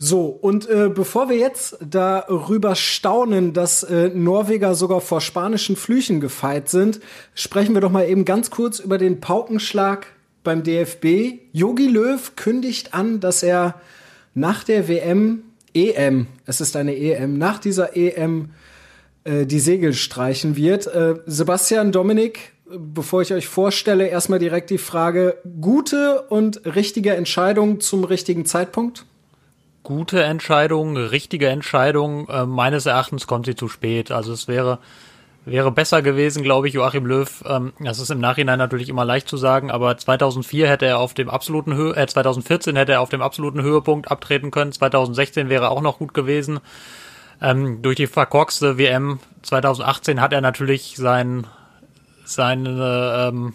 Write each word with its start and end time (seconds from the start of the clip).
So, 0.00 0.26
und 0.26 0.68
äh, 0.70 0.88
bevor 0.94 1.28
wir 1.28 1.36
jetzt 1.36 1.76
darüber 1.80 2.76
staunen, 2.76 3.52
dass 3.52 3.82
äh, 3.82 4.10
Norweger 4.14 4.76
sogar 4.76 5.00
vor 5.00 5.20
spanischen 5.20 5.74
Flüchen 5.74 6.20
gefeit 6.20 6.68
sind, 6.68 7.00
sprechen 7.34 7.74
wir 7.74 7.80
doch 7.80 7.90
mal 7.90 8.08
eben 8.08 8.24
ganz 8.24 8.50
kurz 8.50 8.78
über 8.78 8.96
den 8.96 9.20
Paukenschlag 9.20 10.06
beim 10.44 10.62
DFB. 10.62 11.40
Yogi 11.52 11.88
Löw 11.88 12.36
kündigt 12.36 12.94
an, 12.94 13.18
dass 13.18 13.42
er 13.42 13.74
nach 14.34 14.62
der 14.62 14.86
WM, 14.86 15.42
EM, 15.74 16.28
es 16.46 16.60
ist 16.60 16.76
eine 16.76 16.96
EM, 16.96 17.36
nach 17.36 17.58
dieser 17.58 17.96
EM 17.96 18.50
äh, 19.24 19.46
die 19.46 19.58
Segel 19.58 19.94
streichen 19.94 20.54
wird. 20.54 20.86
Äh, 20.86 21.16
Sebastian, 21.26 21.90
Dominik, 21.90 22.52
bevor 22.66 23.22
ich 23.22 23.32
euch 23.32 23.48
vorstelle, 23.48 24.06
erstmal 24.06 24.38
direkt 24.38 24.70
die 24.70 24.78
Frage, 24.78 25.38
gute 25.60 26.22
und 26.28 26.64
richtige 26.66 27.16
Entscheidung 27.16 27.80
zum 27.80 28.04
richtigen 28.04 28.46
Zeitpunkt? 28.46 29.04
Gute 29.88 30.22
Entscheidung, 30.22 30.98
richtige 30.98 31.48
Entscheidung. 31.48 32.28
Äh, 32.28 32.44
meines 32.44 32.84
Erachtens 32.84 33.26
kommt 33.26 33.46
sie 33.46 33.54
zu 33.54 33.68
spät. 33.68 34.12
Also 34.12 34.34
es 34.34 34.46
wäre 34.46 34.80
wäre 35.46 35.72
besser 35.72 36.02
gewesen, 36.02 36.42
glaube 36.42 36.68
ich, 36.68 36.74
Joachim 36.74 37.06
Löw. 37.06 37.42
Ähm, 37.48 37.72
das 37.80 37.98
ist 37.98 38.10
im 38.10 38.20
Nachhinein 38.20 38.58
natürlich 38.58 38.90
immer 38.90 39.06
leicht 39.06 39.28
zu 39.28 39.38
sagen, 39.38 39.70
aber 39.70 39.96
2004 39.96 40.68
hätte 40.68 40.84
er 40.84 40.98
auf 40.98 41.14
dem 41.14 41.30
absoluten 41.30 41.74
Höhe, 41.74 41.96
äh, 41.96 42.06
2014 42.06 42.76
hätte 42.76 42.92
er 42.92 43.00
auf 43.00 43.08
dem 43.08 43.22
absoluten 43.22 43.62
Höhepunkt 43.62 44.10
abtreten 44.10 44.50
können. 44.50 44.72
2016 44.72 45.48
wäre 45.48 45.70
auch 45.70 45.80
noch 45.80 45.96
gut 45.96 46.12
gewesen. 46.12 46.60
Ähm, 47.40 47.80
durch 47.80 47.96
die 47.96 48.08
verkorkste 48.08 48.76
WM 48.76 49.20
2018 49.40 50.20
hat 50.20 50.34
er 50.34 50.42
natürlich 50.42 50.96
sein 50.98 51.46
seine 52.26 53.30
ähm, 53.32 53.54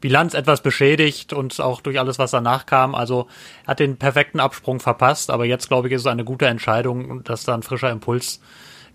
Bilanz 0.00 0.34
etwas 0.34 0.62
beschädigt 0.62 1.32
und 1.32 1.58
auch 1.60 1.80
durch 1.80 1.98
alles, 1.98 2.18
was 2.18 2.30
danach 2.30 2.66
kam. 2.66 2.94
Also 2.94 3.26
hat 3.66 3.80
den 3.80 3.96
perfekten 3.96 4.40
Absprung 4.40 4.80
verpasst, 4.80 5.30
aber 5.30 5.44
jetzt 5.44 5.68
glaube 5.68 5.88
ich, 5.88 5.94
ist 5.94 6.02
es 6.02 6.06
eine 6.06 6.24
gute 6.24 6.46
Entscheidung, 6.46 7.24
dass 7.24 7.44
da 7.44 7.54
ein 7.54 7.62
frischer 7.62 7.90
Impuls 7.90 8.40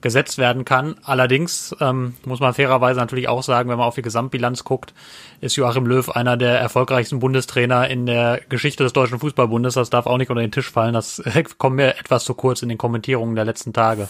gesetzt 0.01 0.37
werden 0.37 0.65
kann. 0.65 0.95
Allerdings 1.03 1.75
ähm, 1.79 2.15
muss 2.25 2.39
man 2.39 2.53
fairerweise 2.53 2.99
natürlich 2.99 3.27
auch 3.27 3.43
sagen, 3.43 3.69
wenn 3.69 3.77
man 3.77 3.87
auf 3.87 3.95
die 3.95 4.01
Gesamtbilanz 4.01 4.63
guckt, 4.63 4.93
ist 5.39 5.55
Joachim 5.55 5.85
Löw 5.85 6.09
einer 6.09 6.37
der 6.37 6.59
erfolgreichsten 6.59 7.19
Bundestrainer 7.19 7.87
in 7.89 8.05
der 8.05 8.41
Geschichte 8.49 8.83
des 8.83 8.93
Deutschen 8.93 9.19
Fußballbundes. 9.19 9.75
Das 9.75 9.89
darf 9.89 10.07
auch 10.07 10.17
nicht 10.17 10.29
unter 10.29 10.41
den 10.41 10.51
Tisch 10.51 10.69
fallen. 10.69 10.93
Das 10.93 11.21
kommt 11.57 11.75
mir 11.75 11.97
etwas 11.99 12.25
zu 12.25 12.33
kurz 12.33 12.61
in 12.61 12.69
den 12.69 12.77
Kommentierungen 12.77 13.35
der 13.35 13.45
letzten 13.45 13.73
Tage. 13.73 14.07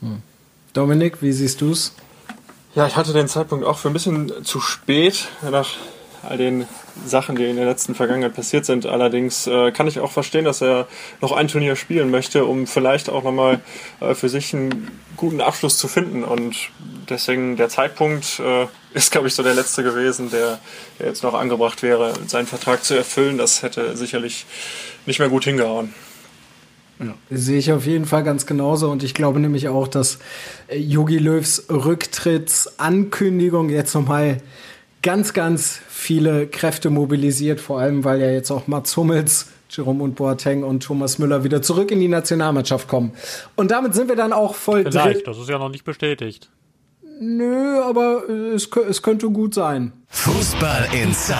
Hm. 0.00 0.22
Dominik, 0.72 1.22
wie 1.22 1.32
siehst 1.32 1.62
du's? 1.62 1.94
Ja, 2.76 2.86
ich 2.86 2.94
hatte 2.94 3.14
den 3.14 3.26
Zeitpunkt 3.26 3.64
auch 3.64 3.78
für 3.78 3.88
ein 3.88 3.94
bisschen 3.94 4.44
zu 4.44 4.60
spät 4.60 5.28
nach 5.50 5.70
all 6.22 6.36
den 6.36 6.68
Sachen, 7.06 7.34
die 7.34 7.46
in 7.48 7.56
der 7.56 7.64
letzten 7.64 7.94
Vergangenheit 7.94 8.34
passiert 8.34 8.66
sind. 8.66 8.84
Allerdings 8.84 9.46
äh, 9.46 9.72
kann 9.72 9.86
ich 9.86 9.98
auch 9.98 10.12
verstehen, 10.12 10.44
dass 10.44 10.60
er 10.60 10.86
noch 11.22 11.32
ein 11.32 11.48
Turnier 11.48 11.74
spielen 11.76 12.10
möchte, 12.10 12.44
um 12.44 12.66
vielleicht 12.66 13.08
auch 13.08 13.22
nochmal 13.22 13.60
äh, 14.00 14.14
für 14.14 14.28
sich 14.28 14.52
einen 14.52 14.90
guten 15.16 15.40
Abschluss 15.40 15.78
zu 15.78 15.88
finden. 15.88 16.22
Und 16.22 16.68
deswegen 17.08 17.56
der 17.56 17.70
Zeitpunkt 17.70 18.40
äh, 18.40 18.66
ist, 18.92 19.10
glaube 19.10 19.28
ich, 19.28 19.34
so 19.34 19.42
der 19.42 19.54
letzte 19.54 19.82
gewesen, 19.82 20.30
der, 20.30 20.58
der 20.98 21.06
jetzt 21.06 21.22
noch 21.22 21.32
angebracht 21.32 21.82
wäre, 21.82 22.12
seinen 22.26 22.46
Vertrag 22.46 22.84
zu 22.84 22.92
erfüllen. 22.92 23.38
Das 23.38 23.62
hätte 23.62 23.96
sicherlich 23.96 24.44
nicht 25.06 25.18
mehr 25.18 25.30
gut 25.30 25.44
hingehauen. 25.44 25.94
Ja. 26.98 27.14
Sehe 27.30 27.58
ich 27.58 27.72
auf 27.72 27.86
jeden 27.86 28.06
Fall 28.06 28.24
ganz 28.24 28.46
genauso 28.46 28.90
und 28.90 29.02
ich 29.02 29.14
glaube 29.14 29.40
nämlich 29.40 29.68
auch, 29.68 29.88
dass 29.88 30.18
äh, 30.68 30.78
Yogi 30.78 31.18
Löws 31.18 31.66
Rücktrittsankündigung 31.68 33.68
jetzt 33.68 33.94
nochmal 33.94 34.38
ganz, 35.02 35.34
ganz 35.34 35.78
viele 35.88 36.46
Kräfte 36.46 36.90
mobilisiert, 36.90 37.60
vor 37.60 37.80
allem 37.80 38.04
weil 38.04 38.20
ja 38.20 38.30
jetzt 38.30 38.50
auch 38.50 38.66
Mats 38.66 38.96
Hummels, 38.96 39.48
Jerome 39.68 40.02
und 40.02 40.14
Boateng 40.14 40.62
und 40.62 40.82
Thomas 40.82 41.18
Müller 41.18 41.44
wieder 41.44 41.60
zurück 41.60 41.90
in 41.90 42.00
die 42.00 42.08
Nationalmannschaft 42.08 42.88
kommen. 42.88 43.12
Und 43.56 43.70
damit 43.70 43.94
sind 43.94 44.08
wir 44.08 44.16
dann 44.16 44.32
auch 44.32 44.54
voll 44.54 44.84
Vielleicht, 44.84 45.18
drin. 45.18 45.22
das 45.26 45.38
ist 45.38 45.48
ja 45.48 45.58
noch 45.58 45.68
nicht 45.68 45.84
bestätigt. 45.84 46.48
Nö, 47.20 47.80
aber 47.82 48.22
äh, 48.28 48.54
es, 48.54 48.68
es 48.88 49.02
könnte 49.02 49.28
gut 49.30 49.54
sein. 49.54 49.92
Fußball 50.08 50.88
Inside. 50.92 51.36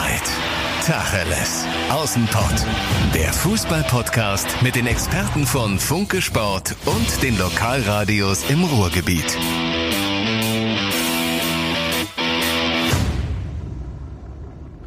Tacheles. 0.87 1.67
Außenpott. 1.91 2.65
Der 3.13 3.33
Fußball-Podcast 3.33 4.47
mit 4.63 4.77
den 4.77 4.87
Experten 4.87 5.45
von 5.45 5.81
Funke 5.81 6.23
Sport 6.23 6.77
und 6.85 7.25
den 7.25 7.37
Lokalradios 7.37 8.49
im 8.49 8.63
Ruhrgebiet. 8.63 9.37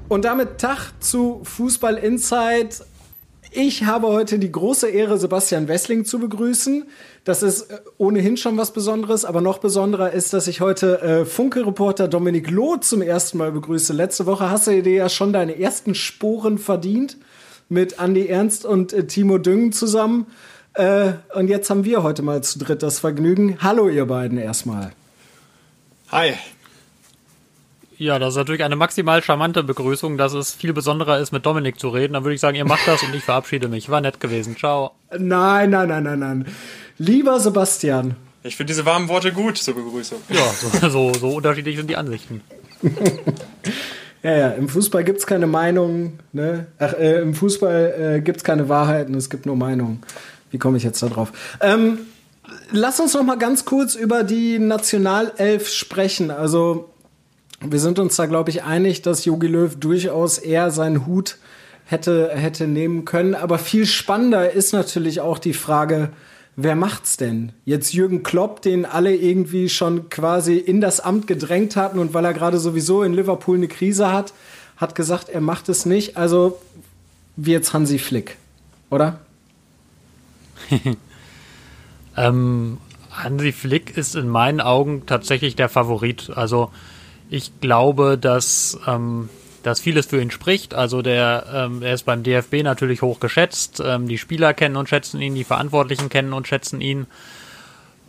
Und 0.08 0.24
damit 0.24 0.60
Tag 0.60 0.94
zu 1.02 1.42
Fußball 1.44 1.96
Insight. 1.98 2.82
Ich 3.52 3.86
habe 3.86 4.08
heute 4.08 4.38
die 4.38 4.52
große 4.52 4.88
Ehre, 4.90 5.18
Sebastian 5.18 5.68
Wessling 5.68 6.06
zu 6.06 6.20
begrüßen. 6.20 6.84
Das 7.24 7.42
ist 7.42 7.72
äh, 7.72 7.80
ohnehin 7.98 8.38
schon 8.38 8.58
was 8.58 8.72
Besonderes, 8.72 9.26
aber 9.26 9.42
noch 9.42 9.58
besonderer 9.58 10.12
ist, 10.12 10.34
dass 10.34 10.48
ich 10.48 10.62
heute 10.62 11.02
äh, 11.02 11.26
Funke-Reporter 11.26 12.08
Dominik 12.08 12.52
Loh 12.52 12.78
zum 12.78 13.02
ersten 13.02 13.40
Mal 13.40 13.52
begrüße. 13.52 13.94
Letzte 13.94 14.28
Woche 14.28 14.52
hast 14.52 14.68
du 14.68 14.84
dir 14.84 14.94
ja 14.94 15.10
schon 15.10 15.34
deine 15.34 15.60
ersten 15.60 15.96
Sporen 15.96 16.60
verdient 16.60 17.18
mit 17.70 18.00
Andy 18.00 18.28
Ernst 18.28 18.66
und 18.66 18.94
äh, 18.94 19.08
Timo 19.08 19.40
Düngen 19.40 19.72
zusammen. 19.72 20.28
Äh, 20.76 21.14
und 21.34 21.48
jetzt 21.48 21.72
haben 21.72 21.86
wir 21.86 22.04
heute 22.04 22.22
mal 22.22 22.44
zu 22.44 22.60
dritt 22.60 22.84
das 22.84 23.00
Vergnügen. 23.00 23.58
Hallo, 23.62 23.90
ihr 23.90 24.06
beiden 24.06 24.38
erstmal. 24.38 24.92
Hi. 26.12 26.34
Ja, 28.00 28.18
das 28.18 28.30
ist 28.30 28.38
natürlich 28.38 28.64
eine 28.64 28.78
maximal 28.78 29.22
charmante 29.22 29.62
Begrüßung, 29.62 30.18
dass 30.18 30.32
es 30.32 30.54
viel 30.54 30.72
besonderer 30.72 31.20
ist, 31.20 31.34
mit 31.34 31.46
Dominik 31.46 31.78
zu 31.78 31.90
reden. 31.90 32.14
Dann 32.14 32.24
würde 32.24 32.34
ich 32.34 32.40
sagen, 32.40 32.56
ihr 32.56 32.64
macht 32.64 32.88
das 32.88 33.04
und 33.04 33.14
ich 33.14 33.26
verabschiede 33.26 33.68
mich. 33.68 33.90
War 33.90 34.00
nett 34.00 34.22
gewesen. 34.22 34.56
Ciao. 34.56 34.92
Nein, 35.12 35.72
nein, 35.72 35.90
nein, 35.90 36.04
nein, 36.04 36.20
nein. 36.20 36.46
Lieber 36.98 37.42
Sebastian. 37.42 38.16
Ich 38.42 38.56
finde 38.56 38.72
diese 38.72 38.86
warmen 38.86 39.10
Worte 39.10 39.34
gut 39.34 39.58
zur 39.58 39.76
Begrüßung. 39.76 40.20
Ja, 40.30 40.46
so, 40.50 40.90
so, 40.90 41.14
so 41.14 41.28
unterschiedlich 41.36 41.76
sind 41.76 41.90
die 41.90 41.98
Ansichten. 41.98 42.40
ja, 44.24 44.38
ja, 44.38 44.50
im 44.52 44.70
Fußball 44.70 45.04
gibt 45.04 45.20
es 45.20 45.28
keine 45.28 45.48
Meinungen. 45.48 46.20
Ne? 46.32 46.68
Ach, 46.80 46.94
äh, 46.94 47.20
im 47.20 47.34
Fußball 47.34 48.16
äh, 48.20 48.22
gibt 48.22 48.38
es 48.38 48.44
keine 48.46 48.70
Wahrheiten, 48.70 49.14
es 49.14 49.30
gibt 49.30 49.46
nur 49.46 49.58
Meinungen. 49.58 50.02
Wie 50.52 50.58
komme 50.58 50.78
ich 50.78 50.84
jetzt 50.84 51.04
da 51.04 51.08
drauf? 51.08 51.34
Ähm, 51.60 51.98
lass 52.72 53.02
uns 53.02 53.14
noch 53.14 53.24
mal 53.24 53.38
ganz 53.38 53.66
kurz 53.66 53.96
über 53.96 54.24
die 54.24 54.58
Nationalelf 54.58 55.68
sprechen. 55.68 56.32
Also 56.32 56.90
wir 57.62 57.80
sind 57.80 58.00
uns 58.00 58.16
da, 58.16 58.26
glaube 58.26 58.50
ich, 58.50 58.64
einig, 58.64 59.02
dass 59.02 59.26
Jogi 59.26 59.48
Löw 59.48 59.76
durchaus 59.76 60.38
eher 60.38 60.72
seinen 60.72 61.06
Hut 61.06 61.38
hätte, 61.86 62.30
hätte 62.34 62.68
nehmen 62.68 63.06
können. 63.06 63.36
Aber 63.36 63.58
viel 63.60 63.86
spannender 63.86 64.52
ist 64.52 64.74
natürlich 64.74 65.22
auch 65.22 65.40
die 65.40 65.54
Frage, 65.54 66.10
wer 66.56 66.76
macht's 66.76 67.18
denn? 67.18 67.52
Jetzt 67.66 67.94
Jürgen 67.94 68.24
Klopp, 68.24 68.62
den 68.62 68.86
alle 68.86 69.16
irgendwie 69.16 69.70
schon 69.70 70.10
quasi 70.10 70.58
in 70.58 70.82
das 70.82 71.00
Amt 71.00 71.28
gedrängt 71.28 71.76
hatten 71.76 72.00
und 72.00 72.14
weil 72.14 72.26
er 72.26 72.34
gerade 72.34 72.60
sowieso 72.60 73.04
in 73.04 73.14
Liverpool 73.14 73.58
eine 73.58 73.68
Krise 73.68 74.12
hat, 74.12 74.34
hat 74.78 74.96
gesagt, 74.96 75.30
er 75.30 75.42
macht 75.42 75.68
es 75.70 75.86
nicht. 75.86 76.16
Also 76.16 76.60
wie 77.36 77.52
jetzt 77.52 77.74
Hansi 77.74 78.00
Flick, 78.00 78.38
oder? 78.90 79.20
ähm, 82.18 82.78
Hansi 83.12 83.52
Flick 83.52 83.98
ist 83.98 84.16
in 84.16 84.30
meinen 84.30 84.62
Augen 84.62 85.04
tatsächlich 85.06 85.56
der 85.56 85.70
Favorit. 85.70 86.30
Also 86.36 86.72
ich 87.30 87.60
glaube, 87.62 88.18
dass 88.18 88.80
ähm, 88.88 89.30
dass 89.64 89.80
vieles 89.80 90.06
für 90.06 90.22
ihn 90.22 90.32
spricht. 90.32 90.74
Also 90.74 91.02
der, 91.02 91.46
ähm, 91.54 91.82
er 91.82 91.94
ist 91.94 92.04
beim 92.06 92.24
DFB 92.24 92.64
natürlich 92.64 93.02
hoch 93.02 93.20
geschätzt. 93.20 93.82
Ähm, 93.84 94.08
die 94.08 94.18
Spieler 94.18 94.54
kennen 94.54 94.76
und 94.76 94.90
schätzen 94.90 95.22
ihn, 95.22 95.36
die 95.36 95.44
Verantwortlichen 95.44 96.10
kennen 96.10 96.34
und 96.34 96.48
schätzen 96.48 96.82
ihn. 96.82 97.08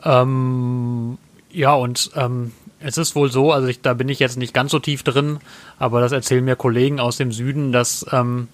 Ähm, 0.04 1.19
ja, 1.50 1.75
und 1.75 2.10
ähm, 2.14 2.53
es 2.78 2.97
ist 2.97 3.14
wohl 3.14 3.31
so, 3.31 3.53
also 3.53 3.69
ich, 3.69 3.82
da 3.82 3.94
bin 3.94 4.08
ich 4.08 4.19
jetzt 4.19 4.38
nicht 4.38 4.54
ganz 4.54 4.70
so 4.70 4.78
tief 4.78 5.03
drin, 5.03 5.41
aber 5.78 6.00
das 6.00 6.12
erzählen 6.12 6.44
mir 6.44 6.56
Kollegen 6.56 7.00
aus 7.00 7.16
dem 7.16 7.32
Süden, 7.32 7.72
dass 7.72 8.06
ähm, 8.12 8.48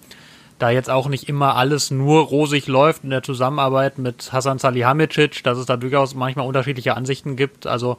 da 0.59 0.71
jetzt 0.71 0.89
auch 0.89 1.07
nicht 1.07 1.29
immer 1.29 1.55
alles 1.55 1.91
nur 1.91 2.23
rosig 2.23 2.67
läuft 2.67 3.03
in 3.03 3.11
der 3.11 3.23
Zusammenarbeit 3.23 3.99
mit 3.99 4.33
Hasan 4.33 4.57
Salihamidzic, 4.57 5.43
dass 5.43 5.57
es 5.57 5.67
da 5.67 5.77
durchaus 5.77 6.15
manchmal 6.15 6.47
unterschiedliche 6.47 6.97
Ansichten 6.97 7.35
gibt. 7.35 7.67
Also 7.67 7.97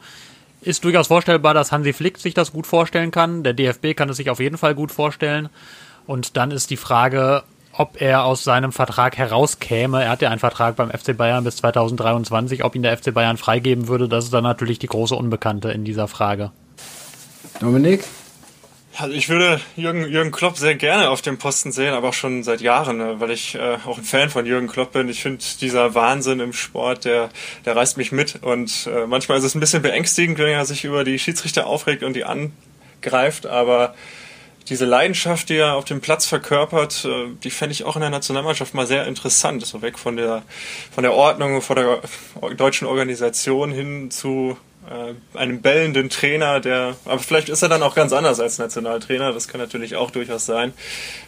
ist 0.60 0.84
durchaus 0.84 1.06
vorstellbar, 1.08 1.54
dass 1.54 1.72
Hansi 1.72 1.92
Flick 1.92 2.18
sich 2.18 2.34
das 2.34 2.52
gut 2.52 2.66
vorstellen 2.66 3.10
kann. 3.10 3.42
Der 3.42 3.52
DFB 3.52 3.94
kann 3.94 4.08
es 4.08 4.16
sich 4.16 4.30
auf 4.30 4.40
jeden 4.40 4.58
Fall 4.58 4.74
gut 4.74 4.92
vorstellen. 4.92 5.48
Und 6.06 6.36
dann 6.36 6.50
ist 6.50 6.70
die 6.70 6.76
Frage, 6.76 7.42
ob 7.72 8.00
er 8.00 8.24
aus 8.24 8.42
seinem 8.42 8.72
Vertrag 8.72 9.16
herauskäme. 9.16 10.02
Er 10.02 10.10
hat 10.10 10.22
ja 10.22 10.30
einen 10.30 10.40
Vertrag 10.40 10.76
beim 10.76 10.90
FC 10.90 11.16
Bayern 11.16 11.44
bis 11.44 11.56
2023. 11.56 12.64
Ob 12.64 12.74
ihn 12.74 12.82
der 12.82 12.96
FC 12.96 13.14
Bayern 13.14 13.36
freigeben 13.36 13.88
würde, 13.88 14.08
das 14.08 14.24
ist 14.24 14.34
dann 14.34 14.44
natürlich 14.44 14.78
die 14.78 14.88
große 14.88 15.14
Unbekannte 15.14 15.70
in 15.70 15.84
dieser 15.84 16.08
Frage. 16.08 16.50
Dominik? 17.60 18.04
Also 19.00 19.14
ich 19.14 19.28
würde 19.28 19.60
Jürgen, 19.76 20.08
Jürgen 20.08 20.32
Klopp 20.32 20.56
sehr 20.56 20.74
gerne 20.74 21.10
auf 21.10 21.22
dem 21.22 21.38
Posten 21.38 21.70
sehen, 21.70 21.94
aber 21.94 22.08
auch 22.08 22.14
schon 22.14 22.42
seit 22.42 22.60
Jahren, 22.60 22.96
ne, 22.96 23.20
weil 23.20 23.30
ich 23.30 23.54
äh, 23.54 23.78
auch 23.86 23.96
ein 23.96 24.02
Fan 24.02 24.28
von 24.28 24.44
Jürgen 24.44 24.66
Klopp 24.66 24.90
bin. 24.90 25.08
Ich 25.08 25.22
finde, 25.22 25.44
dieser 25.60 25.94
Wahnsinn 25.94 26.40
im 26.40 26.52
Sport, 26.52 27.04
der, 27.04 27.28
der 27.64 27.76
reißt 27.76 27.96
mich 27.96 28.10
mit. 28.10 28.42
Und 28.42 28.88
äh, 28.92 29.06
manchmal 29.06 29.38
ist 29.38 29.44
es 29.44 29.54
ein 29.54 29.60
bisschen 29.60 29.82
beängstigend, 29.82 30.38
wenn 30.38 30.48
er 30.48 30.66
sich 30.66 30.84
über 30.84 31.04
die 31.04 31.20
Schiedsrichter 31.20 31.68
aufregt 31.68 32.02
und 32.02 32.14
die 32.14 32.24
angreift, 32.24 33.46
aber 33.46 33.94
diese 34.68 34.84
Leidenschaft, 34.84 35.48
die 35.48 35.58
er 35.58 35.76
auf 35.76 35.84
dem 35.84 36.00
Platz 36.00 36.26
verkörpert, 36.26 37.04
äh, 37.04 37.28
die 37.44 37.50
fände 37.50 37.74
ich 37.74 37.84
auch 37.84 37.94
in 37.94 38.00
der 38.00 38.10
Nationalmannschaft 38.10 38.74
mal 38.74 38.88
sehr 38.88 39.06
interessant. 39.06 39.64
So 39.64 39.80
weg 39.80 39.96
von 39.96 40.16
der, 40.16 40.42
von 40.90 41.04
der 41.04 41.12
Ordnung, 41.12 41.62
von 41.62 41.76
der 41.76 42.00
deutschen 42.56 42.88
Organisation 42.88 43.70
hin 43.70 44.10
zu 44.10 44.56
äh, 44.90 45.38
einem 45.38 45.60
bellenden 45.60 46.08
Trainer, 46.08 46.60
der, 46.60 46.96
aber 47.04 47.18
vielleicht 47.18 47.48
ist 47.48 47.62
er 47.62 47.68
dann 47.68 47.82
auch 47.82 47.94
ganz 47.94 48.12
anders 48.12 48.40
als 48.40 48.58
Nationaltrainer, 48.58 49.32
das 49.32 49.48
kann 49.48 49.60
natürlich 49.60 49.96
auch 49.96 50.10
durchaus 50.10 50.46
sein. 50.46 50.72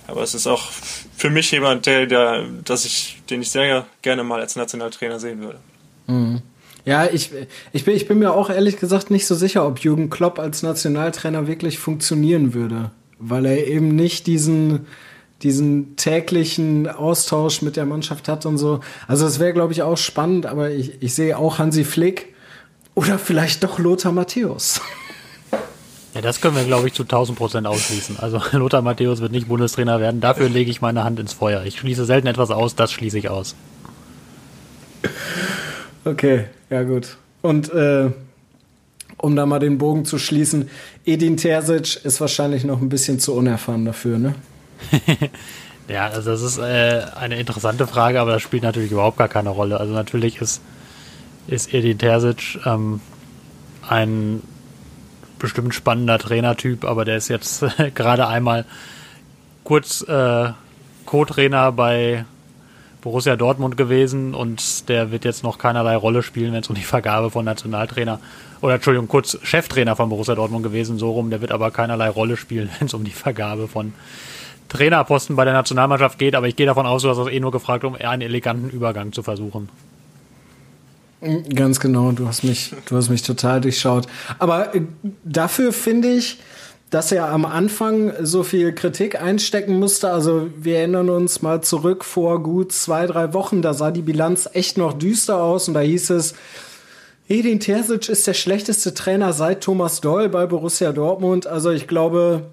Aber 0.07 0.23
es 0.23 0.35
ist 0.35 0.47
auch 0.47 0.71
für 1.17 1.31
mich 1.31 1.51
jemand, 1.51 1.87
der, 1.87 2.07
der, 2.07 2.45
dass 2.65 2.85
ich, 2.85 3.23
den 3.31 3.43
ich 3.43 3.51
sehr 3.51 3.87
gerne 4.03 4.25
mal 4.25 4.41
als 4.41 4.57
Nationaltrainer 4.57 5.21
sehen 5.21 5.41
würde. 5.41 5.59
Mhm. 6.07 6.43
Ja, 6.87 7.07
ich, 7.07 7.31
ich, 7.73 7.85
bin, 7.85 7.95
ich 7.95 8.09
bin 8.09 8.19
mir 8.19 8.33
auch 8.33 8.49
ehrlich 8.49 8.79
gesagt 8.79 9.11
nicht 9.11 9.27
so 9.27 9.35
sicher, 9.35 9.67
ob 9.67 9.81
Jürgen 9.81 10.09
Klopp 10.09 10.39
als 10.39 10.63
Nationaltrainer 10.63 11.47
wirklich 11.47 11.79
funktionieren 11.79 12.55
würde 12.55 12.91
weil 13.21 13.47
er 13.47 13.67
eben 13.67 13.95
nicht 13.95 14.27
diesen, 14.27 14.87
diesen 15.43 15.95
täglichen 15.97 16.89
Austausch 16.89 17.63
mit 17.63 17.77
der 17.77 17.87
Mannschaft 17.87 18.29
hat 18.29 18.47
und 18.47 18.59
so. 18.59 18.81
Also 19.07 19.27
es 19.27 19.39
wäre, 19.39 19.53
glaube 19.53 19.73
ich, 19.73 19.83
auch 19.83 19.99
spannend, 19.99 20.47
aber 20.47 20.71
ich, 20.71 21.03
ich 21.03 21.15
sehe 21.15 21.39
auch 21.39 21.59
Hansi 21.59 21.85
Flick 21.85 22.35
oder 22.95 23.19
vielleicht 23.19 23.63
doch 23.65 23.79
Lothar 23.79 24.13
Matthäus. 24.13 24.81
Ja, 26.13 26.21
das 26.21 26.41
können 26.41 26.57
wir, 26.57 26.65
glaube 26.65 26.89
ich, 26.89 26.95
zu 26.95 27.05
1000 27.05 27.39
Prozent 27.39 27.67
ausschließen. 27.69 28.19
Also 28.19 28.43
Lothar 28.59 28.83
Matthäus 28.83 29.21
wird 29.21 29.31
nicht 29.31 29.47
Bundestrainer 29.47 30.01
werden. 30.01 30.21
Dafür 30.21 30.49
lege 30.49 30.69
ich 30.69 30.81
meine 30.81 31.05
Hand 31.05 31.21
ins 31.21 31.33
Feuer. 31.33 31.63
Ich 31.65 31.79
schließe 31.79 32.05
selten 32.05 32.27
etwas 32.27 32.51
aus, 32.51 32.75
das 32.75 32.91
schließe 32.91 33.17
ich 33.17 33.29
aus. 33.29 33.55
Okay, 36.05 36.47
ja 36.69 36.83
gut. 36.83 37.17
Und 37.43 37.73
äh, 37.73 38.11
um 39.19 39.37
da 39.37 39.47
mal 39.47 39.59
den 39.59 39.79
Bogen 39.79 40.05
zu 40.05 40.19
schließen, 40.19 40.69
Edin 41.05 41.37
Terzic 41.37 42.05
ist 42.05 42.21
wahrscheinlich 42.21 42.65
noch 42.65 42.81
ein 42.81 42.89
bisschen 42.89 43.21
zu 43.21 43.35
unerfahren 43.35 43.85
dafür, 43.85 44.19
ne? 44.19 44.35
ja, 45.89 46.09
also 46.09 46.31
das 46.31 46.43
ist 46.43 46.59
äh, 46.59 47.03
eine 47.15 47.39
interessante 47.39 47.87
Frage, 47.87 48.21
aber 48.21 48.33
das 48.33 48.43
spielt 48.43 48.63
natürlich 48.63 48.93
überhaupt 48.93 49.19
gar 49.19 49.29
keine 49.29 49.51
Rolle. 49.51 49.79
Also 49.79 49.93
natürlich 49.93 50.41
ist, 50.41 50.61
ist 51.51 51.75
Edin 51.75 51.99
Terzic 51.99 52.59
ähm, 52.65 53.01
ein 53.89 54.43
bestimmt 55.39 55.75
spannender 55.75 56.19
Trainertyp, 56.19 56.85
aber 56.85 57.05
der 57.05 57.17
ist 57.17 57.29
jetzt 57.29 57.65
gerade 57.95 58.29
einmal 58.29 58.65
kurz 59.65 60.03
äh, 60.03 60.51
Co-Trainer 61.07 61.73
bei 61.73 62.25
Borussia 63.01 63.35
Dortmund 63.37 63.77
gewesen 63.77 64.35
und 64.35 64.89
der 64.89 65.11
wird 65.11 65.25
jetzt 65.25 65.43
noch 65.43 65.59
keinerlei 65.59 65.97
Rolle 65.97 66.23
spielen, 66.23 66.53
wenn 66.53 66.61
es 66.61 66.69
um 66.69 66.75
die 66.75 66.83
Vergabe 66.83 67.31
von 67.31 67.45
Nationaltrainer 67.45 68.21
oder 68.61 68.75
Entschuldigung, 68.75 69.09
kurz 69.09 69.39
Cheftrainer 69.43 69.97
von 69.97 70.11
Borussia 70.11 70.35
Dortmund 70.35 70.63
gewesen, 70.63 70.99
so 70.99 71.11
rum. 71.11 71.31
Der 71.31 71.41
wird 71.41 71.51
aber 71.51 71.71
keinerlei 71.71 72.11
Rolle 72.11 72.37
spielen, 72.37 72.69
wenn 72.79 72.87
es 72.87 72.95
um 72.95 73.05
die 73.05 73.11
Vergabe 73.11 73.69
von 73.69 73.95
Trainerposten 74.69 75.35
bei 75.35 75.45
der 75.45 75.55
Nationalmannschaft 75.55 76.19
geht. 76.19 76.35
Aber 76.35 76.47
ich 76.47 76.57
gehe 76.57 76.67
davon 76.67 76.87
aus, 76.87 77.03
du 77.03 77.09
hast 77.09 77.17
das 77.17 77.29
eh 77.29 77.41
nur 77.41 77.51
gefragt, 77.51 77.85
um 77.85 77.95
einen 77.95 78.23
eleganten 78.23 78.69
Übergang 78.69 79.13
zu 79.13 79.23
versuchen. 79.23 79.69
Ganz 81.55 81.81
genau, 81.81 82.13
du 82.13 82.27
hast 82.27 82.45
mich, 82.45 82.75
du 82.87 82.97
hast 82.97 83.11
mich 83.11 83.23
total 83.23 83.61
durchschaut. 83.61 84.07
Aber 84.39 84.75
äh, 84.75 84.83
dafür 85.25 85.73
finde 85.73 86.09
ich, 86.09 86.39
dass 86.91 87.13
er 87.13 87.29
am 87.29 87.45
Anfang 87.45 88.13
so 88.23 88.43
viel 88.43 88.75
Kritik 88.75 89.21
einstecken 89.21 89.79
musste. 89.79 90.11
Also 90.11 90.49
wir 90.57 90.79
erinnern 90.79 91.09
uns 91.09 91.43
mal 91.43 91.63
zurück 91.63 92.05
vor 92.05 92.43
gut 92.43 92.73
zwei, 92.73 93.07
drei 93.07 93.33
Wochen, 93.33 93.63
da 93.63 93.75
sah 93.75 93.91
die 93.91 94.03
Bilanz 94.03 94.49
echt 94.53 94.77
noch 94.77 94.93
düster 94.95 95.43
aus 95.43 95.69
und 95.69 95.75
da 95.75 95.81
hieß 95.81 96.11
es, 96.11 96.35
Edin 97.29 97.61
Terzic 97.61 98.09
ist 98.09 98.27
der 98.27 98.35
schlechteste 98.35 98.93
Trainer 98.93 99.33
seit 99.33 99.63
Thomas 99.63 100.01
Doll 100.01 100.29
bei 100.29 100.47
Borussia 100.47 100.91
Dortmund. 100.91 101.47
Also 101.47 101.71
ich 101.71 101.87
glaube, 101.87 102.47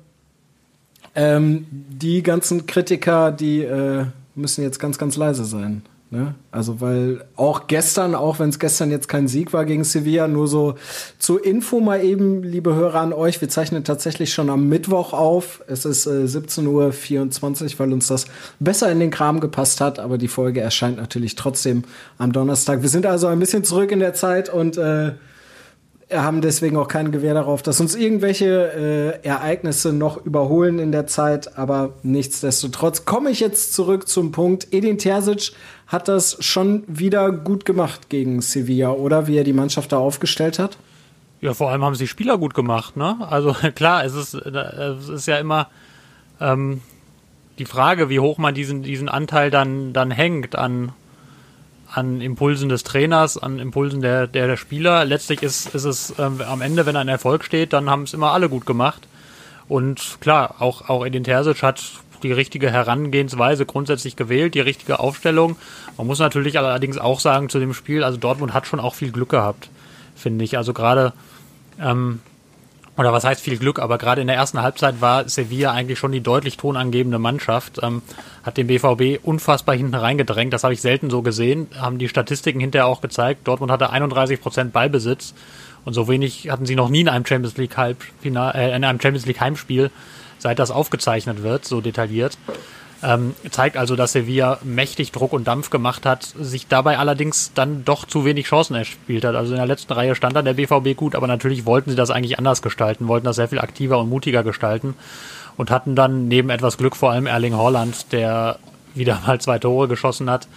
ähm, 1.16 1.66
die 1.72 2.22
ganzen 2.22 2.68
Kritiker, 2.68 3.32
die 3.32 3.64
äh, 3.64 4.06
müssen 4.36 4.64
jetzt 4.64 4.78
ganz, 4.78 5.00
ganz 5.00 5.16
leise 5.16 5.46
sein. 5.46 5.82
Ne? 6.10 6.36
Also, 6.52 6.80
weil 6.80 7.26
auch 7.36 7.68
gestern, 7.68 8.16
auch 8.16 8.40
wenn 8.40 8.48
es 8.48 8.60
gestern 8.60 8.92
jetzt 8.92 9.10
kein 9.10 9.28
Sieg 9.28 9.52
war 9.52 9.66
gegen 9.66 9.84
Sevilla, 9.84 10.30
nur 10.30 10.48
so 10.48 10.76
zur 11.20 11.44
Info 11.44 11.82
mal 11.82 12.02
eben, 12.02 12.44
liebe 12.44 12.74
Hörer 12.74 13.02
an 13.02 13.12
euch, 13.12 13.42
wir 13.42 13.50
zeichnen 13.50 13.84
tatsächlich 13.84 14.34
schon 14.34 14.50
am 14.50 14.70
Mittwoch 14.70 15.12
auf. 15.12 15.62
Es 15.68 15.84
ist 15.84 16.06
äh, 16.06 16.24
17.24 16.24 16.66
Uhr, 17.74 17.80
weil 17.80 17.92
uns 17.92 18.08
das 18.08 18.26
besser 18.60 18.90
in 18.90 19.02
den 19.02 19.12
Kram 19.12 19.42
gepasst 19.42 19.82
hat, 19.82 20.00
aber 20.00 20.18
die 20.18 20.30
Folge 20.30 20.62
erscheint 20.62 20.96
natürlich 20.96 21.36
trotzdem 21.36 21.84
am 22.18 22.32
Donnerstag. 22.32 22.82
Wir 22.82 22.90
sind 22.90 23.06
also 23.06 23.28
ein 23.28 23.40
bisschen 23.40 23.66
zurück 23.66 23.92
in 23.92 24.00
der 24.00 24.14
Zeit 24.14 24.48
und 24.48 24.78
äh, 24.78 25.12
haben 26.12 26.42
deswegen 26.42 26.78
auch 26.78 26.88
kein 26.88 27.12
Gewähr 27.12 27.34
darauf, 27.34 27.62
dass 27.62 27.82
uns 27.82 27.94
irgendwelche 27.96 29.20
äh, 29.24 29.28
Ereignisse 29.28 29.92
noch 29.92 30.26
überholen 30.26 30.80
in 30.80 30.92
der 30.92 31.06
Zeit. 31.08 31.58
Aber 31.58 31.94
nichtsdestotrotz 32.04 33.06
komme 33.06 33.30
ich 33.30 33.42
jetzt 33.42 33.74
zurück 33.74 34.08
zum 34.08 34.32
Punkt. 34.32 34.74
Edin 34.74 34.98
Terzic 34.98 35.52
hat 35.88 36.08
das 36.08 36.38
schon 36.44 36.84
wieder 36.88 37.32
gut 37.32 37.66
gemacht 37.66 38.10
gegen 38.10 38.42
Sevilla, 38.42 38.92
oder 38.92 39.28
wie 39.28 39.38
er 39.38 39.44
die 39.44 39.54
Mannschaft 39.54 39.92
da 39.92 39.98
aufgestellt 39.98 40.60
hat? 40.60 40.78
Ja, 41.42 41.54
vor 41.54 41.70
allem 41.70 41.84
haben 41.84 41.96
sie 41.96 42.08
Spieler 42.08 42.38
gut 42.38 42.54
gemacht. 42.54 42.96
Ne? 42.96 43.18
Also 43.30 43.54
klar, 43.76 44.06
es 44.06 44.14
ist, 44.14 44.34
es 44.34 45.10
ist 45.10 45.28
ja 45.28 45.38
immer 45.38 45.68
ähm, 46.40 46.82
die 47.60 47.66
Frage, 47.66 48.10
wie 48.10 48.20
hoch 48.20 48.38
man 48.38 48.56
diesen, 48.56 48.82
diesen 48.84 49.10
Anteil 49.10 49.52
dann, 49.52 49.92
dann 49.94 50.12
hängt 50.12 50.56
an 50.56 50.94
an 51.94 52.22
Impulsen 52.22 52.70
des 52.70 52.84
Trainers, 52.84 53.38
an 53.38 53.60
Impulsen 53.60 54.02
der, 54.02 54.28
der, 54.28 54.48
der 54.48 54.58
Spieler. 54.58 55.06
Letztlich 55.06 55.42
ist, 55.42 55.74
ist 55.74 55.86
es 55.86 56.14
ähm, 56.20 56.42
am 56.42 56.62
Ende, 56.62 56.86
wenn 56.86 56.96
ein 56.96 57.08
Erfolg 57.08 57.44
steht, 57.44 57.74
dann 57.74 57.90
haben 57.90 58.04
es 58.04 58.14
immer 58.14 58.32
alle 58.32 58.50
gut 58.50 58.66
gemacht. 58.66 59.08
Und 59.68 60.18
klar, 60.22 60.56
auch, 60.60 60.90
auch 60.90 61.06
Edin 61.06 61.24
Terzic 61.24 61.64
hat 61.64 61.84
die 62.24 62.32
richtige 62.32 62.72
Herangehensweise 62.72 63.66
grundsätzlich 63.66 64.16
gewählt, 64.16 64.56
die 64.56 64.60
richtige 64.60 65.00
Aufstellung. 65.00 65.56
Man 65.98 66.08
muss 66.08 66.20
natürlich 66.20 66.58
allerdings 66.58 66.98
auch 66.98 67.20
sagen 67.20 67.50
zu 67.50 67.60
dem 67.60 67.74
Spiel, 67.74 68.04
also 68.04 68.18
Dortmund 68.18 68.54
hat 68.54 68.66
schon 68.66 68.80
auch 68.80 68.96
viel 68.96 69.12
Glück 69.12 69.30
gehabt, 69.30 69.70
finde 70.16 70.44
ich. 70.44 70.58
Also 70.58 70.74
gerade 70.74 71.14
ähm, 71.80 72.22
oder 72.98 73.14
was 73.14 73.24
heißt 73.24 73.42
viel 73.42 73.58
Glück, 73.58 73.80
aber 73.80 73.98
gerade 73.98 74.22
in 74.22 74.28
der 74.28 74.36
ersten 74.36 74.62
Halbzeit 74.62 75.02
war 75.02 75.30
Sevilla 75.30 75.72
eigentlich 75.72 76.00
schon 76.00 76.12
die 76.12 76.22
deutlich 76.22 76.58
tonangebende 76.58 77.20
Mannschaft, 77.20 77.80
ähm, 77.84 78.02
hat 78.44 78.58
den 78.58 78.68
BVB 78.68 79.24
unfassbar 79.24 79.76
hinten 79.76 79.96
reingedrängt, 79.96 80.52
das 80.52 80.64
habe 80.64 80.74
ich 80.74 80.82
selten 80.82 81.10
so 81.10 81.22
gesehen, 81.22 81.68
haben 81.80 82.00
die 82.00 82.10
Statistiken 82.10 82.60
hinterher 82.60 82.88
auch 82.88 83.02
gezeigt, 83.02 83.48
Dortmund 83.48 83.72
hatte 83.72 83.92
31 83.92 84.42
Prozent 84.42 84.74
Ballbesitz 84.74 85.34
und 85.86 85.94
so 85.94 86.08
wenig 86.08 86.50
hatten 86.50 86.66
sie 86.66 86.76
noch 86.76 86.90
nie 86.90 87.02
in 87.02 87.10
einem 87.10 87.26
Champions 87.26 87.58
League 87.58 87.78
Halbfinal, 87.78 88.56
äh, 88.56 88.76
in 88.76 88.84
einem 88.84 89.00
Champions 89.00 89.26
League 89.26 89.40
Heimspiel, 89.40 89.92
seit 90.40 90.60
das 90.60 90.72
aufgezeichnet 90.72 91.44
wird, 91.44 91.66
so 91.66 91.82
detailliert. 91.82 92.38
Ähm, 93.04 93.36
zeigt 93.52 93.78
also, 93.78 93.96
dass 93.96 94.14
Sevilla 94.14 94.58
mächtig 94.64 95.12
Druck 95.12 95.32
und 95.32 95.48
Dampf 95.48 95.70
gemacht 95.70 96.06
hat, 96.06 96.24
sich 96.24 96.68
dabei 96.68 96.98
allerdings 96.98 97.52
dann 97.54 97.86
doch 97.86 98.06
zu 98.06 98.26
wenig 98.26 98.48
Chancen 98.48 98.76
erspielt 98.76 99.24
hat. 99.24 99.36
Also 99.36 99.52
in 99.52 99.58
der 99.58 99.68
letzten 99.68 99.94
Reihe 99.94 100.16
stand 100.16 100.36
dann 100.36 100.46
der 100.46 100.54
BVB 100.54 100.98
gut, 100.98 101.14
aber 101.14 101.28
natürlich 101.28 101.66
wollten 101.66 101.92
sie 101.92 101.96
das 101.96 102.10
eigentlich 102.10 102.40
anders 102.40 102.64
gestalten, 102.64 103.08
wollten 103.08 103.26
das 103.26 103.36
sehr 103.36 103.50
viel 103.50 103.60
aktiver 103.60 104.00
und 104.00 104.10
mutiger 104.10 104.44
gestalten 104.44 104.96
und 105.58 105.70
hatten 105.70 105.96
dann 105.96 106.28
neben 106.28 106.50
etwas 106.50 106.78
Glück 106.78 106.96
vor 106.96 107.12
allem 107.12 107.28
Erling 107.28 107.56
Holland, 107.56 108.12
der 108.12 108.58
wieder 108.96 109.22
mal 109.28 109.40
zwei 109.40 109.60
Tore 109.60 109.88
geschossen 109.88 110.30
hat. 110.30 110.48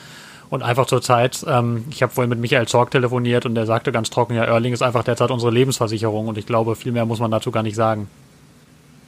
Und 0.49 0.65
einfach 0.65 0.87
zur 0.87 1.01
Zeit, 1.01 1.45
ähm, 1.47 1.85
ich 1.91 2.03
habe 2.03 2.13
vorhin 2.13 2.31
mit 2.31 2.41
Michael 2.41 2.67
Zorg 2.67 2.91
telefoniert 2.91 3.47
und 3.47 3.55
der 3.55 3.67
sagte 3.67 3.93
ganz 3.93 4.11
trocken, 4.11 4.35
ja, 4.35 4.45
Erling 4.45 4.73
ist 4.73 4.83
einfach 4.83 5.05
derzeit 5.05 5.31
unsere 5.31 5.53
Lebensversicherung 5.53 6.27
und 6.27 6.39
ich 6.39 6.47
glaube, 6.47 6.75
viel 6.75 6.91
mehr 6.91 7.07
muss 7.07 7.21
man 7.21 7.31
dazu 7.31 7.53
gar 7.53 7.63
nicht 7.63 7.77
sagen. 7.77 8.09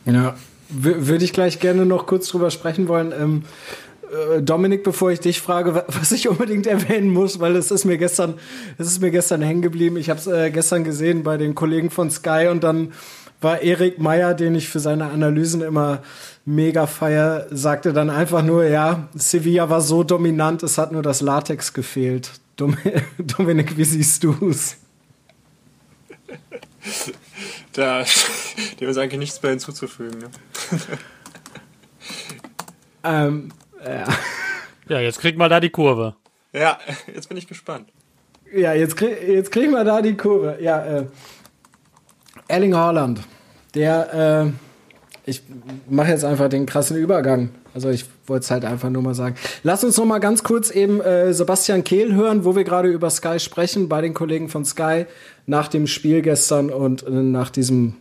Ja, 0.05 0.35
würde 0.73 1.25
ich 1.25 1.33
gleich 1.33 1.61
gerne 1.61 1.87
noch 1.87 2.07
kurz 2.07 2.29
drüber 2.29 2.51
sprechen 2.51 2.89
wollen. 2.89 3.13
Ähm, 3.13 3.43
äh, 4.13 4.43
Dominik, 4.43 4.83
bevor 4.83 5.11
ich 5.11 5.21
dich 5.21 5.41
frage, 5.41 5.85
was 5.89 6.13
ich 6.13 6.29
unbedingt 6.29 6.67
erwähnen 6.69 7.11
muss, 7.11 7.41
weil 7.41 7.57
es 7.57 7.71
ist 7.71 7.85
mir 7.85 7.99
gestern, 7.99 8.35
es 8.79 8.87
ist 8.87 9.01
mir 9.01 9.11
gestern 9.11 9.43
hängen 9.43 9.63
geblieben. 9.63 9.97
Ich 9.97 10.11
habe 10.11 10.21
es 10.21 10.27
äh, 10.27 10.51
gestern 10.51 10.85
gesehen 10.85 11.23
bei 11.23 11.37
den 11.37 11.55
Kollegen 11.55 11.91
von 11.91 12.11
Sky 12.11 12.49
und 12.51 12.63
dann 12.63 12.93
war 13.41 13.63
Erik 13.63 13.99
Meyer, 13.99 14.35
den 14.35 14.55
ich 14.55 14.69
für 14.69 14.79
seine 14.79 15.07
Analysen 15.07 15.63
immer 15.63 16.03
mega 16.45 16.87
feier, 16.87 17.47
sagte 17.51 17.93
dann 17.93 18.09
einfach 18.09 18.43
nur, 18.43 18.65
ja, 18.65 19.09
Sevilla 19.15 19.69
war 19.69 19.81
so 19.81 20.05
dominant, 20.05 20.63
es 20.63 20.79
hat 20.79 20.93
nur 20.93 21.03
das 21.03 21.21
Latex 21.21 21.73
gefehlt. 21.73 22.31
Dominik, 23.19 23.77
wie 23.77 23.85
siehst 23.85 24.23
du 24.23 24.37
es? 24.49 24.77
Da, 27.73 28.05
dem 28.81 28.89
ist 28.89 28.99
eigentlich 28.99 29.19
nichts 29.19 29.43
mehr 29.43 29.51
hinzuzufügen. 29.51 30.19
Ne? 30.19 30.31
ähm, 33.05 33.53
ja. 33.85 34.05
ja, 34.89 35.01
jetzt 35.01 35.21
kriegt 35.21 35.39
mal 35.39 35.49
da 35.49 35.61
die 35.61 35.71
Kurve. 35.71 36.15
Ja, 36.53 36.79
jetzt 37.13 37.29
bin 37.29 37.39
ich 37.39 37.47
gespannt. 37.47 37.89
Ja, 38.55 38.75
jetzt, 38.75 38.97
krieg, 38.97 39.17
jetzt 39.27 39.51
kriegen 39.51 39.73
wir 39.73 39.85
da 39.85 40.03
die 40.03 40.17
Kurve. 40.17 40.59
Ja, 40.61 40.85
äh, 40.85 41.07
Erling 42.49 42.75
Haaland, 42.75 43.21
der, 43.75 44.45
äh, 44.45 45.31
ich 45.31 45.43
mache 45.89 46.11
jetzt 46.11 46.25
einfach 46.25 46.51
den 46.51 46.67
krassen 46.67 46.97
Übergang. 46.97 47.51
Also 47.75 47.91
ich 47.91 48.05
wollte 48.27 48.45
es 48.45 48.51
halt 48.51 48.65
einfach 48.65 48.91
nur 48.91 49.03
mal 49.03 49.15
sagen. 49.15 49.37
Lass 49.63 49.83
uns 49.85 49.97
noch 49.97 50.05
mal 50.05 50.19
ganz 50.19 50.43
kurz 50.43 50.71
eben 50.71 51.01
äh, 51.01 51.33
Sebastian 51.33 51.85
Kehl 51.85 52.15
hören, 52.15 52.45
wo 52.45 52.55
wir 52.55 52.65
gerade 52.65 52.89
über 52.89 53.11
Sky 53.11 53.41
sprechen, 53.41 53.89
bei 53.89 54.01
den 54.01 54.15
Kollegen 54.15 54.49
von 54.49 54.65
Sky 54.65 55.07
nach 55.47 55.69
dem 55.69 55.87
Spiel 55.87 56.23
gestern 56.23 56.71
und 56.71 57.07
äh, 57.07 57.11
nach 57.11 57.51
diesem 57.51 57.95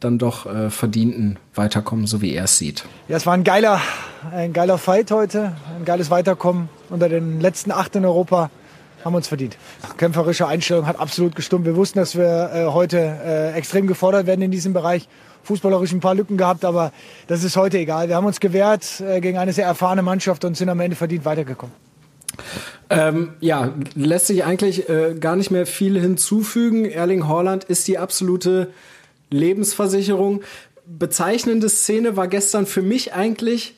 dann 0.00 0.18
doch 0.18 0.46
äh, 0.46 0.70
verdienten 0.70 1.38
Weiterkommen, 1.54 2.06
so 2.06 2.20
wie 2.20 2.34
er 2.34 2.44
es 2.44 2.58
sieht. 2.58 2.84
Ja, 3.08 3.16
es 3.16 3.26
war 3.26 3.34
ein 3.34 3.44
geiler, 3.44 3.80
ein 4.30 4.52
geiler 4.52 4.78
Fight 4.78 5.10
heute, 5.10 5.56
ein 5.76 5.84
geiles 5.84 6.10
Weiterkommen 6.10 6.68
unter 6.90 7.08
den 7.08 7.40
letzten 7.40 7.72
acht 7.72 7.96
in 7.96 8.04
Europa. 8.04 8.50
Haben 9.04 9.14
uns 9.14 9.28
verdient. 9.28 9.56
Kämpferische 9.98 10.48
Einstellung 10.48 10.86
hat 10.86 10.98
absolut 10.98 11.36
gestummt. 11.36 11.64
Wir 11.64 11.76
wussten, 11.76 11.98
dass 11.98 12.16
wir 12.16 12.50
äh, 12.52 12.64
heute 12.66 12.98
äh, 12.98 13.52
extrem 13.52 13.86
gefordert 13.86 14.26
werden 14.26 14.42
in 14.42 14.50
diesem 14.50 14.72
Bereich. 14.72 15.08
Fußballerisch 15.46 15.92
ein 15.92 16.00
paar 16.00 16.14
Lücken 16.14 16.36
gehabt, 16.36 16.64
aber 16.64 16.92
das 17.26 17.44
ist 17.44 17.56
heute 17.56 17.78
egal. 17.78 18.08
Wir 18.08 18.16
haben 18.16 18.26
uns 18.26 18.40
gewehrt 18.40 19.00
äh, 19.00 19.20
gegen 19.20 19.38
eine 19.38 19.52
sehr 19.52 19.66
erfahrene 19.66 20.02
Mannschaft 20.02 20.44
und 20.44 20.56
sind 20.56 20.68
am 20.68 20.80
Ende 20.80 20.96
verdient 20.96 21.24
weitergekommen. 21.24 21.74
Ähm, 22.90 23.30
ja, 23.40 23.72
lässt 23.94 24.26
sich 24.26 24.44
eigentlich 24.44 24.88
äh, 24.88 25.14
gar 25.18 25.36
nicht 25.36 25.50
mehr 25.50 25.66
viel 25.66 25.98
hinzufügen. 26.00 26.84
Erling 26.84 27.26
Haaland 27.26 27.64
ist 27.64 27.88
die 27.88 27.98
absolute 27.98 28.68
Lebensversicherung. 29.30 30.42
Bezeichnende 30.86 31.68
Szene 31.68 32.16
war 32.16 32.28
gestern 32.28 32.66
für 32.66 32.82
mich 32.82 33.14
eigentlich 33.14 33.74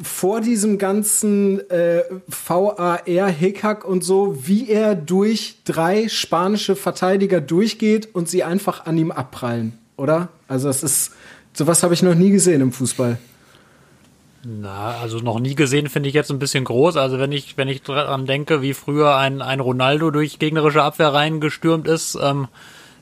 vor 0.00 0.40
diesem 0.40 0.78
ganzen 0.78 1.68
äh, 1.70 2.02
VAR-Hickhack 2.26 3.84
und 3.84 4.04
so, 4.04 4.46
wie 4.46 4.68
er 4.68 4.94
durch 4.94 5.56
drei 5.64 6.08
spanische 6.08 6.76
Verteidiger 6.76 7.40
durchgeht 7.40 8.14
und 8.14 8.28
sie 8.28 8.44
einfach 8.44 8.86
an 8.86 8.98
ihm 8.98 9.10
abprallen, 9.10 9.78
oder? 9.96 10.28
Also 10.48 10.68
das 10.68 10.82
ist, 10.82 11.12
sowas 11.52 11.82
habe 11.82 11.94
ich 11.94 12.02
noch 12.02 12.14
nie 12.14 12.30
gesehen 12.30 12.60
im 12.60 12.72
Fußball. 12.72 13.18
Na, 14.48 14.96
also 15.00 15.18
noch 15.18 15.40
nie 15.40 15.56
gesehen 15.56 15.88
finde 15.88 16.08
ich 16.08 16.14
jetzt 16.14 16.30
ein 16.30 16.38
bisschen 16.38 16.64
groß. 16.64 16.96
Also 16.96 17.18
wenn 17.18 17.32
ich, 17.32 17.56
wenn 17.56 17.68
ich 17.68 17.82
daran 17.82 18.26
denke, 18.26 18.62
wie 18.62 18.74
früher 18.74 19.16
ein, 19.16 19.42
ein 19.42 19.58
Ronaldo 19.58 20.12
durch 20.12 20.38
gegnerische 20.38 20.82
Abwehr 20.82 21.12
reingestürmt 21.12 21.88
ist, 21.88 22.16
ähm, 22.22 22.46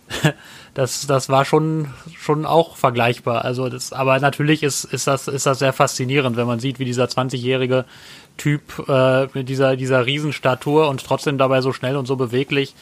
das, 0.75 1.07
das 1.07 1.29
war 1.29 1.45
schon, 1.45 1.89
schon 2.17 2.47
auch 2.47 2.77
vergleichbar. 2.77 3.45
Also 3.45 3.69
das, 3.69 3.93
aber 3.93 4.19
natürlich 4.21 4.63
ist, 4.63 4.85
ist 4.85 5.07
das, 5.07 5.29
ist 5.29 5.45
das 5.45 5.59
sehr 5.59 5.75
faszinierend, 5.75 6.39
wenn 6.39 6.47
man 6.47 6.61
sieht, 6.61 6.79
wie 6.79 6.87
dieser 6.87 7.05
20-jährige 7.05 7.85
Typ 8.39 8.89
äh, 8.89 9.27
mit 9.35 9.49
dieser, 9.49 9.77
dieser 9.77 10.07
Riesenstatur 10.07 10.89
und 10.89 11.05
trotzdem 11.05 11.37
dabei 11.37 11.61
so 11.61 11.75
schnell 11.75 11.97
und 11.97 12.07
so 12.07 12.17
beweglich 12.17 12.75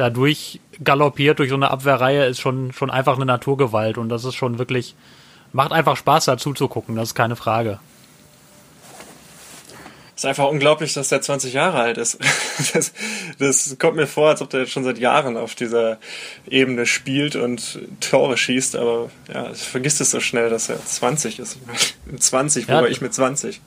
dadurch 0.00 0.60
galoppiert 0.82 1.38
durch 1.38 1.50
so 1.50 1.56
eine 1.56 1.70
Abwehrreihe 1.70 2.24
ist 2.26 2.40
schon, 2.40 2.72
schon 2.72 2.90
einfach 2.90 3.16
eine 3.16 3.26
Naturgewalt 3.26 3.98
und 3.98 4.08
das 4.08 4.24
ist 4.24 4.34
schon 4.34 4.58
wirklich, 4.58 4.94
macht 5.52 5.72
einfach 5.72 5.96
Spaß 5.96 6.24
dazu 6.24 6.54
zu 6.54 6.68
gucken, 6.68 6.96
das 6.96 7.10
ist 7.10 7.14
keine 7.14 7.36
Frage 7.36 7.80
ist 10.20 10.26
einfach 10.26 10.48
unglaublich, 10.48 10.92
dass 10.92 11.08
der 11.08 11.22
20 11.22 11.54
Jahre 11.54 11.80
alt 11.80 11.98
ist. 11.98 12.18
Das, 12.74 12.92
das 13.38 13.76
kommt 13.78 13.96
mir 13.96 14.06
vor, 14.06 14.28
als 14.28 14.42
ob 14.42 14.50
der 14.50 14.60
jetzt 14.60 14.72
schon 14.72 14.84
seit 14.84 14.98
Jahren 14.98 15.38
auf 15.38 15.54
dieser 15.54 15.98
Ebene 16.46 16.84
spielt 16.84 17.34
und 17.34 17.78
Tore 18.00 18.36
schießt, 18.36 18.76
aber 18.76 19.10
ja, 19.32 19.50
ich 19.50 19.62
vergisst 19.62 20.02
es 20.02 20.10
so 20.10 20.20
schnell, 20.20 20.50
dass 20.50 20.68
er 20.68 20.84
20 20.84 21.38
ist. 21.38 21.56
20, 22.18 22.68
wo 22.68 22.72
ja, 22.72 22.82
war 22.82 22.88
ich 22.88 23.00
mit 23.00 23.14
20? 23.14 23.62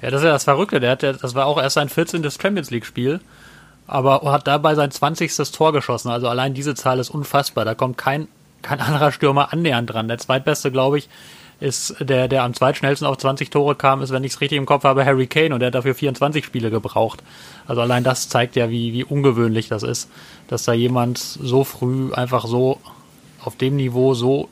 Ja, 0.00 0.10
das 0.10 0.22
ist 0.22 0.24
ja 0.24 0.32
das 0.32 0.44
Verrückte. 0.44 0.80
Der 0.80 0.92
hat, 0.92 1.02
das 1.02 1.34
war 1.34 1.44
auch 1.44 1.60
erst 1.60 1.74
sein 1.74 1.90
14. 1.90 2.28
Champions 2.30 2.70
League-Spiel, 2.70 3.20
aber 3.86 4.20
hat 4.32 4.46
dabei 4.46 4.74
sein 4.74 4.90
20. 4.90 5.34
Tor 5.52 5.72
geschossen. 5.72 6.10
Also 6.10 6.28
allein 6.28 6.54
diese 6.54 6.74
Zahl 6.74 6.98
ist 6.98 7.10
unfassbar. 7.10 7.64
Da 7.64 7.74
kommt 7.74 7.98
kein, 7.98 8.28
kein 8.62 8.80
anderer 8.82 9.12
Stürmer 9.12 9.52
annähernd 9.52 9.92
dran. 9.92 10.08
Der 10.08 10.18
zweitbeste, 10.18 10.70
glaube 10.70 10.98
ich, 10.98 11.08
ist 11.58 11.96
der, 12.00 12.28
der 12.28 12.42
am 12.42 12.52
zweitschnellsten 12.52 13.06
auf 13.06 13.16
20 13.16 13.48
Tore 13.48 13.74
kam, 13.74 14.02
ist, 14.02 14.10
wenn 14.10 14.24
ich 14.24 14.32
es 14.32 14.40
richtig 14.40 14.58
im 14.58 14.66
Kopf 14.66 14.84
habe, 14.84 15.06
Harry 15.06 15.26
Kane 15.26 15.54
und 15.54 15.60
der 15.60 15.68
hat 15.68 15.74
dafür 15.74 15.94
24 15.94 16.44
Spiele 16.44 16.70
gebraucht. 16.70 17.22
Also 17.66 17.80
allein 17.80 18.04
das 18.04 18.28
zeigt 18.28 18.56
ja, 18.56 18.68
wie, 18.68 18.92
wie 18.92 19.04
ungewöhnlich 19.04 19.68
das 19.68 19.82
ist, 19.82 20.10
dass 20.48 20.64
da 20.64 20.74
jemand 20.74 21.18
so 21.18 21.64
früh 21.64 22.12
einfach 22.12 22.46
so 22.46 22.78
auf 23.42 23.56
dem 23.56 23.76
Niveau 23.76 24.12
so 24.12 24.48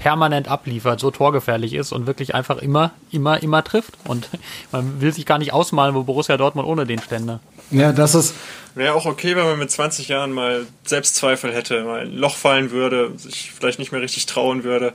permanent 0.00 0.48
abliefert, 0.48 0.98
so 0.98 1.10
torgefährlich 1.10 1.74
ist 1.74 1.92
und 1.92 2.06
wirklich 2.06 2.34
einfach 2.34 2.58
immer, 2.58 2.92
immer, 3.12 3.42
immer 3.42 3.62
trifft. 3.62 3.94
Und 4.04 4.28
man 4.72 5.00
will 5.00 5.12
sich 5.12 5.26
gar 5.26 5.38
nicht 5.38 5.52
ausmalen, 5.52 5.94
wo 5.94 6.02
Borussia 6.02 6.36
Dortmund 6.36 6.66
ohne 6.66 6.86
den 6.86 7.00
stände. 7.00 7.40
Ja, 7.70 7.92
das 7.92 8.14
ist. 8.14 8.34
Wäre 8.74 8.94
auch 8.94 9.04
okay, 9.04 9.36
wenn 9.36 9.44
man 9.44 9.58
mit 9.58 9.70
20 9.70 10.08
Jahren 10.08 10.32
mal 10.32 10.66
Selbstzweifel 10.84 11.52
hätte, 11.52 11.84
mal 11.84 12.00
ein 12.00 12.16
Loch 12.16 12.36
fallen 12.36 12.70
würde, 12.70 13.12
sich 13.16 13.52
vielleicht 13.52 13.78
nicht 13.78 13.92
mehr 13.92 14.00
richtig 14.00 14.26
trauen 14.26 14.64
würde, 14.64 14.94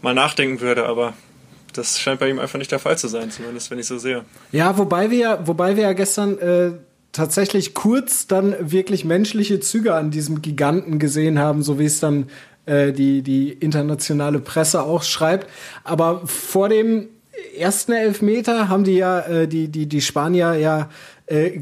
mal 0.00 0.14
nachdenken 0.14 0.60
würde, 0.60 0.86
aber 0.86 1.12
das 1.74 2.00
scheint 2.00 2.20
bei 2.20 2.30
ihm 2.30 2.38
einfach 2.38 2.58
nicht 2.58 2.72
der 2.72 2.78
Fall 2.78 2.96
zu 2.96 3.08
sein, 3.08 3.30
zumindest 3.30 3.70
wenn 3.70 3.78
ich 3.78 3.86
so 3.86 3.98
sehe. 3.98 4.24
Ja, 4.52 4.78
wobei 4.78 5.10
wir, 5.10 5.40
wobei 5.44 5.76
wir 5.76 5.82
ja 5.82 5.92
gestern 5.92 6.38
äh, 6.38 6.72
tatsächlich 7.12 7.74
kurz 7.74 8.26
dann 8.26 8.54
wirklich 8.60 9.04
menschliche 9.04 9.60
Züge 9.60 9.94
an 9.94 10.10
diesem 10.10 10.40
Giganten 10.40 10.98
gesehen 10.98 11.38
haben, 11.38 11.62
so 11.62 11.78
wie 11.78 11.84
es 11.84 12.00
dann 12.00 12.28
äh, 12.66 12.92
die, 12.92 13.22
die 13.22 13.52
internationale 13.52 14.38
Presse 14.40 14.82
auch 14.82 15.02
schreibt. 15.02 15.48
Aber 15.84 16.22
vor 16.26 16.68
dem 16.68 17.08
ersten 17.58 17.92
Elfmeter 17.92 18.68
haben 18.68 18.84
die 18.84 18.96
ja, 18.96 19.20
äh, 19.20 19.48
die, 19.48 19.68
die, 19.68 19.86
die 19.86 20.00
Spanier 20.00 20.54
ja 20.54 20.90
äh, 21.26 21.60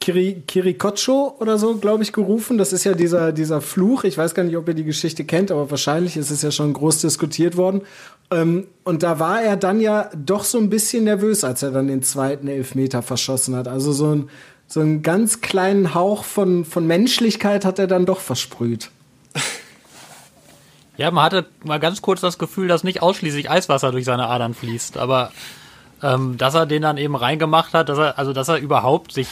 Kiri, 0.00 0.42
Kirikocho 0.46 1.36
oder 1.40 1.58
so, 1.58 1.76
glaube 1.76 2.02
ich, 2.02 2.12
gerufen. 2.12 2.56
Das 2.56 2.72
ist 2.72 2.84
ja 2.84 2.94
dieser, 2.94 3.32
dieser 3.32 3.60
Fluch. 3.60 4.04
Ich 4.04 4.16
weiß 4.16 4.34
gar 4.34 4.44
nicht, 4.44 4.56
ob 4.56 4.66
ihr 4.66 4.74
die 4.74 4.84
Geschichte 4.84 5.24
kennt, 5.24 5.50
aber 5.50 5.70
wahrscheinlich 5.70 6.16
ist 6.16 6.30
es 6.30 6.40
ja 6.40 6.50
schon 6.50 6.72
groß 6.72 7.02
diskutiert 7.02 7.56
worden. 7.58 7.82
Ähm, 8.30 8.66
und 8.82 9.02
da 9.02 9.18
war 9.18 9.42
er 9.42 9.56
dann 9.56 9.78
ja 9.80 10.10
doch 10.16 10.44
so 10.44 10.58
ein 10.58 10.70
bisschen 10.70 11.04
nervös, 11.04 11.44
als 11.44 11.62
er 11.62 11.70
dann 11.70 11.86
den 11.86 12.02
zweiten 12.02 12.48
Elfmeter 12.48 13.02
verschossen 13.02 13.54
hat. 13.54 13.68
Also 13.68 13.92
so 13.92 14.14
ein, 14.14 14.30
so 14.66 14.80
einen 14.80 15.02
ganz 15.02 15.42
kleinen 15.42 15.94
Hauch 15.94 16.24
von, 16.24 16.64
von 16.64 16.86
Menschlichkeit 16.86 17.66
hat 17.66 17.78
er 17.78 17.86
dann 17.86 18.06
doch 18.06 18.20
versprüht. 18.20 18.90
Ja, 21.00 21.10
man 21.10 21.24
hatte 21.24 21.46
mal 21.64 21.80
ganz 21.80 22.02
kurz 22.02 22.20
das 22.20 22.36
Gefühl, 22.36 22.68
dass 22.68 22.84
nicht 22.84 23.00
ausschließlich 23.00 23.50
Eiswasser 23.50 23.90
durch 23.90 24.04
seine 24.04 24.26
Adern 24.26 24.52
fließt, 24.52 24.98
aber 24.98 25.32
ähm, 26.02 26.36
dass 26.36 26.52
er 26.52 26.66
den 26.66 26.82
dann 26.82 26.98
eben 26.98 27.16
reingemacht 27.16 27.72
hat, 27.72 27.88
dass 27.88 27.96
er, 27.96 28.18
also 28.18 28.34
dass 28.34 28.48
er 28.48 28.58
überhaupt 28.58 29.12
sich 29.12 29.26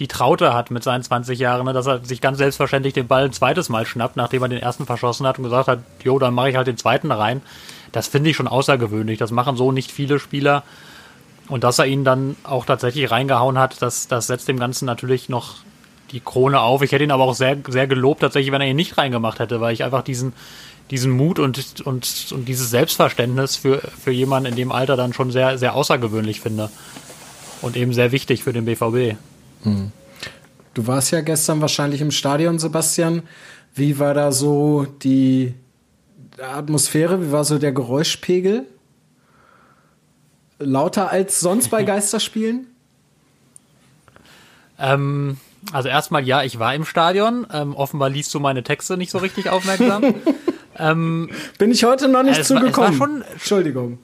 die 0.00 0.08
Traute 0.08 0.52
hat 0.52 0.72
mit 0.72 0.82
seinen 0.82 1.04
20 1.04 1.38
Jahren, 1.38 1.64
ne, 1.64 1.72
dass 1.72 1.86
er 1.86 2.04
sich 2.04 2.20
ganz 2.20 2.38
selbstverständlich 2.38 2.92
den 2.92 3.06
Ball 3.06 3.26
ein 3.26 3.32
zweites 3.32 3.68
Mal 3.68 3.86
schnappt, 3.86 4.16
nachdem 4.16 4.42
er 4.42 4.48
den 4.48 4.58
ersten 4.58 4.84
verschossen 4.84 5.28
hat 5.28 5.38
und 5.38 5.44
gesagt 5.44 5.68
hat, 5.68 5.78
jo, 6.02 6.18
dann 6.18 6.34
mache 6.34 6.50
ich 6.50 6.56
halt 6.56 6.66
den 6.66 6.76
zweiten 6.76 7.12
rein. 7.12 7.40
Das 7.92 8.08
finde 8.08 8.30
ich 8.30 8.36
schon 8.36 8.48
außergewöhnlich. 8.48 9.16
Das 9.16 9.30
machen 9.30 9.56
so 9.56 9.70
nicht 9.70 9.92
viele 9.92 10.18
Spieler. 10.18 10.64
Und 11.46 11.62
dass 11.62 11.78
er 11.78 11.86
ihn 11.86 12.02
dann 12.02 12.34
auch 12.42 12.66
tatsächlich 12.66 13.12
reingehauen 13.12 13.58
hat, 13.58 13.80
das, 13.80 14.08
das 14.08 14.26
setzt 14.26 14.48
dem 14.48 14.58
Ganzen 14.58 14.86
natürlich 14.86 15.28
noch 15.28 15.54
die 16.12 16.20
Krone 16.20 16.60
auf. 16.60 16.82
Ich 16.82 16.92
hätte 16.92 17.04
ihn 17.04 17.10
aber 17.10 17.24
auch 17.24 17.34
sehr, 17.34 17.56
sehr 17.68 17.86
gelobt, 17.86 18.20
tatsächlich, 18.20 18.52
wenn 18.52 18.60
er 18.60 18.68
ihn 18.68 18.76
nicht 18.76 18.98
reingemacht 18.98 19.38
hätte, 19.38 19.60
weil 19.60 19.72
ich 19.72 19.84
einfach 19.84 20.02
diesen, 20.02 20.32
diesen 20.90 21.12
Mut 21.12 21.38
und, 21.38 21.80
und, 21.86 22.32
und 22.32 22.48
dieses 22.48 22.70
Selbstverständnis 22.70 23.56
für, 23.56 23.78
für 23.78 24.10
jemanden 24.10 24.50
in 24.50 24.56
dem 24.56 24.72
Alter 24.72 24.96
dann 24.96 25.12
schon 25.12 25.30
sehr, 25.30 25.56
sehr 25.56 25.74
außergewöhnlich 25.74 26.40
finde. 26.40 26.70
Und 27.62 27.76
eben 27.76 27.92
sehr 27.92 28.10
wichtig 28.10 28.42
für 28.42 28.52
den 28.52 28.64
BVB. 28.64 29.16
Hm. 29.62 29.92
Du 30.74 30.86
warst 30.86 31.10
ja 31.10 31.20
gestern 31.20 31.60
wahrscheinlich 31.60 32.00
im 32.00 32.10
Stadion, 32.10 32.58
Sebastian. 32.58 33.22
Wie 33.74 33.98
war 33.98 34.14
da 34.14 34.32
so 34.32 34.86
die 35.02 35.54
Atmosphäre? 36.40 37.22
Wie 37.22 37.32
war 37.32 37.44
so 37.44 37.58
der 37.58 37.72
Geräuschpegel? 37.72 38.66
Lauter 40.58 41.10
als 41.10 41.40
sonst 41.40 41.68
bei 41.70 41.82
Geisterspielen? 41.84 42.66
ähm, 44.78 45.36
also 45.72 45.88
erstmal 45.88 46.26
ja, 46.26 46.42
ich 46.42 46.58
war 46.58 46.74
im 46.74 46.84
Stadion. 46.84 47.46
Ähm, 47.52 47.76
offenbar 47.76 48.08
liest 48.08 48.32
du 48.34 48.40
meine 48.40 48.62
Texte 48.62 48.96
nicht 48.96 49.10
so 49.10 49.18
richtig 49.18 49.50
aufmerksam. 49.50 50.14
ähm, 50.78 51.30
Bin 51.58 51.70
ich 51.70 51.84
heute 51.84 52.08
noch 52.08 52.22
nicht 52.22 52.44
zugekommen. 52.44 53.24
Entschuldigung 53.32 53.98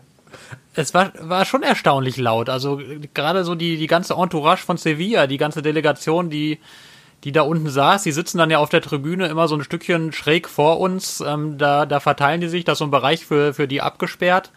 es 0.77 0.93
war, 0.95 1.13
war 1.21 1.45
schon 1.45 1.63
erstaunlich 1.63 2.19
laut. 2.19 2.49
Also 2.49 2.81
gerade 3.15 3.45
so 3.45 3.55
die, 3.55 3.77
die 3.79 3.87
ganze 3.87 4.15
Entourage 4.15 4.63
von 4.63 4.77
Sevilla, 4.77 5.27
die 5.27 5.39
ganze 5.39 5.63
Delegation, 5.63 6.29
die, 6.29 6.61
die 7.25 7.33
da 7.33 7.43
unten 7.43 7.69
saß, 7.69 8.03
die 8.03 8.13
sitzen 8.13 8.39
dann 8.39 8.51
ja 8.51 8.59
auf 8.59 8.69
der 8.69 8.83
Tribüne 8.83 9.27
immer 9.27 9.49
so 9.49 9.57
ein 9.57 9.65
Stückchen 9.65 10.13
schräg 10.13 10.49
vor 10.49 10.79
uns. 10.79 11.23
Ähm, 11.27 11.57
da, 11.57 11.87
da 11.87 11.99
verteilen 11.99 12.43
die 12.43 12.49
sich, 12.49 12.65
das 12.65 12.75
ist 12.75 12.79
so 12.81 12.85
ein 12.85 12.91
Bereich 12.91 13.25
für, 13.25 13.55
für 13.55 13.67
die 13.67 13.81
abgesperrt, 13.81 14.53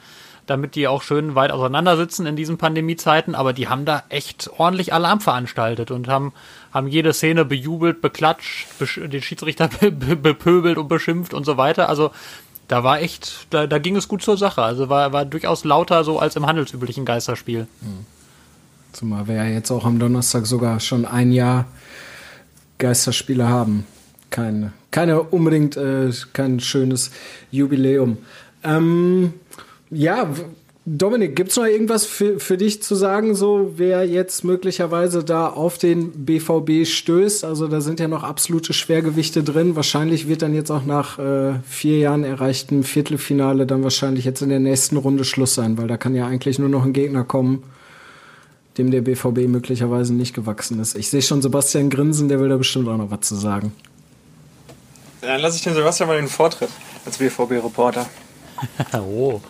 damit 0.46 0.76
die 0.76 0.88
auch 0.88 1.04
schön 1.04 1.36
weit 1.36 1.52
auseinander 1.52 1.96
sitzen 1.96 2.26
in 2.26 2.36
diesen 2.36 2.58
Pandemiezeiten. 2.58 3.34
Aber 3.34 3.54
die 3.54 3.70
haben 3.70 3.86
da 3.86 4.04
echt 4.10 4.50
ordentlich 4.58 4.94
Alarm 4.94 5.22
veranstaltet 5.22 5.90
und 5.90 6.10
haben, 6.10 6.34
haben 6.72 6.88
jede 6.88 7.14
Szene 7.14 7.46
bejubelt, 7.46 8.02
beklatscht, 8.02 8.68
den 8.98 9.22
Schiedsrichter 9.22 9.68
bepöbelt 9.92 10.78
und 10.78 10.88
beschimpft 10.88 11.34
und 11.34 11.46
so 11.46 11.58
weiter. 11.58 11.90
Also 11.90 12.12
da 12.68 12.84
war 12.84 13.02
echt, 13.02 13.48
da, 13.50 13.68
da 13.68 13.80
ging 13.80 13.96
es 13.96 14.08
gut 14.08 14.22
zur 14.22 14.38
Sache. 14.38 14.62
Also 14.62 14.90
war, 14.90 15.12
war 15.12 15.26
durchaus 15.26 15.64
lauter 15.64 16.04
so 16.04 16.20
als 16.20 16.36
im 16.36 16.46
handelsüblichen 16.46 17.06
Geisterspiel. 17.06 17.68
Mhm. 17.82 18.06
Zumal 18.94 19.28
wir 19.28 19.36
ja 19.36 19.46
jetzt 19.46 19.72
auch 19.72 19.86
am 19.86 20.00
Donnerstag 20.00 20.46
sogar 20.46 20.80
schon 20.80 21.06
ein 21.06 21.32
Jahr 21.32 21.66
Geisterspiele 22.78 23.48
haben. 23.48 23.86
Keine, 24.30 24.74
keine 24.92 25.22
unbedingt 25.22 25.78
äh, 25.78 26.12
kein 26.34 26.60
schönes 26.60 27.12
Jubiläum. 27.52 28.18
Ähm, 28.64 29.34
ja, 29.90 30.28
Dominik, 30.92 31.36
gibt 31.36 31.52
es 31.52 31.58
noch 31.58 31.66
irgendwas 31.66 32.08
für, 32.08 32.40
für 32.40 32.58
dich 32.58 32.82
zu 32.82 32.96
sagen, 32.96 33.36
so 33.36 33.74
wer 33.76 34.08
jetzt 34.08 34.44
möglicherweise 34.44 35.24
da 35.24 35.48
auf 35.48 35.78
den 35.78 36.26
BVB 36.26 36.88
stößt? 36.88 37.46
Also 37.46 37.68
da 37.68 37.80
sind 37.80 38.00
ja 38.00 38.08
noch 38.08 38.24
absolute 38.24 38.74
Schwergewichte 38.74 39.44
drin. 39.44 39.76
Wahrscheinlich 39.76 40.28
wird 40.28 40.42
dann 40.42 40.56
jetzt 40.56 40.72
auch 40.72 40.86
nach 40.86 41.20
äh, 41.20 41.60
vier 41.64 42.00
Jahren 42.00 42.24
erreichtem 42.24 42.84
Viertelfinale 42.84 43.68
dann 43.68 43.84
wahrscheinlich 43.84 44.26
jetzt 44.26 44.42
in 44.42 44.50
der 44.50 44.60
nächsten 44.60 44.98
Runde 44.98 45.26
Schluss 45.26 45.54
sein, 45.54 45.78
weil 45.78 45.88
da 45.88 45.96
kann 45.96 46.16
ja 46.16 46.26
eigentlich 46.26 46.58
nur 46.58 46.70
noch 46.70 46.84
ein 46.84 46.94
Gegner 46.94 47.24
kommen, 47.24 47.62
dem 48.80 48.90
der 48.90 49.02
BVB 49.02 49.48
möglicherweise 49.48 50.16
nicht 50.16 50.34
gewachsen 50.34 50.80
ist. 50.80 50.98
Ich 50.98 51.12
sehe 51.12 51.22
schon 51.22 51.44
Sebastian 51.44 51.92
grinsen, 51.92 52.30
der 52.30 52.40
will 52.40 52.50
da 52.50 52.58
bestimmt 52.58 52.88
auch 52.88 52.98
noch 52.98 53.12
was 53.12 53.22
zu 53.22 53.36
sagen. 53.36 53.74
Dann 55.22 55.40
lasse 55.40 55.58
ich 55.58 55.64
den 55.64 55.76
Sebastian 55.76 56.10
mal 56.10 56.18
den 56.18 56.28
Vortritt 56.28 56.70
als 57.06 57.20
BVB-Reporter. 57.20 58.08
oh. 58.94 59.42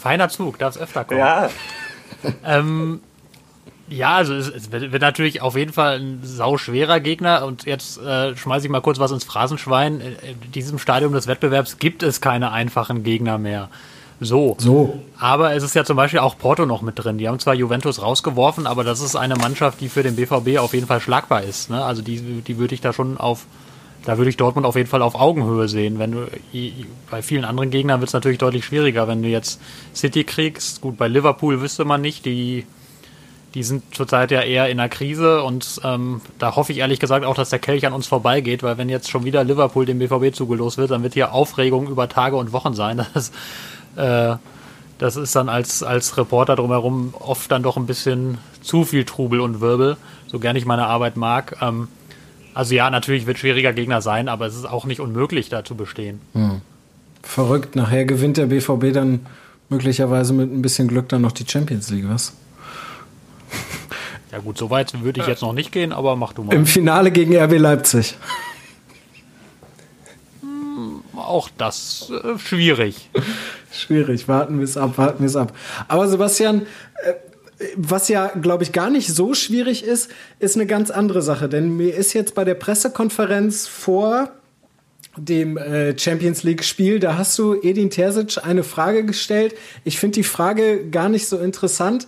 Feiner 0.00 0.28
Zug, 0.28 0.58
darf 0.58 0.76
es 0.76 0.80
öfter 0.80 1.04
kommen. 1.04 1.20
Ja. 1.20 1.50
Ähm, 2.44 3.00
ja, 3.88 4.16
also 4.16 4.34
es, 4.34 4.48
es, 4.48 4.70
wird 4.70 5.00
natürlich 5.00 5.40
auf 5.40 5.56
jeden 5.56 5.72
Fall 5.72 5.98
ein 5.98 6.20
sauschwerer 6.22 7.00
Gegner 7.00 7.44
und 7.46 7.64
jetzt 7.64 7.98
äh, 7.98 8.36
schmeiße 8.36 8.66
ich 8.66 8.70
mal 8.70 8.80
kurz 8.80 8.98
was 8.98 9.10
ins 9.12 9.24
Phrasenschwein. 9.24 10.00
In 10.00 10.52
diesem 10.52 10.78
Stadium 10.78 11.12
des 11.12 11.26
Wettbewerbs 11.26 11.78
gibt 11.78 12.02
es 12.02 12.20
keine 12.20 12.52
einfachen 12.52 13.02
Gegner 13.02 13.38
mehr. 13.38 13.70
So. 14.20 14.56
So. 14.58 15.00
Aber 15.18 15.54
es 15.54 15.62
ist 15.62 15.74
ja 15.74 15.84
zum 15.84 15.96
Beispiel 15.96 16.18
auch 16.18 16.36
Porto 16.36 16.66
noch 16.66 16.82
mit 16.82 16.98
drin. 16.98 17.18
Die 17.18 17.28
haben 17.28 17.38
zwar 17.38 17.54
Juventus 17.54 18.02
rausgeworfen, 18.02 18.66
aber 18.66 18.84
das 18.84 19.00
ist 19.00 19.16
eine 19.16 19.36
Mannschaft, 19.36 19.80
die 19.80 19.88
für 19.88 20.02
den 20.02 20.16
BVB 20.16 20.58
auf 20.58 20.74
jeden 20.74 20.86
Fall 20.86 21.00
schlagbar 21.00 21.42
ist. 21.42 21.70
Ne? 21.70 21.82
Also 21.82 22.02
die, 22.02 22.42
die 22.42 22.58
würde 22.58 22.74
ich 22.74 22.80
da 22.80 22.92
schon 22.92 23.16
auf 23.16 23.46
da 24.08 24.16
würde 24.16 24.30
ich 24.30 24.38
Dortmund 24.38 24.66
auf 24.66 24.74
jeden 24.74 24.88
Fall 24.88 25.02
auf 25.02 25.14
Augenhöhe 25.14 25.68
sehen. 25.68 25.98
Wenn 25.98 26.12
du 26.12 26.28
bei 27.10 27.20
vielen 27.20 27.44
anderen 27.44 27.68
Gegnern 27.68 28.00
wird 28.00 28.08
es 28.08 28.14
natürlich 28.14 28.38
deutlich 28.38 28.64
schwieriger, 28.64 29.06
wenn 29.06 29.20
du 29.20 29.28
jetzt 29.28 29.60
City 29.94 30.24
kriegst. 30.24 30.80
Gut, 30.80 30.96
bei 30.96 31.08
Liverpool 31.08 31.60
wüsste 31.60 31.84
man 31.84 32.00
nicht, 32.00 32.24
die 32.24 32.64
die 33.52 33.62
sind 33.62 33.94
zurzeit 33.94 34.30
ja 34.30 34.40
eher 34.40 34.70
in 34.70 34.80
einer 34.80 34.88
Krise 34.88 35.42
und 35.42 35.82
ähm, 35.84 36.22
da 36.38 36.56
hoffe 36.56 36.72
ich 36.72 36.78
ehrlich 36.78 37.00
gesagt 37.00 37.26
auch, 37.26 37.34
dass 37.34 37.50
der 37.50 37.58
Kelch 37.58 37.84
an 37.84 37.92
uns 37.92 38.06
vorbeigeht, 38.06 38.62
weil 38.62 38.78
wenn 38.78 38.88
jetzt 38.88 39.10
schon 39.10 39.26
wieder 39.26 39.44
Liverpool 39.44 39.84
dem 39.84 39.98
BVB 39.98 40.34
zugelost 40.34 40.78
wird, 40.78 40.90
dann 40.90 41.02
wird 41.02 41.12
hier 41.12 41.34
Aufregung 41.34 41.86
über 41.86 42.08
Tage 42.08 42.36
und 42.36 42.52
Wochen 42.52 42.72
sein. 42.72 43.04
Das, 43.12 43.30
äh, 43.96 44.38
das 44.96 45.16
ist 45.16 45.36
dann 45.36 45.50
als, 45.50 45.82
als 45.82 46.16
Reporter 46.16 46.56
drumherum 46.56 47.12
oft 47.18 47.52
dann 47.52 47.62
doch 47.62 47.76
ein 47.76 47.86
bisschen 47.86 48.38
zu 48.62 48.84
viel 48.84 49.04
Trubel 49.04 49.40
und 49.40 49.60
Wirbel, 49.60 49.98
so 50.28 50.38
gern 50.38 50.56
ich 50.56 50.64
meine 50.64 50.86
Arbeit 50.86 51.18
mag. 51.18 51.58
Ähm, 51.60 51.88
also 52.58 52.74
ja, 52.74 52.90
natürlich 52.90 53.28
wird 53.28 53.38
schwieriger 53.38 53.72
Gegner 53.72 54.02
sein, 54.02 54.28
aber 54.28 54.46
es 54.46 54.56
ist 54.56 54.64
auch 54.64 54.84
nicht 54.84 54.98
unmöglich, 54.98 55.48
da 55.48 55.64
zu 55.64 55.76
bestehen. 55.76 56.20
Hm. 56.32 56.60
Verrückt. 57.22 57.76
Nachher 57.76 58.04
gewinnt 58.04 58.36
der 58.36 58.46
BVB 58.46 58.92
dann 58.92 59.26
möglicherweise 59.68 60.32
mit 60.32 60.52
ein 60.52 60.60
bisschen 60.60 60.88
Glück 60.88 61.08
dann 61.08 61.22
noch 61.22 61.30
die 61.30 61.44
Champions 61.48 61.88
League, 61.90 62.08
was? 62.08 62.32
Ja 64.32 64.38
gut, 64.38 64.58
so 64.58 64.70
weit 64.70 65.00
würde 65.04 65.20
ich 65.20 65.28
jetzt 65.28 65.42
noch 65.42 65.52
nicht 65.52 65.70
gehen, 65.70 65.92
aber 65.92 66.16
mach 66.16 66.32
du 66.32 66.42
mal. 66.42 66.52
Im 66.52 66.66
Finale 66.66 67.12
gegen 67.12 67.36
RB 67.36 67.58
Leipzig. 67.58 68.16
Hm, 70.40 71.02
auch 71.16 71.50
das 71.58 72.10
äh, 72.10 72.40
schwierig. 72.40 73.08
schwierig. 73.72 74.26
Warten 74.26 74.58
wir 74.58 74.64
es 74.64 74.76
ab, 74.76 74.98
warten 74.98 75.20
wir 75.20 75.28
es 75.28 75.36
ab. 75.36 75.52
Aber 75.86 76.08
Sebastian, 76.08 76.62
äh, 77.04 77.14
was 77.76 78.08
ja, 78.08 78.28
glaube 78.40 78.62
ich, 78.62 78.72
gar 78.72 78.90
nicht 78.90 79.08
so 79.08 79.34
schwierig 79.34 79.84
ist, 79.84 80.10
ist 80.38 80.56
eine 80.56 80.66
ganz 80.66 80.90
andere 80.90 81.22
Sache. 81.22 81.48
Denn 81.48 81.76
mir 81.76 81.94
ist 81.94 82.12
jetzt 82.12 82.34
bei 82.34 82.44
der 82.44 82.54
Pressekonferenz 82.54 83.66
vor 83.66 84.30
dem 85.16 85.56
äh, 85.56 85.98
Champions 85.98 86.44
League-Spiel, 86.44 87.00
da 87.00 87.18
hast 87.18 87.36
du 87.38 87.60
Edin 87.60 87.90
Terzic 87.90 88.44
eine 88.44 88.62
Frage 88.62 89.04
gestellt. 89.04 89.54
Ich 89.84 89.98
finde 89.98 90.14
die 90.14 90.22
Frage 90.24 90.88
gar 90.90 91.08
nicht 91.08 91.26
so 91.26 91.38
interessant. 91.38 92.06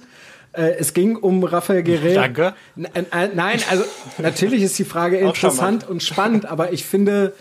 Äh, 0.52 0.74
es 0.78 0.94
ging 0.94 1.16
um 1.16 1.42
Rafael 1.42 1.82
Guerrero. 1.82 2.14
Danke. 2.14 2.54
Äh, 2.76 3.28
nein, 3.34 3.60
also 3.68 3.84
natürlich 4.18 4.62
ist 4.62 4.78
die 4.78 4.84
Frage 4.84 5.18
interessant 5.18 5.88
und 5.88 6.02
spannend, 6.02 6.46
aber 6.46 6.72
ich 6.72 6.84
finde 6.84 7.32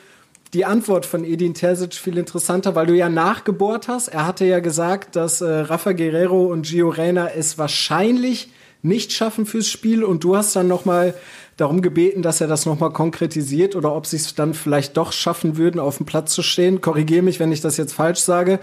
die 0.54 0.66
Antwort 0.66 1.06
von 1.06 1.24
Edin 1.24 1.54
Terzic 1.54 1.94
viel 1.94 2.18
interessanter, 2.18 2.74
weil 2.76 2.88
du 2.88 2.96
ja 2.96 3.10
nachgebohrt 3.10 3.88
hast. 3.88 4.08
Er 4.08 4.26
hatte 4.26 4.46
ja 4.46 4.60
gesagt, 4.60 5.16
dass 5.16 5.42
äh, 5.42 5.46
Rafa 5.48 5.92
Guerrero 5.92 6.46
und 6.46 6.66
Gio 6.66 6.90
Reyna 6.90 7.30
es 7.30 7.58
wahrscheinlich 7.58 8.50
nicht 8.82 9.12
schaffen 9.12 9.46
fürs 9.46 9.68
Spiel 9.68 10.04
und 10.04 10.24
du 10.24 10.36
hast 10.36 10.56
dann 10.56 10.68
noch 10.68 10.86
mal 10.86 11.14
darum 11.58 11.82
gebeten, 11.82 12.22
dass 12.22 12.42
er 12.42 12.48
das 12.48 12.66
noch 12.66 12.80
mal 12.80 12.92
konkretisiert 12.92 13.76
oder 13.76 13.94
ob 13.94 14.06
sie 14.06 14.16
es 14.16 14.34
dann 14.34 14.54
vielleicht 14.54 14.96
doch 14.96 15.12
schaffen 15.12 15.58
würden, 15.58 15.80
auf 15.80 15.98
dem 15.98 16.06
Platz 16.06 16.34
zu 16.34 16.42
stehen. 16.42 16.80
Korrigiere 16.80 17.22
mich, 17.22 17.40
wenn 17.40 17.52
ich 17.52 17.62
das 17.62 17.78
jetzt 17.78 17.94
falsch 17.94 18.20
sage. 18.20 18.60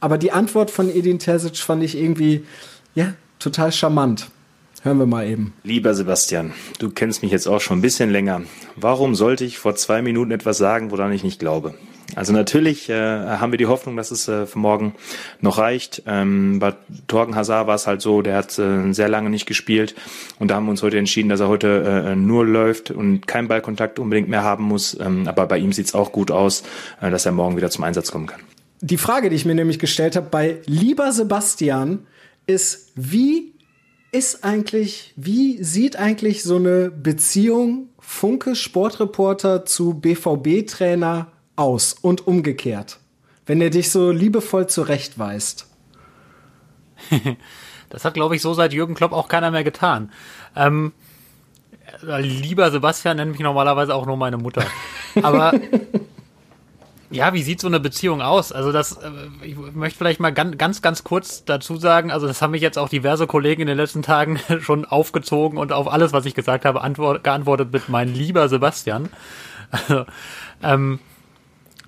Aber 0.00 0.16
die 0.16 0.32
Antwort 0.32 0.70
von 0.70 0.90
Edin 0.90 1.18
Terzic 1.18 1.58
fand 1.58 1.82
ich 1.82 1.96
irgendwie, 1.96 2.44
ja, 2.94 3.12
total 3.38 3.70
charmant. 3.72 4.30
Hören 4.88 5.00
wir 5.00 5.04
mal 5.04 5.28
eben. 5.28 5.52
Lieber 5.64 5.92
Sebastian, 5.92 6.54
du 6.78 6.88
kennst 6.88 7.22
mich 7.22 7.30
jetzt 7.30 7.46
auch 7.46 7.60
schon 7.60 7.76
ein 7.76 7.82
bisschen 7.82 8.08
länger. 8.08 8.40
Warum 8.74 9.14
sollte 9.14 9.44
ich 9.44 9.58
vor 9.58 9.74
zwei 9.74 10.00
Minuten 10.00 10.30
etwas 10.30 10.56
sagen, 10.56 10.90
woran 10.90 11.12
ich 11.12 11.22
nicht 11.22 11.38
glaube? 11.38 11.74
Also 12.16 12.32
natürlich 12.32 12.88
äh, 12.88 12.94
haben 12.94 13.52
wir 13.52 13.58
die 13.58 13.66
Hoffnung, 13.66 13.98
dass 13.98 14.10
es 14.10 14.28
äh, 14.28 14.46
für 14.46 14.58
morgen 14.58 14.94
noch 15.42 15.58
reicht. 15.58 16.04
Ähm, 16.06 16.58
bei 16.58 16.72
Torgen 17.06 17.36
Hazard 17.36 17.66
war 17.66 17.74
es 17.74 17.86
halt 17.86 18.00
so, 18.00 18.22
der 18.22 18.36
hat 18.36 18.58
äh, 18.58 18.90
sehr 18.94 19.10
lange 19.10 19.28
nicht 19.28 19.44
gespielt 19.44 19.94
und 20.38 20.50
da 20.50 20.54
haben 20.54 20.64
wir 20.64 20.70
uns 20.70 20.82
heute 20.82 20.96
entschieden, 20.96 21.28
dass 21.28 21.40
er 21.40 21.48
heute 21.48 22.06
äh, 22.06 22.16
nur 22.16 22.46
läuft 22.46 22.90
und 22.90 23.26
keinen 23.26 23.48
Ballkontakt 23.48 23.98
unbedingt 23.98 24.30
mehr 24.30 24.42
haben 24.42 24.64
muss. 24.64 24.98
Ähm, 24.98 25.28
aber 25.28 25.44
bei 25.44 25.58
ihm 25.58 25.74
sieht 25.74 25.84
es 25.84 25.94
auch 25.94 26.12
gut 26.12 26.30
aus, 26.30 26.62
äh, 27.02 27.10
dass 27.10 27.26
er 27.26 27.32
morgen 27.32 27.58
wieder 27.58 27.68
zum 27.68 27.84
Einsatz 27.84 28.10
kommen 28.10 28.26
kann. 28.26 28.40
Die 28.80 28.96
Frage, 28.96 29.28
die 29.28 29.36
ich 29.36 29.44
mir 29.44 29.54
nämlich 29.54 29.80
gestellt 29.80 30.16
habe 30.16 30.28
bei 30.30 30.62
Lieber 30.64 31.12
Sebastian, 31.12 32.06
ist, 32.46 32.92
wie 32.94 33.52
ist 34.10 34.44
eigentlich, 34.44 35.12
wie 35.16 35.62
sieht 35.62 35.96
eigentlich 35.96 36.42
so 36.42 36.56
eine 36.56 36.90
Beziehung 36.90 37.88
Funke 37.98 38.56
Sportreporter 38.56 39.66
zu 39.66 39.94
BVB-Trainer 39.94 41.28
aus 41.56 41.92
und 41.92 42.26
umgekehrt? 42.26 42.98
Wenn 43.46 43.60
er 43.60 43.70
dich 43.70 43.90
so 43.90 44.10
liebevoll 44.10 44.66
zurechtweist. 44.66 45.66
das 47.90 48.04
hat, 48.04 48.14
glaube 48.14 48.36
ich, 48.36 48.42
so 48.42 48.54
seit 48.54 48.72
Jürgen 48.72 48.94
Klopp 48.94 49.12
auch 49.12 49.28
keiner 49.28 49.50
mehr 49.50 49.64
getan. 49.64 50.10
Ähm, 50.56 50.92
lieber 52.02 52.70
Sebastian 52.70 53.16
nennt 53.16 53.32
mich 53.32 53.40
normalerweise 53.40 53.94
auch 53.94 54.06
nur 54.06 54.16
meine 54.16 54.38
Mutter. 54.38 54.64
Aber 55.22 55.52
Ja, 57.10 57.32
wie 57.32 57.42
sieht 57.42 57.60
so 57.60 57.68
eine 57.68 57.80
Beziehung 57.80 58.20
aus? 58.20 58.52
Also 58.52 58.70
das, 58.70 58.98
äh, 58.98 59.10
ich 59.42 59.56
möchte 59.56 59.96
vielleicht 59.96 60.20
mal 60.20 60.32
ganz, 60.32 60.58
ganz, 60.58 60.82
ganz 60.82 61.04
kurz 61.04 61.44
dazu 61.44 61.76
sagen, 61.76 62.10
also 62.10 62.26
das 62.26 62.42
haben 62.42 62.50
mich 62.50 62.60
jetzt 62.60 62.78
auch 62.78 62.90
diverse 62.90 63.26
Kollegen 63.26 63.62
in 63.62 63.66
den 63.68 63.78
letzten 63.78 64.02
Tagen 64.02 64.38
schon 64.60 64.84
aufgezogen 64.84 65.58
und 65.58 65.72
auf 65.72 65.90
alles, 65.90 66.12
was 66.12 66.26
ich 66.26 66.34
gesagt 66.34 66.64
habe, 66.64 66.82
antwort, 66.82 67.24
geantwortet 67.24 67.72
mit 67.72 67.88
mein 67.88 68.12
lieber 68.12 68.48
Sebastian. 68.48 69.08
Also, 69.70 70.06
ähm, 70.62 70.98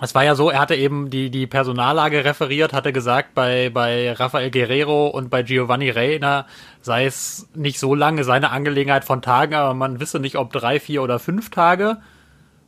es 0.02 0.14
war 0.14 0.24
ja 0.24 0.34
so, 0.34 0.50
er 0.50 0.60
hatte 0.60 0.74
eben 0.74 1.10
die, 1.10 1.30
die 1.30 1.46
Personallage 1.46 2.24
referiert, 2.24 2.72
hatte 2.72 2.92
gesagt, 2.92 3.34
bei, 3.34 3.70
bei 3.70 4.12
Rafael 4.12 4.50
Guerrero 4.50 5.08
und 5.08 5.28
bei 5.28 5.42
Giovanni 5.42 5.90
Reina 5.90 6.46
sei 6.80 7.04
es 7.04 7.48
nicht 7.54 7.78
so 7.78 7.94
lange 7.94 8.24
seine 8.24 8.50
Angelegenheit 8.50 9.04
von 9.04 9.20
Tagen, 9.20 9.54
aber 9.54 9.74
man 9.74 10.00
wisse 10.00 10.18
nicht, 10.18 10.36
ob 10.36 10.52
drei, 10.52 10.80
vier 10.80 11.02
oder 11.02 11.18
fünf 11.18 11.50
Tage. 11.50 11.98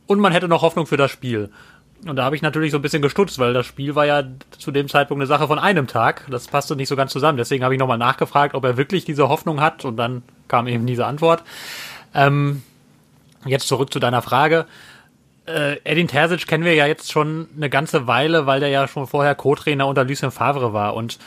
Und 0.07 0.21
man 0.21 0.33
hätte 0.33 0.49
noch 0.49 0.63
Hoffnung 0.63 0.87
für 0.87 0.99
das 0.99 1.11
Spiel. 1.11 1.51
Und 2.07 2.17
da 2.17 2.25
habe 2.25 2.35
ich 2.35 2.43
natürlich 2.43 2.73
so 2.73 2.79
ein 2.79 2.83
bisschen 2.83 3.03
gestutzt, 3.03 3.39
weil 3.39 3.55
das 3.55 3.65
Spiel 3.65 3.95
war 3.95 4.07
ja 4.07 4.25
zu 4.59 4.73
dem 4.73 4.89
Zeitpunkt 4.89 5.21
eine 5.21 5.29
Sache 5.29 5.47
von 5.47 5.59
einem 5.59 5.87
Tag. 5.87 6.27
Das 6.31 6.49
passte 6.49 6.75
nicht 6.75 6.89
so 6.89 6.97
ganz 6.97 7.13
zusammen. 7.13 7.39
Deswegen 7.39 7.63
habe 7.63 7.75
ich 7.75 7.81
nochmal 7.81 7.99
nachgefragt, 7.99 8.55
ob 8.55 8.65
er 8.65 8.77
wirklich 8.77 9.05
diese 9.05 9.29
Hoffnung 9.29 9.61
hat. 9.61 9.85
Und 9.85 9.97
dann 9.97 10.23
kam 10.49 10.67
eben 10.67 10.85
diese 10.85 11.07
Antwort. 11.07 11.45
Ähm, 12.13 12.63
jetzt 13.45 13.69
zurück 13.69 13.93
zu 13.93 14.01
deiner 14.01 14.21
Frage. 14.21 14.67
Äh, 15.47 15.77
Edin 15.85 16.09
Terzic 16.09 16.47
kennen 16.49 16.65
wir 16.65 16.75
ja 16.75 16.87
jetzt 16.87 17.13
schon 17.13 17.49
eine 17.57 17.71
ganze 17.71 18.09
Weile, 18.09 18.47
weil 18.47 18.59
der 18.59 18.69
ja 18.69 18.89
schon 18.89 19.07
vorher 19.07 19.37
Co-Trainer 19.37 19.87
unter 19.87 20.05
Lucien 20.05 20.33
Favre 20.33 20.73
war. 20.73 20.95
Und 20.95 21.19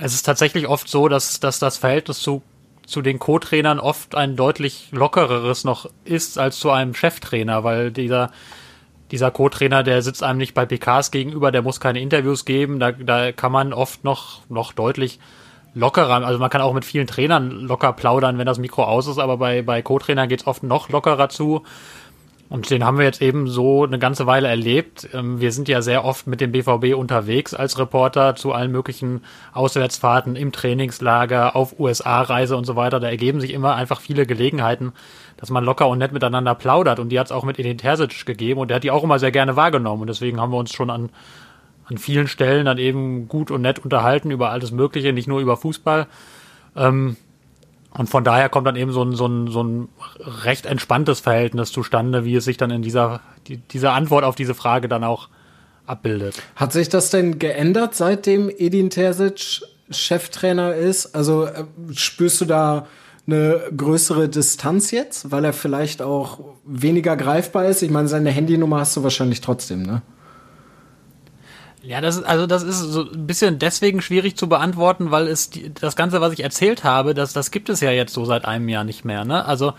es 0.00 0.14
ist 0.14 0.24
tatsächlich 0.24 0.66
oft 0.66 0.88
so, 0.88 1.08
dass, 1.08 1.38
dass 1.38 1.60
das 1.60 1.78
Verhältnis 1.78 2.20
zu, 2.20 2.42
zu 2.86 3.02
den 3.02 3.20
Co-Trainern 3.20 3.78
oft 3.78 4.16
ein 4.16 4.34
deutlich 4.34 4.88
lockereres 4.90 5.62
noch 5.62 5.88
ist 6.04 6.38
als 6.38 6.58
zu 6.58 6.70
einem 6.70 6.94
Cheftrainer, 6.94 7.62
weil 7.62 7.92
dieser 7.92 8.32
dieser 9.12 9.30
Co-Trainer, 9.30 9.82
der 9.82 10.02
sitzt 10.02 10.22
einem 10.22 10.38
nicht 10.38 10.54
bei 10.54 10.66
PKs 10.66 11.10
gegenüber, 11.10 11.52
der 11.52 11.62
muss 11.62 11.78
keine 11.78 12.00
Interviews 12.00 12.44
geben, 12.44 12.80
da, 12.80 12.92
da 12.92 13.30
kann 13.30 13.52
man 13.52 13.72
oft 13.72 14.02
noch, 14.04 14.40
noch 14.48 14.72
deutlich 14.72 15.20
lockerer, 15.74 16.24
also 16.24 16.38
man 16.38 16.50
kann 16.50 16.60
auch 16.60 16.72
mit 16.72 16.84
vielen 16.84 17.06
Trainern 17.06 17.50
locker 17.50 17.92
plaudern, 17.92 18.38
wenn 18.38 18.46
das 18.46 18.58
Mikro 18.58 18.84
aus 18.84 19.06
ist, 19.06 19.18
aber 19.18 19.36
bei, 19.36 19.62
bei 19.62 19.82
Co-Trainern 19.82 20.28
geht's 20.28 20.46
oft 20.46 20.62
noch 20.62 20.88
lockerer 20.88 21.28
zu. 21.28 21.62
Und 22.52 22.68
den 22.68 22.84
haben 22.84 22.98
wir 22.98 23.06
jetzt 23.06 23.22
eben 23.22 23.48
so 23.48 23.82
eine 23.84 23.98
ganze 23.98 24.26
Weile 24.26 24.46
erlebt. 24.46 25.08
Ähm, 25.14 25.40
wir 25.40 25.52
sind 25.52 25.68
ja 25.68 25.80
sehr 25.80 26.04
oft 26.04 26.26
mit 26.26 26.42
dem 26.42 26.52
BVB 26.52 26.94
unterwegs 26.94 27.54
als 27.54 27.78
Reporter 27.78 28.36
zu 28.36 28.52
allen 28.52 28.70
möglichen 28.70 29.22
Auswärtsfahrten 29.54 30.36
im 30.36 30.52
Trainingslager, 30.52 31.56
auf 31.56 31.80
USA-Reise 31.80 32.54
und 32.54 32.66
so 32.66 32.76
weiter. 32.76 33.00
Da 33.00 33.08
ergeben 33.08 33.40
sich 33.40 33.54
immer 33.54 33.74
einfach 33.74 34.02
viele 34.02 34.26
Gelegenheiten, 34.26 34.92
dass 35.38 35.48
man 35.48 35.64
locker 35.64 35.88
und 35.88 35.96
nett 35.96 36.12
miteinander 36.12 36.54
plaudert. 36.54 36.98
Und 36.98 37.08
die 37.08 37.18
hat 37.18 37.28
es 37.28 37.32
auch 37.32 37.44
mit 37.44 37.58
Edin 37.58 37.78
Terzic 37.78 38.26
gegeben 38.26 38.60
und 38.60 38.68
der 38.68 38.74
hat 38.74 38.84
die 38.84 38.90
auch 38.90 39.02
immer 39.02 39.18
sehr 39.18 39.32
gerne 39.32 39.56
wahrgenommen. 39.56 40.02
Und 40.02 40.08
deswegen 40.08 40.38
haben 40.38 40.52
wir 40.52 40.58
uns 40.58 40.74
schon 40.74 40.90
an 40.90 41.08
an 41.86 41.96
vielen 41.96 42.28
Stellen 42.28 42.66
dann 42.66 42.76
eben 42.76 43.28
gut 43.28 43.50
und 43.50 43.62
nett 43.62 43.78
unterhalten 43.78 44.30
über 44.30 44.50
alles 44.50 44.72
Mögliche, 44.72 45.14
nicht 45.14 45.26
nur 45.26 45.40
über 45.40 45.56
Fußball. 45.56 46.06
Ähm, 46.76 47.16
und 47.96 48.08
von 48.08 48.24
daher 48.24 48.48
kommt 48.48 48.66
dann 48.66 48.76
eben 48.76 48.92
so 48.92 49.02
ein, 49.02 49.12
so 49.14 49.26
ein, 49.26 49.48
so 49.48 49.62
ein 49.62 49.88
recht 50.44 50.66
entspanntes 50.66 51.20
Verhältnis 51.20 51.72
zustande, 51.72 52.24
wie 52.24 52.36
es 52.36 52.44
sich 52.44 52.56
dann 52.56 52.70
in 52.70 52.82
dieser, 52.82 53.20
die, 53.48 53.58
dieser 53.58 53.92
Antwort 53.92 54.24
auf 54.24 54.34
diese 54.34 54.54
Frage 54.54 54.88
dann 54.88 55.04
auch 55.04 55.28
abbildet. 55.86 56.40
Hat 56.56 56.72
sich 56.72 56.88
das 56.88 57.10
denn 57.10 57.38
geändert, 57.38 57.94
seitdem 57.94 58.48
Edin 58.48 58.88
Terzic 58.88 59.62
Cheftrainer 59.90 60.74
ist? 60.74 61.14
Also 61.14 61.44
äh, 61.44 61.64
spürst 61.94 62.40
du 62.40 62.44
da 62.46 62.86
eine 63.26 63.60
größere 63.76 64.28
Distanz 64.28 64.90
jetzt, 64.90 65.30
weil 65.30 65.44
er 65.44 65.52
vielleicht 65.52 66.00
auch 66.00 66.40
weniger 66.64 67.16
greifbar 67.16 67.66
ist? 67.66 67.82
Ich 67.82 67.90
meine, 67.90 68.08
seine 68.08 68.30
Handynummer 68.30 68.80
hast 68.80 68.96
du 68.96 69.02
wahrscheinlich 69.02 69.40
trotzdem, 69.42 69.82
ne? 69.82 70.02
Ja, 71.82 72.00
das 72.00 72.16
ist, 72.16 72.24
also 72.24 72.46
das 72.46 72.62
ist 72.62 72.78
so 72.78 73.10
ein 73.10 73.26
bisschen 73.26 73.58
deswegen 73.58 74.00
schwierig 74.00 74.36
zu 74.36 74.48
beantworten, 74.48 75.10
weil 75.10 75.26
es 75.26 75.50
die, 75.50 75.72
das 75.74 75.96
Ganze, 75.96 76.20
was 76.20 76.32
ich 76.32 76.42
erzählt 76.42 76.84
habe, 76.84 77.12
das, 77.12 77.32
das 77.32 77.50
gibt 77.50 77.68
es 77.68 77.80
ja 77.80 77.90
jetzt 77.90 78.14
so 78.14 78.24
seit 78.24 78.44
einem 78.44 78.68
Jahr 78.68 78.84
nicht 78.84 79.04
mehr. 79.04 79.24
Ne? 79.24 79.44
Also 79.44 79.74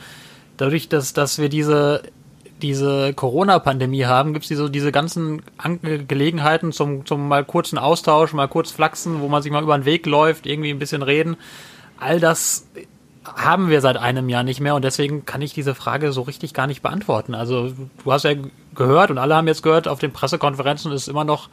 dadurch, 0.58 0.90
dass, 0.90 1.14
dass 1.14 1.40
wir 1.40 1.48
diese, 1.48 2.04
diese 2.62 3.14
Corona-Pandemie 3.14 4.06
haben, 4.06 4.34
gibt 4.34 4.44
es 4.44 4.50
diese, 4.50 4.70
diese 4.70 4.92
ganzen 4.92 5.44
An 5.58 5.80
Gelegenheiten 6.08 6.74
zum, 6.74 7.06
zum 7.06 7.28
mal 7.28 7.46
kurzen 7.46 7.78
Austausch, 7.78 8.34
mal 8.34 8.50
kurz 8.50 8.72
flachsen, 8.72 9.22
wo 9.22 9.30
man 9.30 9.42
sich 9.42 9.52
mal 9.52 9.64
über 9.64 9.78
den 9.78 9.86
Weg 9.86 10.06
läuft, 10.06 10.46
irgendwie 10.46 10.72
ein 10.72 10.80
bisschen 10.80 11.04
reden. 11.04 11.38
All 11.98 12.20
das 12.20 12.68
haben 13.24 13.70
wir 13.70 13.80
seit 13.80 13.96
einem 13.96 14.28
Jahr 14.28 14.44
nicht 14.44 14.60
mehr 14.60 14.76
und 14.76 14.84
deswegen 14.84 15.26
kann 15.26 15.42
ich 15.42 15.54
diese 15.54 15.74
Frage 15.74 16.12
so 16.12 16.24
richtig 16.24 16.54
gar 16.54 16.68
nicht 16.68 16.82
beantworten. 16.82 17.34
Also 17.34 17.72
du 18.04 18.12
hast 18.12 18.24
ja 18.24 18.34
gehört 18.76 19.12
und 19.12 19.18
alle 19.18 19.36
haben 19.36 19.48
jetzt 19.48 19.64
gehört, 19.64 19.88
auf 19.88 20.00
den 20.00 20.12
Pressekonferenzen 20.12 20.92
ist 20.92 21.08
immer 21.08 21.24
noch 21.24 21.48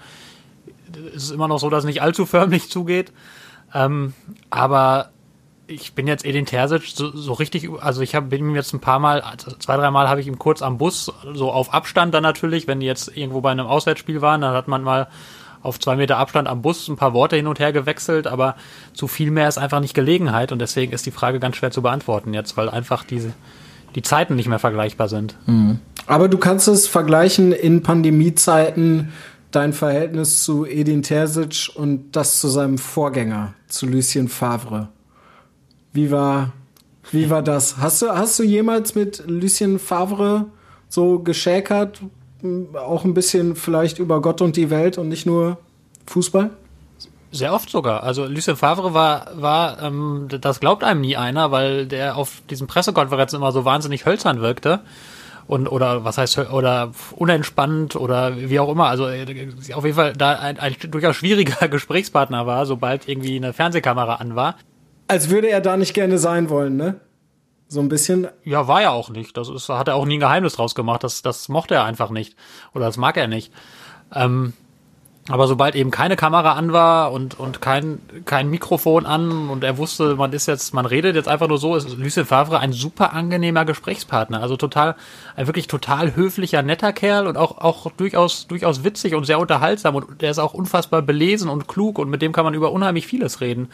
ist 1.15 1.25
es 1.25 1.31
immer 1.31 1.49
noch 1.49 1.59
so, 1.59 1.71
dass 1.71 1.85
es 1.85 1.87
nicht 1.87 2.03
allzu 2.03 2.27
förmlich 2.27 2.71
zugeht. 2.71 3.13
Ähm, 3.75 4.15
aber 4.51 5.11
ich 5.71 5.95
bin 5.95 6.07
jetzt 6.07 6.25
Edin 6.25 6.47
Terzic 6.47 6.83
so, 6.95 7.17
so 7.17 7.33
richtig, 7.33 7.69
also 7.81 8.03
ich 8.03 8.15
hab, 8.15 8.31
bin 8.31 8.41
ihm 8.41 8.55
jetzt 8.55 8.73
ein 8.73 8.81
paar 8.81 8.99
Mal, 8.99 9.21
also 9.21 9.53
zwei, 9.53 9.77
drei 9.77 9.91
Mal 9.91 10.09
habe 10.09 10.21
ich 10.21 10.27
ihm 10.27 10.39
kurz 10.39 10.63
am 10.63 10.79
Bus, 10.79 11.13
so 11.33 11.53
auf 11.53 11.73
Abstand 11.73 12.13
dann 12.13 12.23
natürlich, 12.23 12.67
wenn 12.67 12.81
die 12.81 12.87
jetzt 12.87 13.17
irgendwo 13.17 13.41
bei 13.41 13.51
einem 13.51 13.67
Auswärtsspiel 13.67 14.21
waren, 14.21 14.41
dann 14.41 14.55
hat 14.55 14.69
man 14.69 14.83
mal 14.83 15.09
auf 15.63 15.79
zwei 15.79 15.97
Meter 15.97 16.17
Abstand 16.17 16.49
am 16.49 16.63
Bus 16.63 16.89
ein 16.89 16.97
paar 16.97 17.13
Worte 17.13 17.37
hin 17.37 17.47
und 17.47 17.59
her 17.59 17.73
gewechselt, 17.73 18.27
aber 18.27 18.57
zu 18.95 19.07
viel 19.07 19.31
mehr 19.31 19.49
ist 19.49 19.59
einfach 19.59 19.81
nicht 19.81 19.95
Gelegenheit 19.95 20.53
und 20.53 20.59
deswegen 20.59 20.93
ist 20.93 21.07
die 21.07 21.11
Frage 21.11 21.39
ganz 21.39 21.57
schwer 21.57 21.71
zu 21.71 21.83
beantworten 21.83 22.35
jetzt, 22.35 22.57
weil 22.57 22.69
einfach 22.69 23.05
diese, 23.05 23.33
die 23.95 24.03
Zeiten 24.03 24.37
nicht 24.37 24.49
mehr 24.49 24.59
vergleichbar 24.59 25.09
sind. 25.09 25.37
Mhm. 25.47 25.79
Aber 26.07 26.29
du 26.29 26.39
kannst 26.39 26.67
es 26.67 26.89
vergleichen 26.89 27.53
in 27.53 27.83
Pandemiezeiten 27.83 29.13
dein 29.51 29.73
Verhältnis 29.73 30.45
zu 30.45 30.65
Edin 30.65 31.03
Terzic 31.03 31.71
und 31.75 32.13
das 32.13 32.41
zu 32.41 32.49
seinem 32.49 32.79
Vorgänger, 32.79 33.55
zu 33.69 33.87
Lucien 33.87 34.29
Favre. 34.29 34.89
Wie 35.93 36.11
war, 36.11 36.53
wie 37.11 37.31
war 37.31 37.43
das? 37.43 37.79
Hast 37.79 38.03
du, 38.03 38.11
hast 38.11 38.39
du 38.39 38.43
jemals 38.43 38.95
mit 38.95 39.25
Lucien 39.27 39.79
Favre 39.79 40.47
so 40.89 41.19
geschäkert? 41.19 42.01
Auch 42.75 43.05
ein 43.05 43.15
bisschen 43.15 43.57
vielleicht 43.57 43.99
über 43.99 44.23
Gott 44.23 44.41
und 44.41 44.57
die 44.57 44.71
Welt 44.71 44.99
und 44.99 45.09
nicht 45.09 45.27
nur 45.27 45.59
Fußball? 46.07 46.51
Sehr 47.33 47.53
oft 47.53 47.71
sogar. 47.71 48.03
Also 48.03 48.27
Lucien 48.27 48.57
Favre 48.57 48.95
war, 48.95 49.29
war 49.35 49.83
ähm, 49.83 50.27
das 50.41 50.59
glaubt 50.61 50.83
einem 50.83 51.01
nie 51.01 51.17
einer, 51.17 51.53
weil 51.53 51.87
der 51.87 52.17
auf 52.17 52.43
diesen 52.51 52.67
Pressekonferenzen 52.67 53.37
immer 53.37 53.53
so 53.53 53.65
wahnsinnig 53.65 54.05
hölzern 54.07 54.41
wirkte 54.41 54.81
und 55.47 55.69
oder 55.69 56.05
was 56.05 56.19
heißt 56.19 56.39
oder 56.51 56.93
unentspannt 57.17 57.97
oder 57.97 58.37
wie 58.37 58.59
auch 58.61 58.71
immer. 58.71 58.87
Also 58.87 59.09
äh, 59.09 59.49
auf 59.75 59.85
jeden 59.85 59.97
Fall 59.97 60.13
da 60.13 60.33
ein, 60.33 60.59
ein 60.59 60.75
durchaus 60.91 61.17
schwieriger 61.17 61.69
Gesprächspartner 61.69 62.47
war, 62.47 62.67
sobald 62.67 63.09
irgendwie 63.09 63.37
eine 63.37 63.53
Fernsehkamera 63.53 64.17
an 64.17 64.37
war. 64.37 64.57
Als 65.09 65.31
würde 65.31 65.49
er 65.49 65.61
da 65.61 65.77
nicht 65.77 65.95
gerne 65.95 66.19
sein 66.19 66.51
wollen, 66.51 66.77
ne? 66.77 67.01
So 67.67 67.81
ein 67.81 67.89
bisschen. 67.89 68.27
Ja, 68.43 68.67
war 68.67 68.83
er 68.83 68.93
auch 68.93 69.11
nicht. 69.11 69.37
Das 69.37 69.49
ist, 69.49 69.69
hat 69.69 69.89
er 69.89 69.95
auch 69.95 70.05
nie 70.05 70.17
ein 70.17 70.21
Geheimnis 70.21 70.55
draus 70.55 70.75
gemacht. 70.75 71.05
Das, 71.05 71.23
das 71.23 71.49
mochte 71.49 71.75
er 71.75 71.85
einfach 71.85 72.11
nicht. 72.11 72.37
Oder 72.75 72.87
das 72.87 72.97
mag 72.97 73.17
er 73.17 73.29
nicht. 73.29 73.53
Ähm, 74.13 74.55
aber 75.31 75.47
sobald 75.47 75.75
eben 75.75 75.91
keine 75.91 76.17
Kamera 76.17 76.53
an 76.53 76.73
war 76.73 77.13
und, 77.13 77.39
und 77.39 77.61
kein, 77.61 78.01
kein 78.25 78.51
Mikrofon 78.51 79.07
an 79.07 79.49
und 79.49 79.65
er 79.65 79.79
wusste, 79.79 80.17
man 80.17 80.33
ist 80.33 80.47
jetzt, 80.47 80.75
man 80.75 80.87
redet 80.87 81.15
jetzt 81.15 81.29
einfach 81.29 81.49
nur 81.49 81.59
so, 81.59 81.77
ist 81.77 81.97
Lucien 81.97 82.27
Favre 82.27 82.59
ein 82.59 82.73
super 82.73 83.13
angenehmer 83.13 83.65
Gesprächspartner. 83.65 84.43
Also 84.43 84.57
total, 84.57 84.97
ein 85.37 85.47
wirklich 85.47 85.69
total 85.69 86.17
höflicher, 86.17 86.63
netter 86.63 86.93
Kerl 86.93 87.27
und 87.27 87.37
auch, 87.37 87.59
auch 87.59 87.91
durchaus, 87.93 88.47
durchaus 88.49 88.85
witzig 88.85 89.15
und 89.15 89.25
sehr 89.25 89.39
unterhaltsam 89.39 89.95
und 89.95 90.21
der 90.21 90.31
ist 90.31 90.39
auch 90.39 90.55
unfassbar 90.55 91.03
belesen 91.03 91.49
und 91.49 91.69
klug 91.69 91.99
und 91.99 92.11
mit 92.11 92.23
dem 92.23 92.33
kann 92.33 92.45
man 92.45 92.55
über 92.55 92.73
unheimlich 92.73 93.07
vieles 93.07 93.41
reden 93.41 93.69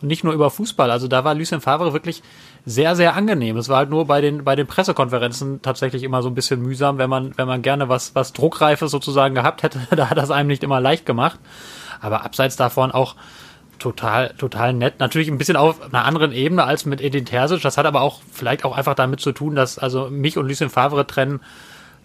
und 0.00 0.08
nicht 0.08 0.24
nur 0.24 0.32
über 0.32 0.50
Fußball. 0.50 0.90
Also 0.90 1.08
da 1.08 1.24
war 1.24 1.34
Lucien 1.34 1.60
Favre 1.60 1.92
wirklich 1.92 2.22
sehr, 2.66 2.96
sehr 2.96 3.14
angenehm. 3.14 3.56
Es 3.58 3.68
war 3.68 3.78
halt 3.78 3.90
nur 3.90 4.06
bei 4.06 4.20
den, 4.20 4.44
bei 4.44 4.56
den 4.56 4.66
Pressekonferenzen 4.66 5.60
tatsächlich 5.60 6.02
immer 6.02 6.22
so 6.22 6.28
ein 6.30 6.34
bisschen 6.34 6.62
mühsam, 6.62 6.96
wenn 6.96 7.10
man, 7.10 7.36
wenn 7.36 7.46
man 7.46 7.60
gerne 7.60 7.88
was, 7.88 8.14
was 8.14 8.32
Druckreifes 8.32 8.90
sozusagen 8.90 9.34
gehabt 9.34 9.62
hätte. 9.62 9.80
da 9.96 10.08
hat 10.08 10.16
das 10.16 10.30
einem 10.30 10.48
nicht 10.48 10.64
immer 10.64 10.80
leicht 10.80 11.04
gemacht. 11.04 11.38
Aber 12.00 12.24
abseits 12.24 12.56
davon 12.56 12.90
auch 12.90 13.16
total, 13.78 14.34
total 14.38 14.72
nett. 14.72 14.98
Natürlich 14.98 15.28
ein 15.28 15.36
bisschen 15.36 15.56
auf 15.56 15.82
einer 15.82 16.04
anderen 16.04 16.32
Ebene 16.32 16.64
als 16.64 16.86
mit 16.86 17.02
Edin 17.02 17.26
Terzic. 17.26 17.60
Das 17.60 17.76
hat 17.76 17.86
aber 17.86 18.00
auch 18.00 18.20
vielleicht 18.32 18.64
auch 18.64 18.76
einfach 18.76 18.94
damit 18.94 19.20
zu 19.20 19.32
tun, 19.32 19.54
dass 19.54 19.78
also 19.78 20.08
mich 20.10 20.38
und 20.38 20.48
Lucien 20.48 20.70
Favre 20.70 21.06
trennen 21.06 21.40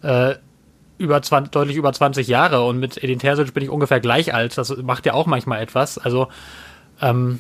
äh, 0.01 0.35
über 0.97 1.21
20, 1.21 1.51
deutlich 1.51 1.77
über 1.77 1.93
20 1.93 2.27
Jahre 2.27 2.65
und 2.65 2.79
mit 2.79 3.01
Edin 3.01 3.19
Terzic 3.19 3.53
bin 3.53 3.63
ich 3.63 3.69
ungefähr 3.69 4.01
gleich 4.01 4.33
alt. 4.33 4.57
Das 4.57 4.75
macht 4.77 5.05
ja 5.05 5.13
auch 5.13 5.25
manchmal 5.25 5.61
etwas. 5.61 5.97
Also 5.97 6.27
ähm, 7.01 7.39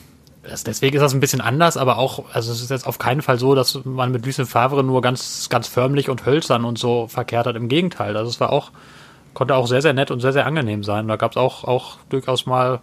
das, 0.49 0.63
deswegen 0.63 0.95
ist 0.95 1.01
das 1.01 1.13
ein 1.13 1.19
bisschen 1.19 1.41
anders, 1.41 1.77
aber 1.77 1.97
auch, 1.97 2.25
also 2.33 2.51
es 2.51 2.61
ist 2.61 2.71
jetzt 2.71 2.87
auf 2.87 2.97
keinen 2.97 3.21
Fall 3.21 3.39
so, 3.39 3.55
dass 3.55 3.85
man 3.85 4.11
mit 4.11 4.25
Lucien 4.25 4.45
Favre 4.45 4.83
nur 4.83 5.01
ganz, 5.01 5.47
ganz 5.49 5.67
förmlich 5.67 6.09
und 6.09 6.25
hölzern 6.25 6.65
und 6.65 6.77
so 6.77 7.07
verkehrt 7.07 7.45
hat. 7.45 7.55
Im 7.55 7.69
Gegenteil. 7.69 8.17
Also 8.17 8.29
es 8.29 8.39
war 8.39 8.51
auch, 8.51 8.71
konnte 9.33 9.55
auch 9.55 9.67
sehr, 9.67 9.81
sehr 9.81 9.93
nett 9.93 10.11
und 10.11 10.19
sehr, 10.19 10.33
sehr 10.33 10.45
angenehm 10.45 10.83
sein. 10.83 11.07
Da 11.07 11.15
gab 11.15 11.31
es 11.31 11.37
auch, 11.37 11.63
auch 11.63 11.97
durchaus 12.09 12.45
mal 12.45 12.81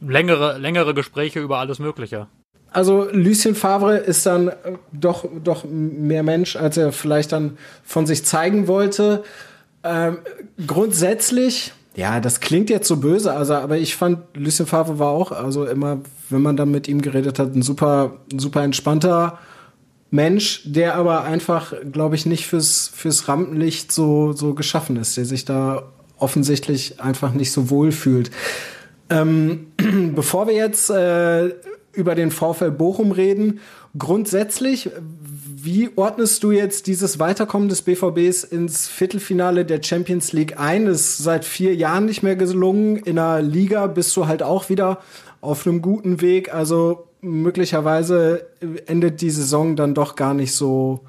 längere, 0.00 0.58
längere 0.58 0.94
Gespräche 0.94 1.40
über 1.40 1.58
alles 1.58 1.78
Mögliche. 1.78 2.26
Also 2.72 3.08
Lucien 3.12 3.54
Favre 3.54 3.98
ist 3.98 4.24
dann 4.26 4.50
doch, 4.92 5.26
doch 5.44 5.64
mehr 5.64 6.22
Mensch, 6.22 6.56
als 6.56 6.76
er 6.76 6.92
vielleicht 6.92 7.32
dann 7.32 7.58
von 7.84 8.06
sich 8.06 8.24
zeigen 8.24 8.66
wollte. 8.66 9.24
Ähm, 9.84 10.18
grundsätzlich 10.66 11.72
ja, 11.94 12.20
das 12.20 12.40
klingt 12.40 12.70
jetzt 12.70 12.88
so 12.88 12.96
böse, 12.96 13.32
also, 13.32 13.54
aber 13.54 13.76
ich 13.76 13.96
fand, 13.96 14.20
Lucien 14.34 14.66
Favre 14.66 14.98
war 14.98 15.10
auch, 15.10 15.30
also 15.30 15.66
immer, 15.66 16.00
wenn 16.30 16.40
man 16.42 16.56
dann 16.56 16.70
mit 16.70 16.88
ihm 16.88 17.02
geredet 17.02 17.38
hat, 17.38 17.54
ein 17.54 17.62
super, 17.62 18.18
super 18.34 18.62
entspannter 18.62 19.38
Mensch, 20.10 20.62
der 20.64 20.94
aber 20.94 21.24
einfach, 21.24 21.74
glaube 21.90 22.16
ich, 22.16 22.26
nicht 22.26 22.46
fürs, 22.46 22.88
fürs 22.94 23.28
Rampenlicht 23.28 23.92
so, 23.92 24.32
so 24.32 24.54
geschaffen 24.54 24.96
ist, 24.96 25.16
der 25.16 25.24
sich 25.24 25.44
da 25.44 25.84
offensichtlich 26.18 27.00
einfach 27.00 27.32
nicht 27.32 27.52
so 27.52 27.68
wohl 27.68 27.92
fühlt. 27.92 28.30
Ähm, 29.10 29.68
bevor 30.14 30.46
wir 30.46 30.54
jetzt 30.54 30.90
äh, 30.90 31.54
über 31.92 32.14
den 32.14 32.30
VfL 32.30 32.70
Bochum 32.70 33.12
reden, 33.12 33.60
grundsätzlich, 33.98 34.90
wie 35.64 35.90
ordnest 35.94 36.42
du 36.42 36.50
jetzt 36.50 36.88
dieses 36.88 37.20
Weiterkommen 37.20 37.68
des 37.68 37.82
BVBs 37.82 38.42
ins 38.42 38.88
Viertelfinale 38.88 39.64
der 39.64 39.80
Champions 39.82 40.32
League 40.32 40.58
ein? 40.58 40.86
Ist 40.86 41.18
seit 41.18 41.44
vier 41.44 41.74
Jahren 41.76 42.06
nicht 42.06 42.22
mehr 42.22 42.34
gelungen. 42.34 42.96
In 42.96 43.16
der 43.16 43.42
Liga 43.42 43.86
bist 43.86 44.16
du 44.16 44.26
halt 44.26 44.42
auch 44.42 44.70
wieder 44.70 44.98
auf 45.40 45.66
einem 45.66 45.80
guten 45.80 46.20
Weg. 46.20 46.52
Also 46.52 47.06
möglicherweise 47.20 48.46
endet 48.86 49.20
die 49.20 49.30
Saison 49.30 49.76
dann 49.76 49.94
doch 49.94 50.16
gar 50.16 50.34
nicht 50.34 50.52
so, 50.52 51.00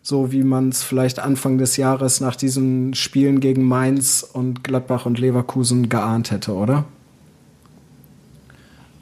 so 0.00 0.32
wie 0.32 0.42
man 0.42 0.70
es 0.70 0.82
vielleicht 0.82 1.18
Anfang 1.18 1.58
des 1.58 1.76
Jahres 1.76 2.20
nach 2.20 2.36
diesen 2.36 2.94
Spielen 2.94 3.40
gegen 3.40 3.64
Mainz 3.64 4.26
und 4.32 4.64
Gladbach 4.64 5.04
und 5.04 5.18
Leverkusen 5.18 5.90
geahnt 5.90 6.30
hätte, 6.30 6.54
oder? 6.54 6.86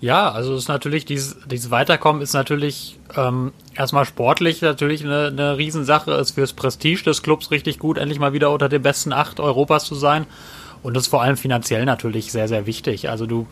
Ja, 0.01 0.31
also 0.31 0.55
ist 0.55 0.69
natürlich, 0.69 1.07
dieses, 1.07 1.39
dieses 1.47 1.71
Weiterkommen 1.71 2.21
ist 2.21 2.35
natürlich 2.35 2.99
ähm, 3.17 3.53
erstmal 3.75 4.05
sportlich 4.05 4.61
natürlich 4.61 5.03
eine, 5.03 5.29
eine 5.29 5.57
Riesensache, 5.57 6.13
ist 6.13 6.33
fürs 6.33 6.53
Prestige 6.53 7.03
des 7.03 7.23
Clubs 7.23 7.51
richtig 7.51 7.79
gut, 7.79 7.97
endlich 7.97 8.19
mal 8.19 8.35
wieder 8.35 8.51
unter 8.51 8.69
den 8.69 8.83
besten 8.83 9.13
acht 9.13 9.41
Europas 9.41 9.85
zu 9.85 9.95
sein. 9.95 10.27
Und 10.83 10.97
ist 10.97 11.09
vor 11.09 11.23
allem 11.23 11.37
finanziell 11.37 11.85
natürlich 11.85 12.31
sehr, 12.31 12.47
sehr 12.47 12.67
wichtig. 12.67 13.09
Also 13.09 13.27
du 13.27 13.49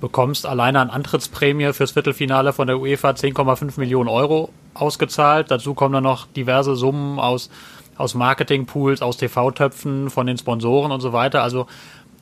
bekommst 0.00 0.46
alleine 0.46 0.80
an 0.80 0.90
Antrittsprämie 0.90 1.72
fürs 1.72 1.90
Viertelfinale 1.90 2.52
von 2.52 2.66
der 2.66 2.78
UEFA 2.78 3.10
10,5 3.10 3.78
Millionen 3.78 4.08
Euro 4.08 4.50
ausgezahlt. 4.74 5.50
Dazu 5.50 5.74
kommen 5.74 5.92
dann 5.92 6.04
noch 6.04 6.26
diverse 6.26 6.76
Summen 6.76 7.18
aus, 7.18 7.50
aus 7.96 8.14
Marketingpools, 8.14 9.02
aus 9.02 9.16
TV-Töpfen, 9.16 10.08
von 10.08 10.26
den 10.26 10.38
Sponsoren 10.38 10.92
und 10.92 11.00
so 11.00 11.12
weiter. 11.12 11.42
Also 11.42 11.66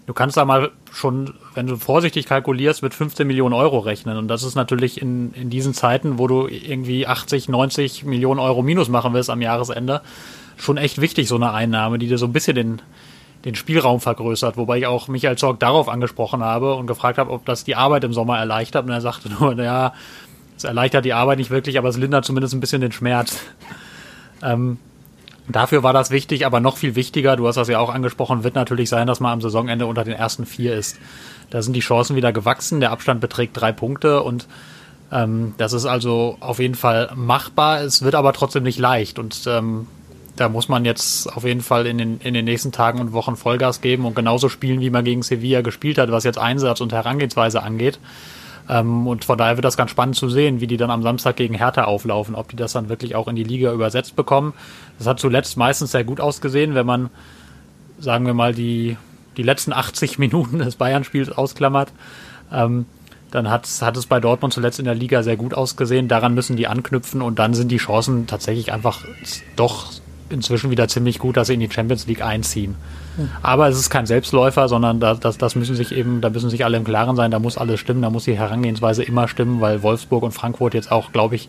du 0.06 0.14
kannst 0.14 0.36
da 0.36 0.44
mal 0.44 0.70
schon, 0.90 1.34
wenn 1.56 1.66
du 1.66 1.76
vorsichtig 1.76 2.26
kalkulierst, 2.26 2.82
mit 2.82 2.92
15 2.92 3.26
Millionen 3.26 3.54
Euro 3.54 3.78
rechnen. 3.78 4.18
Und 4.18 4.28
das 4.28 4.42
ist 4.42 4.54
natürlich 4.54 5.00
in, 5.00 5.32
in 5.32 5.48
diesen 5.48 5.72
Zeiten, 5.72 6.18
wo 6.18 6.26
du 6.26 6.48
irgendwie 6.48 7.06
80, 7.06 7.48
90 7.48 8.04
Millionen 8.04 8.38
Euro 8.40 8.62
Minus 8.62 8.90
machen 8.90 9.14
willst 9.14 9.30
am 9.30 9.40
Jahresende, 9.40 10.02
schon 10.58 10.76
echt 10.76 11.00
wichtig, 11.00 11.28
so 11.28 11.36
eine 11.36 11.52
Einnahme, 11.52 11.98
die 11.98 12.08
dir 12.08 12.18
so 12.18 12.26
ein 12.26 12.32
bisschen 12.34 12.54
den, 12.54 12.82
den 13.46 13.54
Spielraum 13.54 14.00
vergrößert, 14.00 14.58
wobei 14.58 14.78
ich 14.78 14.86
auch 14.86 15.08
Michael 15.08 15.38
Zorg 15.38 15.58
darauf 15.58 15.88
angesprochen 15.88 16.42
habe 16.42 16.74
und 16.74 16.86
gefragt 16.86 17.16
habe, 17.16 17.30
ob 17.30 17.46
das 17.46 17.64
die 17.64 17.74
Arbeit 17.74 18.04
im 18.04 18.12
Sommer 18.12 18.38
erleichtert. 18.38 18.84
Und 18.84 18.92
er 18.92 19.00
sagte 19.00 19.30
nur, 19.30 19.54
naja, 19.56 19.94
es 20.58 20.64
erleichtert 20.64 21.06
die 21.06 21.14
Arbeit 21.14 21.38
nicht 21.38 21.50
wirklich, 21.50 21.78
aber 21.78 21.88
es 21.88 21.96
lindert 21.96 22.26
zumindest 22.26 22.52
ein 22.52 22.60
bisschen 22.60 22.82
den 22.82 22.92
Schmerz. 22.92 23.40
ähm, 24.42 24.76
dafür 25.48 25.82
war 25.82 25.94
das 25.94 26.10
wichtig, 26.10 26.44
aber 26.44 26.60
noch 26.60 26.76
viel 26.76 26.96
wichtiger, 26.96 27.36
du 27.36 27.46
hast 27.46 27.56
das 27.56 27.68
ja 27.68 27.78
auch 27.78 27.94
angesprochen, 27.94 28.44
wird 28.44 28.56
natürlich 28.56 28.90
sein, 28.90 29.06
dass 29.06 29.20
man 29.20 29.32
am 29.32 29.40
Saisonende 29.40 29.86
unter 29.86 30.04
den 30.04 30.14
ersten 30.14 30.44
vier 30.44 30.74
ist. 30.74 30.98
Da 31.50 31.62
sind 31.62 31.74
die 31.74 31.80
Chancen 31.80 32.16
wieder 32.16 32.32
gewachsen, 32.32 32.80
der 32.80 32.90
Abstand 32.90 33.20
beträgt 33.20 33.60
drei 33.60 33.72
Punkte 33.72 34.22
und 34.22 34.46
ähm, 35.12 35.54
das 35.58 35.72
ist 35.72 35.86
also 35.86 36.36
auf 36.40 36.58
jeden 36.58 36.74
Fall 36.74 37.10
machbar. 37.14 37.82
Es 37.82 38.02
wird 38.02 38.14
aber 38.14 38.32
trotzdem 38.32 38.64
nicht 38.64 38.78
leicht 38.78 39.18
und 39.18 39.46
ähm, 39.46 39.86
da 40.36 40.48
muss 40.48 40.68
man 40.68 40.84
jetzt 40.84 41.34
auf 41.34 41.44
jeden 41.44 41.62
Fall 41.62 41.86
in 41.86 41.98
den, 41.98 42.20
in 42.20 42.34
den 42.34 42.44
nächsten 42.44 42.70
Tagen 42.70 43.00
und 43.00 43.12
Wochen 43.12 43.36
Vollgas 43.36 43.80
geben 43.80 44.04
und 44.04 44.14
genauso 44.14 44.48
spielen, 44.48 44.80
wie 44.80 44.90
man 44.90 45.04
gegen 45.04 45.22
Sevilla 45.22 45.62
gespielt 45.62 45.98
hat, 45.98 46.10
was 46.10 46.24
jetzt 46.24 46.38
Einsatz 46.38 46.80
und 46.80 46.92
Herangehensweise 46.92 47.62
angeht. 47.62 47.98
Ähm, 48.68 49.06
und 49.06 49.24
von 49.24 49.38
daher 49.38 49.56
wird 49.56 49.64
das 49.64 49.76
ganz 49.76 49.90
spannend 49.90 50.16
zu 50.16 50.28
sehen, 50.28 50.60
wie 50.60 50.66
die 50.66 50.76
dann 50.76 50.90
am 50.90 51.02
Samstag 51.02 51.36
gegen 51.36 51.54
Hertha 51.54 51.84
auflaufen, 51.84 52.34
ob 52.34 52.48
die 52.48 52.56
das 52.56 52.72
dann 52.72 52.88
wirklich 52.88 53.14
auch 53.14 53.28
in 53.28 53.36
die 53.36 53.44
Liga 53.44 53.72
übersetzt 53.72 54.16
bekommen. 54.16 54.52
Das 54.98 55.06
hat 55.06 55.20
zuletzt 55.20 55.56
meistens 55.56 55.92
sehr 55.92 56.04
gut 56.04 56.20
ausgesehen, 56.20 56.74
wenn 56.74 56.86
man, 56.86 57.10
sagen 57.98 58.26
wir 58.26 58.34
mal, 58.34 58.54
die, 58.54 58.96
die 59.36 59.42
letzten 59.42 59.72
80 59.72 60.18
Minuten 60.18 60.58
des 60.58 60.76
Bayern-Spiels 60.76 61.30
ausklammert. 61.30 61.92
Ähm, 62.52 62.86
dann 63.30 63.50
hat, 63.50 63.68
hat 63.80 63.96
es 63.96 64.06
bei 64.06 64.20
Dortmund 64.20 64.54
zuletzt 64.54 64.78
in 64.78 64.84
der 64.84 64.94
Liga 64.94 65.22
sehr 65.22 65.36
gut 65.36 65.52
ausgesehen. 65.52 66.08
Daran 66.08 66.34
müssen 66.34 66.56
die 66.56 66.68
anknüpfen 66.68 67.22
und 67.22 67.38
dann 67.38 67.54
sind 67.54 67.70
die 67.70 67.76
Chancen 67.78 68.26
tatsächlich 68.26 68.72
einfach 68.72 69.04
doch 69.56 69.92
inzwischen 70.28 70.70
wieder 70.70 70.88
ziemlich 70.88 71.18
gut, 71.18 71.36
dass 71.36 71.48
sie 71.48 71.54
in 71.54 71.60
die 71.60 71.70
Champions 71.70 72.06
League 72.06 72.24
einziehen. 72.24 72.76
Aber 73.42 73.68
es 73.68 73.78
ist 73.78 73.90
kein 73.90 74.06
Selbstläufer, 74.06 74.68
sondern 74.68 75.00
da, 75.00 75.14
das, 75.14 75.38
das 75.38 75.54
müssen 75.54 75.74
sich 75.74 75.92
eben, 75.92 76.20
da 76.20 76.30
müssen 76.30 76.50
sich 76.50 76.64
alle 76.64 76.76
im 76.76 76.84
Klaren 76.84 77.16
sein, 77.16 77.30
da 77.30 77.38
muss 77.38 77.56
alles 77.56 77.80
stimmen, 77.80 78.02
da 78.02 78.10
muss 78.10 78.24
die 78.24 78.36
Herangehensweise 78.36 79.02
immer 79.02 79.28
stimmen, 79.28 79.60
weil 79.60 79.82
Wolfsburg 79.82 80.22
und 80.22 80.32
Frankfurt 80.32 80.74
jetzt 80.74 80.92
auch, 80.92 81.12
glaube 81.12 81.36
ich, 81.36 81.48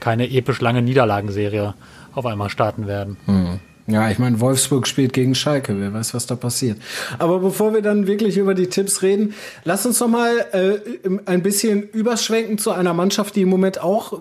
keine 0.00 0.30
episch 0.30 0.60
lange 0.60 0.82
Niederlagenserie 0.82 1.74
auf 2.14 2.26
einmal 2.26 2.50
starten 2.50 2.86
werden. 2.86 3.16
Hm. 3.26 3.60
Ja, 3.90 4.10
ich 4.10 4.18
meine, 4.18 4.38
Wolfsburg 4.38 4.86
spielt 4.86 5.14
gegen 5.14 5.34
Schalke. 5.34 5.80
Wer 5.80 5.94
weiß, 5.94 6.12
was 6.12 6.26
da 6.26 6.36
passiert. 6.36 6.76
Aber 7.18 7.38
bevor 7.38 7.72
wir 7.72 7.80
dann 7.80 8.06
wirklich 8.06 8.36
über 8.36 8.54
die 8.54 8.66
Tipps 8.66 9.00
reden, 9.00 9.32
lass 9.64 9.86
uns 9.86 9.98
noch 9.98 10.08
mal 10.08 10.30
äh, 10.52 11.08
ein 11.24 11.42
bisschen 11.42 11.88
überschwenken 11.88 12.58
zu 12.58 12.70
einer 12.70 12.92
Mannschaft, 12.92 13.34
die 13.34 13.42
im 13.42 13.48
Moment 13.48 13.80
auch 13.80 14.20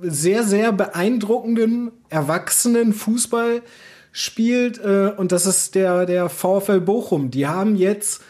sehr, 0.00 0.44
sehr 0.44 0.70
beeindruckenden, 0.70 1.90
erwachsenen 2.08 2.92
Fußball 2.92 3.62
spielt. 4.12 4.78
Äh, 4.78 5.12
und 5.16 5.32
das 5.32 5.46
ist 5.46 5.74
der, 5.74 6.06
der 6.06 6.28
VfL 6.28 6.80
Bochum. 6.80 7.32
Die 7.32 7.48
haben 7.48 7.74
jetzt 7.74 8.22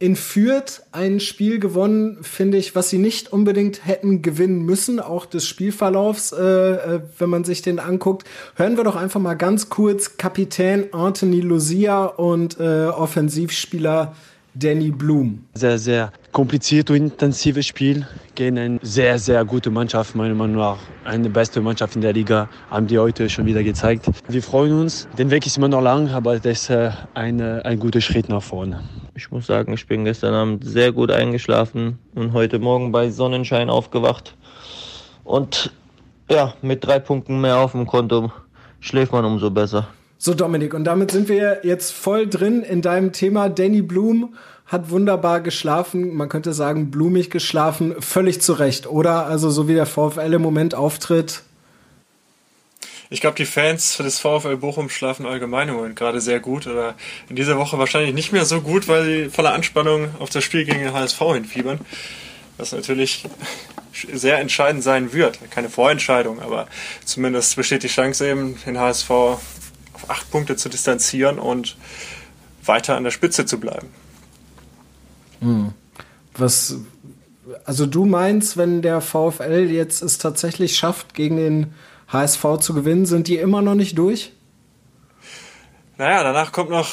in 0.00 0.14
Fürth 0.14 0.82
ein 0.92 1.18
Spiel 1.18 1.58
gewonnen, 1.58 2.18
finde 2.22 2.56
ich, 2.56 2.76
was 2.76 2.88
sie 2.88 2.98
nicht 2.98 3.32
unbedingt 3.32 3.84
hätten 3.84 4.22
gewinnen 4.22 4.62
müssen, 4.62 5.00
auch 5.00 5.26
des 5.26 5.46
Spielverlaufs, 5.46 6.32
äh, 6.32 6.40
äh, 6.40 7.00
wenn 7.18 7.30
man 7.30 7.44
sich 7.44 7.62
den 7.62 7.80
anguckt. 7.80 8.26
Hören 8.54 8.76
wir 8.76 8.84
doch 8.84 8.94
einfach 8.94 9.20
mal 9.20 9.34
ganz 9.34 9.68
kurz 9.68 10.16
Kapitän 10.16 10.92
Anthony 10.92 11.40
Lucia 11.40 12.04
und 12.04 12.60
äh, 12.60 12.86
Offensivspieler 12.86 14.14
Danny 14.54 14.90
Blum. 14.90 15.44
Sehr, 15.54 15.78
sehr 15.78 16.12
kompliziert 16.32 16.90
und 16.90 16.96
intensives 16.96 17.66
Spiel 17.66 18.06
gegen 18.34 18.58
eine 18.58 18.78
sehr, 18.82 19.18
sehr 19.18 19.44
gute 19.44 19.70
Mannschaft, 19.70 20.14
meiner 20.14 20.34
Meinung 20.34 20.56
nach. 20.56 20.78
Eine 21.04 21.30
beste 21.30 21.60
Mannschaft 21.60 21.96
in 21.96 22.02
der 22.02 22.12
Liga, 22.12 22.48
haben 22.70 22.86
die 22.86 22.98
heute 22.98 23.28
schon 23.28 23.46
wieder 23.46 23.62
gezeigt. 23.62 24.06
Wir 24.28 24.42
freuen 24.42 24.80
uns. 24.80 25.08
Der 25.16 25.30
Weg 25.30 25.46
ist 25.46 25.56
immer 25.56 25.68
noch 25.68 25.80
lang, 25.80 26.08
aber 26.10 26.38
das 26.38 26.62
ist 26.62 26.70
äh, 26.70 26.90
ein, 27.14 27.40
ein 27.40 27.78
guter 27.78 28.00
Schritt 28.00 28.28
nach 28.28 28.42
vorne. 28.42 28.82
Ich 29.14 29.30
muss 29.30 29.46
sagen, 29.46 29.72
ich 29.72 29.86
bin 29.86 30.04
gestern 30.04 30.34
Abend 30.34 30.64
sehr 30.64 30.92
gut 30.92 31.10
eingeschlafen 31.10 31.98
und 32.14 32.32
heute 32.32 32.58
Morgen 32.58 32.92
bei 32.92 33.10
Sonnenschein 33.10 33.70
aufgewacht. 33.70 34.36
Und 35.24 35.72
ja, 36.30 36.54
mit 36.62 36.86
drei 36.86 36.98
Punkten 36.98 37.40
mehr 37.40 37.58
auf 37.58 37.72
dem 37.72 37.86
Konto 37.86 38.30
schläft 38.80 39.12
man 39.12 39.24
umso 39.24 39.50
besser. 39.50 39.88
So, 40.20 40.34
Dominik, 40.34 40.74
und 40.74 40.82
damit 40.82 41.12
sind 41.12 41.28
wir 41.28 41.60
jetzt 41.62 41.92
voll 41.92 42.26
drin 42.26 42.64
in 42.64 42.82
deinem 42.82 43.12
Thema. 43.12 43.48
Danny 43.48 43.82
Blum 43.82 44.34
hat 44.66 44.90
wunderbar 44.90 45.40
geschlafen. 45.40 46.12
Man 46.12 46.28
könnte 46.28 46.52
sagen, 46.52 46.90
blumig 46.90 47.30
geschlafen. 47.30 47.94
Völlig 48.02 48.42
zu 48.42 48.54
Recht, 48.54 48.88
oder? 48.88 49.26
Also, 49.26 49.48
so 49.48 49.68
wie 49.68 49.74
der 49.74 49.86
VfL 49.86 50.34
im 50.34 50.42
Moment 50.42 50.74
auftritt. 50.74 51.42
Ich 53.10 53.20
glaube, 53.20 53.36
die 53.36 53.46
Fans 53.46 53.96
des 53.96 54.18
VfL 54.18 54.56
Bochum 54.56 54.90
schlafen 54.90 55.24
allgemein 55.24 55.68
im 55.68 55.76
Moment 55.76 55.96
gerade 55.96 56.20
sehr 56.20 56.40
gut 56.40 56.66
oder 56.66 56.94
in 57.30 57.36
dieser 57.36 57.56
Woche 57.56 57.78
wahrscheinlich 57.78 58.12
nicht 58.12 58.32
mehr 58.32 58.44
so 58.44 58.60
gut, 58.60 58.86
weil 58.88 59.04
sie 59.04 59.30
voller 59.30 59.54
Anspannung 59.54 60.08
auf 60.18 60.30
das 60.30 60.44
Spiel 60.44 60.64
gegen 60.64 60.80
den 60.80 60.92
HSV 60.92 61.18
hinfiebern. 61.32 61.78
Was 62.58 62.72
natürlich 62.72 63.24
sehr 64.12 64.38
entscheidend 64.40 64.82
sein 64.82 65.12
wird. 65.12 65.38
Keine 65.50 65.70
Vorentscheidung, 65.70 66.42
aber 66.42 66.66
zumindest 67.04 67.54
besteht 67.56 67.84
die 67.84 67.88
Chance 67.88 68.28
eben, 68.28 68.58
den 68.66 68.78
HSV 68.78 69.10
acht 70.08 70.30
Punkte 70.30 70.56
zu 70.56 70.68
distanzieren 70.68 71.38
und 71.38 71.76
weiter 72.64 72.96
an 72.96 73.04
der 73.04 73.10
Spitze 73.10 73.46
zu 73.46 73.60
bleiben. 73.60 73.88
Hm. 75.40 75.72
Was, 76.36 76.76
also 77.64 77.86
du 77.86 78.04
meinst, 78.04 78.56
wenn 78.56 78.82
der 78.82 79.00
VfL 79.00 79.70
jetzt 79.70 80.02
es 80.02 80.18
tatsächlich 80.18 80.76
schafft, 80.76 81.14
gegen 81.14 81.36
den 81.36 81.74
HSV 82.08 82.58
zu 82.60 82.74
gewinnen, 82.74 83.06
sind 83.06 83.28
die 83.28 83.36
immer 83.36 83.62
noch 83.62 83.74
nicht 83.74 83.98
durch? 83.98 84.32
Naja, 85.96 86.22
danach 86.22 86.52
kommt 86.52 86.70
noch 86.70 86.88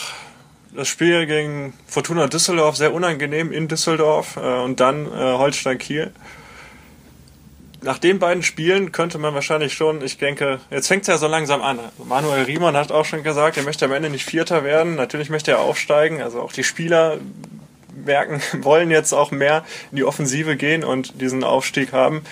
das 0.75 0.88
Spiel 0.88 1.25
gegen 1.25 1.73
Fortuna 1.88 2.28
Düsseldorf, 2.28 2.75
sehr 2.75 2.93
unangenehm 2.93 3.51
in 3.51 3.67
Düsseldorf 3.67 4.38
äh, 4.38 4.63
und 4.63 4.80
dann 4.80 5.06
äh, 5.06 5.10
Holstein 5.10 5.78
Kiel 5.78 6.12
nach 7.86 8.00
den 8.00 8.17
beiden 8.17 8.41
Spielen 8.41 8.91
könnte 8.91 9.19
man 9.19 9.36
wahrscheinlich 9.36 9.74
schon, 9.74 10.02
ich 10.02 10.17
denke, 10.17 10.60
jetzt 10.71 10.88
fängt 10.88 11.04
es 11.04 11.08
ja 11.08 11.17
so 11.17 11.28
langsam 11.28 11.62
an. 11.62 11.80
Manuel 12.04 12.43
Riemann 12.43 12.76
hat 12.76 12.91
auch 12.91 13.06
schon 13.06 13.21
gesagt, 13.21 13.58
er 13.58 13.63
möchte 13.63 13.86
am 13.86 13.91
Ende 13.91 14.10
nicht 14.10 14.26
Vierter 14.26 14.63
werden. 14.63 14.95
Natürlich 14.95 15.30
möchte 15.30 15.52
er 15.52 15.60
aufsteigen. 15.60 16.21
Also 16.21 16.41
auch 16.41 16.52
die 16.52 16.63
Spieler 16.63 17.19
merken, 18.04 18.41
wollen 18.63 18.89
jetzt 18.89 19.13
auch 19.13 19.30
mehr 19.30 19.63
in 19.91 19.98
die 19.98 20.04
Offensive 20.04 20.58
gehen 20.58 20.84
und 20.84 21.21
diesen 21.21 21.43
Aufstieg 21.43 21.93
haben. 21.93 22.24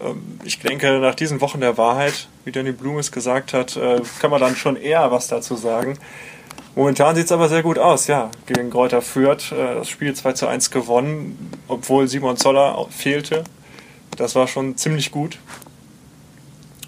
Ähm, 0.00 0.38
ich 0.44 0.60
denke, 0.60 1.00
nach 1.00 1.16
diesen 1.16 1.40
Wochen 1.40 1.60
der 1.60 1.76
Wahrheit, 1.76 2.28
wie 2.44 2.52
Danny 2.52 2.70
Blum 2.70 2.98
es 2.98 3.10
gesagt 3.10 3.52
hat, 3.52 3.76
äh, 3.76 4.00
kann 4.20 4.30
man 4.30 4.40
dann 4.40 4.54
schon 4.54 4.76
eher 4.76 5.10
was 5.10 5.26
dazu 5.26 5.56
sagen. 5.56 5.98
Momentan 6.76 7.16
sieht 7.16 7.26
es 7.26 7.32
aber 7.32 7.48
sehr 7.48 7.64
gut 7.64 7.78
aus, 7.78 8.06
ja. 8.06 8.30
Gegen 8.46 8.70
Kräuter 8.70 9.02
Fürth 9.02 9.50
äh, 9.50 9.74
das 9.74 9.88
Spiel 9.88 10.14
2 10.14 10.34
zu 10.34 10.46
1 10.46 10.70
gewonnen, 10.70 11.50
obwohl 11.66 12.06
Simon 12.06 12.36
Zoller 12.36 12.86
fehlte. 12.90 13.42
Das 14.16 14.34
war 14.34 14.46
schon 14.46 14.76
ziemlich 14.76 15.10
gut. 15.10 15.38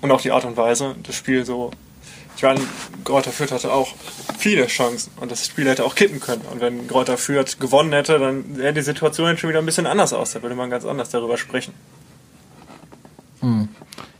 Und 0.00 0.10
auch 0.10 0.20
die 0.20 0.30
Art 0.30 0.44
und 0.44 0.56
Weise, 0.56 0.94
das 1.02 1.16
Spiel 1.16 1.44
so. 1.44 1.70
Ich 2.36 2.42
meine, 2.42 2.60
Greuther 3.02 3.32
Fürth 3.32 3.50
hatte 3.50 3.72
auch 3.72 3.94
viele 4.38 4.66
Chancen 4.66 5.10
und 5.20 5.32
das 5.32 5.46
Spiel 5.46 5.68
hätte 5.68 5.84
auch 5.84 5.94
kippen 5.94 6.20
können. 6.20 6.42
Und 6.52 6.60
wenn 6.60 6.86
Greuther 6.86 7.16
Fürth 7.16 7.58
gewonnen 7.58 7.92
hätte, 7.92 8.18
dann 8.18 8.56
sähe 8.56 8.74
die 8.74 8.82
Situation 8.82 9.38
schon 9.38 9.48
wieder 9.48 9.60
ein 9.60 9.66
bisschen 9.66 9.86
anders 9.86 10.12
aus. 10.12 10.32
Da 10.32 10.42
würde 10.42 10.54
man 10.54 10.68
ganz 10.68 10.84
anders 10.84 11.08
darüber 11.08 11.38
sprechen. 11.38 11.72
Hm. 13.40 13.68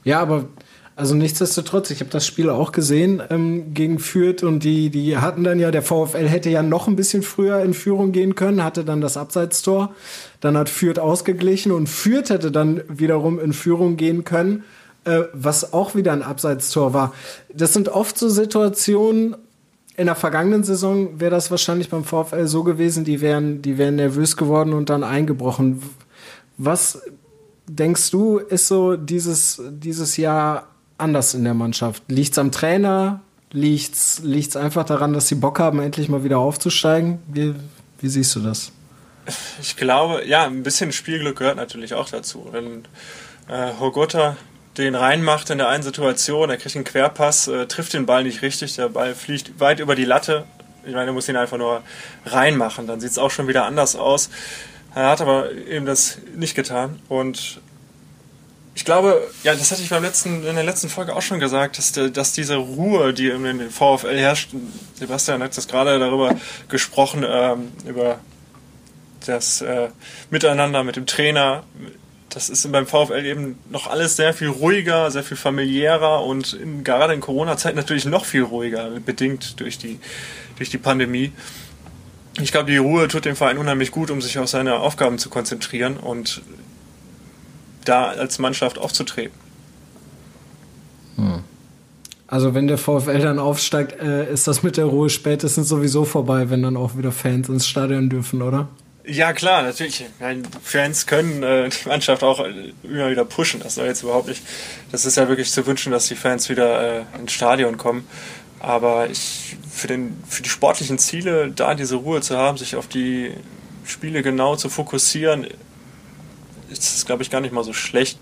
Ja, 0.05 0.21
aber 0.21 0.47
also 0.97 1.15
nichtsdestotrotz, 1.15 1.91
ich 1.91 2.01
habe 2.01 2.11
das 2.11 2.27
Spiel 2.27 2.49
auch 2.49 2.73
gesehen 2.73 3.23
ähm, 3.29 3.75
gegen 3.75 3.99
Fürth 3.99 4.43
und 4.43 4.65
die, 4.65 4.89
die 4.89 5.19
hatten 5.19 5.45
dann 5.45 5.59
ja, 5.59 5.71
der 5.71 5.83
VfL 5.83 6.27
hätte 6.27 6.49
ja 6.49 6.63
noch 6.63 6.89
ein 6.89 6.97
bisschen 6.97 7.23
früher 7.23 7.61
in 7.61 7.75
Führung 7.75 8.13
gehen 8.13 8.35
können, 8.35 8.65
hatte 8.65 8.83
dann 8.83 9.03
das 9.03 9.19
Abseitstor. 9.19 9.95
Dann 10.41 10.57
hat 10.57 10.71
Fürth 10.71 10.99
ausgeglichen 10.99 11.71
und 11.71 11.91
Fürth 11.91 12.31
hätte 12.31 12.51
dann 12.51 12.81
wiederum 12.89 13.39
in 13.39 13.53
Führung 13.53 13.99
gehen 13.99 14.25
können, 14.25 14.65
äh, 15.05 15.25
was 15.35 15.75
auch 15.75 15.95
wieder 15.95 16.15
ein 16.15 16.23
Abseitstor 16.23 16.95
war. 16.95 17.13
Das 17.53 17.75
sind 17.75 17.91
oft 17.91 18.17
so 18.17 18.31
Situationen, 18.31 19.37
in 19.99 20.07
der 20.07 20.15
vergangenen 20.15 20.65
Saison 20.65 21.21
wäre 21.21 21.31
das 21.31 21.51
wahrscheinlich 21.51 21.91
beim 21.91 22.05
VfL 22.05 22.47
so 22.47 22.65
gewesen, 22.65 23.05
die 23.05 23.21
wären, 23.21 23.61
die 23.61 23.77
wären 23.77 23.97
nervös 23.97 24.39
geworden 24.39 24.73
und 24.73 24.89
dann 24.89 25.05
eingebrochen. 25.05 25.83
Was 26.57 27.03
denkst 27.69 28.11
du, 28.11 28.39
ist 28.39 28.69
so 28.69 28.97
dieses, 28.97 29.61
dieses 29.71 30.17
Jahr 30.17 30.69
anders 30.99 31.35
in 31.35 31.45
der 31.45 31.55
Mannschaft? 31.55 32.03
Liegt 32.09 32.33
es 32.33 32.39
am 32.39 32.53
Trainer? 32.53 33.21
Liegt 33.53 33.95
es 33.95 34.57
einfach 34.57 34.85
daran, 34.85 35.13
dass 35.13 35.29
sie 35.29 35.37
Bock 35.37 35.59
haben, 35.59 35.81
endlich 35.81 36.09
mal 36.09 36.25
wieder 36.25 36.39
aufzusteigen? 36.39 37.21
Wie, 37.29 37.55
wie 38.01 38.09
siehst 38.09 38.35
du 38.35 38.41
das? 38.41 38.73
Ich 39.61 39.77
glaube, 39.77 40.27
ja, 40.27 40.45
ein 40.45 40.63
bisschen 40.63 40.93
Spielglück 40.93 41.39
gehört 41.39 41.57
natürlich 41.57 41.95
auch 41.95 42.09
dazu. 42.09 42.49
Wenn 42.53 42.85
äh, 43.49 43.73
Hogota 43.81 44.37
den 44.79 44.95
reinmacht 44.95 45.51
in 45.51 45.59
der 45.59 45.69
einen 45.69 45.83
Situation, 45.83 46.51
er 46.51 46.59
kriegt 46.59 46.77
einen 46.77 46.85
Querpass, 46.85 47.49
äh, 47.49 47.67
trifft 47.67 47.95
den 47.95 48.07
Ball 48.07 48.25
nicht 48.25 48.43
richtig, 48.43 48.77
der 48.77 48.91
Ball 48.91 49.15
fliegt 49.15 49.59
weit 49.59 49.81
über 49.81 49.95
die 49.95 50.05
Latte. 50.05 50.45
Ich 50.85 50.93
meine, 50.93 51.11
er 51.11 51.13
muss 51.13 51.29
ihn 51.29 51.37
einfach 51.37 51.59
nur 51.59 51.83
reinmachen, 52.27 52.87
dann 52.87 53.01
sieht 53.01 53.11
es 53.11 53.19
auch 53.19 53.31
schon 53.31 53.49
wieder 53.49 53.65
anders 53.65 53.97
aus. 53.97 54.31
Er 54.95 55.11
hat 55.11 55.21
aber 55.21 55.53
eben 55.53 55.87
das 55.87 56.19
nicht 56.35 56.55
getan 56.55 57.01
und 57.09 57.61
ich 58.77 58.85
glaube, 58.85 59.27
ja, 59.43 59.55
das 59.55 59.73
hatte 59.73 59.81
ich 59.81 59.89
beim 59.89 60.03
letzten, 60.03 60.47
in 60.47 60.55
der 60.55 60.63
letzten 60.63 60.91
Folge 60.91 61.17
auch 61.17 61.23
schon 61.23 61.41
gesagt, 61.41 61.79
dass, 61.79 61.93
dass 61.93 62.35
diese 62.35 62.57
Ruhe, 62.57 63.15
die 63.15 63.31
den 63.31 63.71
VfL 63.71 64.19
herrscht, 64.19 64.51
Sebastian 64.95 65.43
hat 65.43 65.57
das 65.57 65.67
gerade 65.67 65.99
darüber 65.99 66.37
gesprochen, 66.69 67.25
ähm, 67.27 67.73
über 67.89 68.19
das 69.27 69.63
äh, 69.63 69.89
Miteinander 70.29 70.85
mit 70.85 70.97
dem 70.97 71.07
Trainer, 71.07 71.65
das 72.29 72.51
ist 72.51 72.71
beim 72.71 72.87
VfL 72.87 73.25
eben 73.25 73.59
noch 73.71 73.87
alles 73.87 74.15
sehr 74.17 74.35
viel 74.35 74.49
ruhiger, 74.49 75.11
sehr 75.11 75.23
viel 75.23 75.39
familiärer 75.39 76.23
und 76.23 76.53
in, 76.53 76.85
gerade 76.85 77.15
in 77.15 77.23
Corona-Zeit 77.23 77.77
natürlich 77.77 78.05
noch 78.05 78.27
viel 78.27 78.43
ruhiger, 78.43 78.91
bedingt 79.01 79.59
durch 79.59 79.79
die, 79.79 79.99
durch 80.59 80.69
die 80.69 80.79
Pandemie. 80.79 81.33
Ich 82.43 82.53
glaube, 82.53 82.71
die 82.71 82.77
Ruhe 82.77 83.09
tut 83.09 83.25
dem 83.25 83.37
Verein 83.37 83.57
unheimlich 83.57 83.91
gut, 83.91 84.11
um 84.11 84.21
sich 84.21 84.39
auf 84.39 84.49
seine 84.49 84.81
Aufgaben 84.81 85.17
zu 85.17 85.31
konzentrieren 85.31 85.97
und 85.97 86.43
da 87.89 88.07
als 88.09 88.39
Mannschaft 88.39 88.79
aufzutreten. 88.79 89.39
Hm. 91.17 91.43
Also 92.29 92.55
wenn 92.55 92.67
der 92.67 92.79
VfL 92.79 93.21
dann 93.21 93.39
aufsteigt, 93.39 94.01
äh, 94.01 94.33
ist 94.33 94.49
das 94.49 94.63
mit 94.63 94.77
der 94.77 94.87
Ruhe 94.87 95.11
spätestens 95.11 95.69
sowieso 95.69 96.05
vorbei, 96.05 96.51
wenn 96.51 96.63
dann 96.63 96.77
auch 96.77 96.97
wieder 96.97 97.13
Fans 97.13 97.49
ins 97.49 97.67
Stadion 97.67 98.09
dürfen, 98.09 98.43
oder? 98.43 98.69
Ja 99.09 99.33
klar, 99.33 99.63
natürlich. 99.63 100.05
Meine, 100.19 100.43
Fans 100.63 101.07
können 101.07 101.45
äh, 101.45 101.69
die 101.69 101.89
Mannschaft 101.89 102.25
auch 102.25 102.41
äh, 102.41 102.73
immer 102.83 103.11
wieder 103.11 103.25
pushen. 103.25 103.61
Das 103.61 103.77
soll 103.77 103.87
jetzt 103.87 104.03
überhaupt 104.03 104.27
nicht. 104.27 104.43
Das 104.91 105.07
ist 105.07 105.17
ja 105.17 105.29
wirklich 105.29 105.53
zu 105.53 105.65
wünschen, 105.67 105.93
dass 105.93 106.09
die 106.09 106.17
Fans 106.17 106.49
wieder 106.49 107.01
äh, 107.01 107.03
ins 107.19 107.33
Stadion 107.33 107.77
kommen. 107.77 108.05
Aber 108.59 109.09
ich 109.09 109.57
für 109.71 109.87
den 109.87 110.17
für 110.27 110.43
die 110.43 110.49
sportlichen 110.49 110.99
Ziele, 110.99 111.53
da 111.53 111.75
diese 111.77 111.97
Ruhe 111.97 112.21
zu 112.21 112.37
haben, 112.37 112.59
sich 112.59 112.75
auf 112.75 112.89
die 112.89 113.33
Spiele 113.85 114.23
genau 114.23 114.57
zu 114.57 114.69
fokussieren, 114.69 115.47
ist 116.71 116.97
es, 116.97 117.07
glaube 117.07 117.23
ich, 117.23 117.31
gar 117.31 117.41
nicht 117.41 117.53
mal 117.53 117.65
so 117.65 117.73
schlecht. 117.73 118.19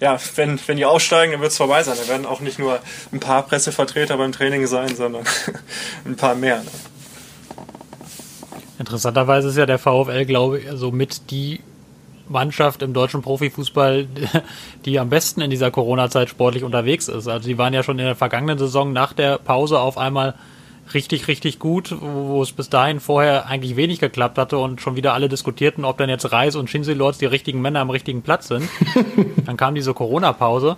Ja, 0.00 0.18
wenn, 0.34 0.60
wenn 0.66 0.76
die 0.76 0.84
aussteigen, 0.84 1.32
dann 1.32 1.40
wird 1.40 1.52
es 1.52 1.56
vorbei 1.56 1.82
sein. 1.82 1.96
Da 2.00 2.06
werden 2.08 2.26
auch 2.26 2.40
nicht 2.40 2.58
nur 2.58 2.80
ein 3.12 3.20
paar 3.20 3.42
Pressevertreter 3.46 4.18
beim 4.18 4.32
Training 4.32 4.66
sein, 4.66 4.94
sondern 4.94 5.24
ein 6.04 6.16
paar 6.16 6.34
mehr. 6.34 6.58
Ne? 6.58 6.70
Interessanterweise 8.78 9.48
ist 9.48 9.56
ja 9.56 9.64
der 9.64 9.78
VfL, 9.78 10.26
glaube 10.26 10.60
ich, 10.60 10.68
also 10.68 10.90
mit 10.90 11.30
die 11.30 11.60
Mannschaft 12.28 12.82
im 12.82 12.92
deutschen 12.92 13.22
Profifußball, 13.22 14.06
die 14.84 14.98
am 14.98 15.08
besten 15.08 15.40
in 15.40 15.50
dieser 15.50 15.70
Corona-Zeit 15.70 16.28
sportlich 16.28 16.62
unterwegs 16.62 17.08
ist. 17.08 17.26
Also 17.26 17.48
die 17.48 17.56
waren 17.56 17.72
ja 17.72 17.82
schon 17.82 17.98
in 17.98 18.04
der 18.04 18.16
vergangenen 18.16 18.58
Saison 18.58 18.92
nach 18.92 19.14
der 19.14 19.38
Pause 19.38 19.80
auf 19.80 19.96
einmal 19.96 20.34
richtig, 20.94 21.28
richtig 21.28 21.58
gut, 21.58 21.94
wo 22.00 22.42
es 22.42 22.52
bis 22.52 22.68
dahin 22.68 23.00
vorher 23.00 23.46
eigentlich 23.46 23.76
wenig 23.76 23.98
geklappt 23.98 24.38
hatte 24.38 24.58
und 24.58 24.80
schon 24.80 24.96
wieder 24.96 25.14
alle 25.14 25.28
diskutierten, 25.28 25.84
ob 25.84 25.98
dann 25.98 26.08
jetzt 26.08 26.30
Reis 26.32 26.56
und 26.56 26.70
Shinzi 26.70 26.92
Lords 26.92 27.18
die 27.18 27.26
richtigen 27.26 27.60
Männer 27.60 27.80
am 27.80 27.90
richtigen 27.90 28.22
Platz 28.22 28.48
sind. 28.48 28.68
dann 29.46 29.56
kam 29.56 29.74
diese 29.74 29.94
Corona-Pause 29.94 30.76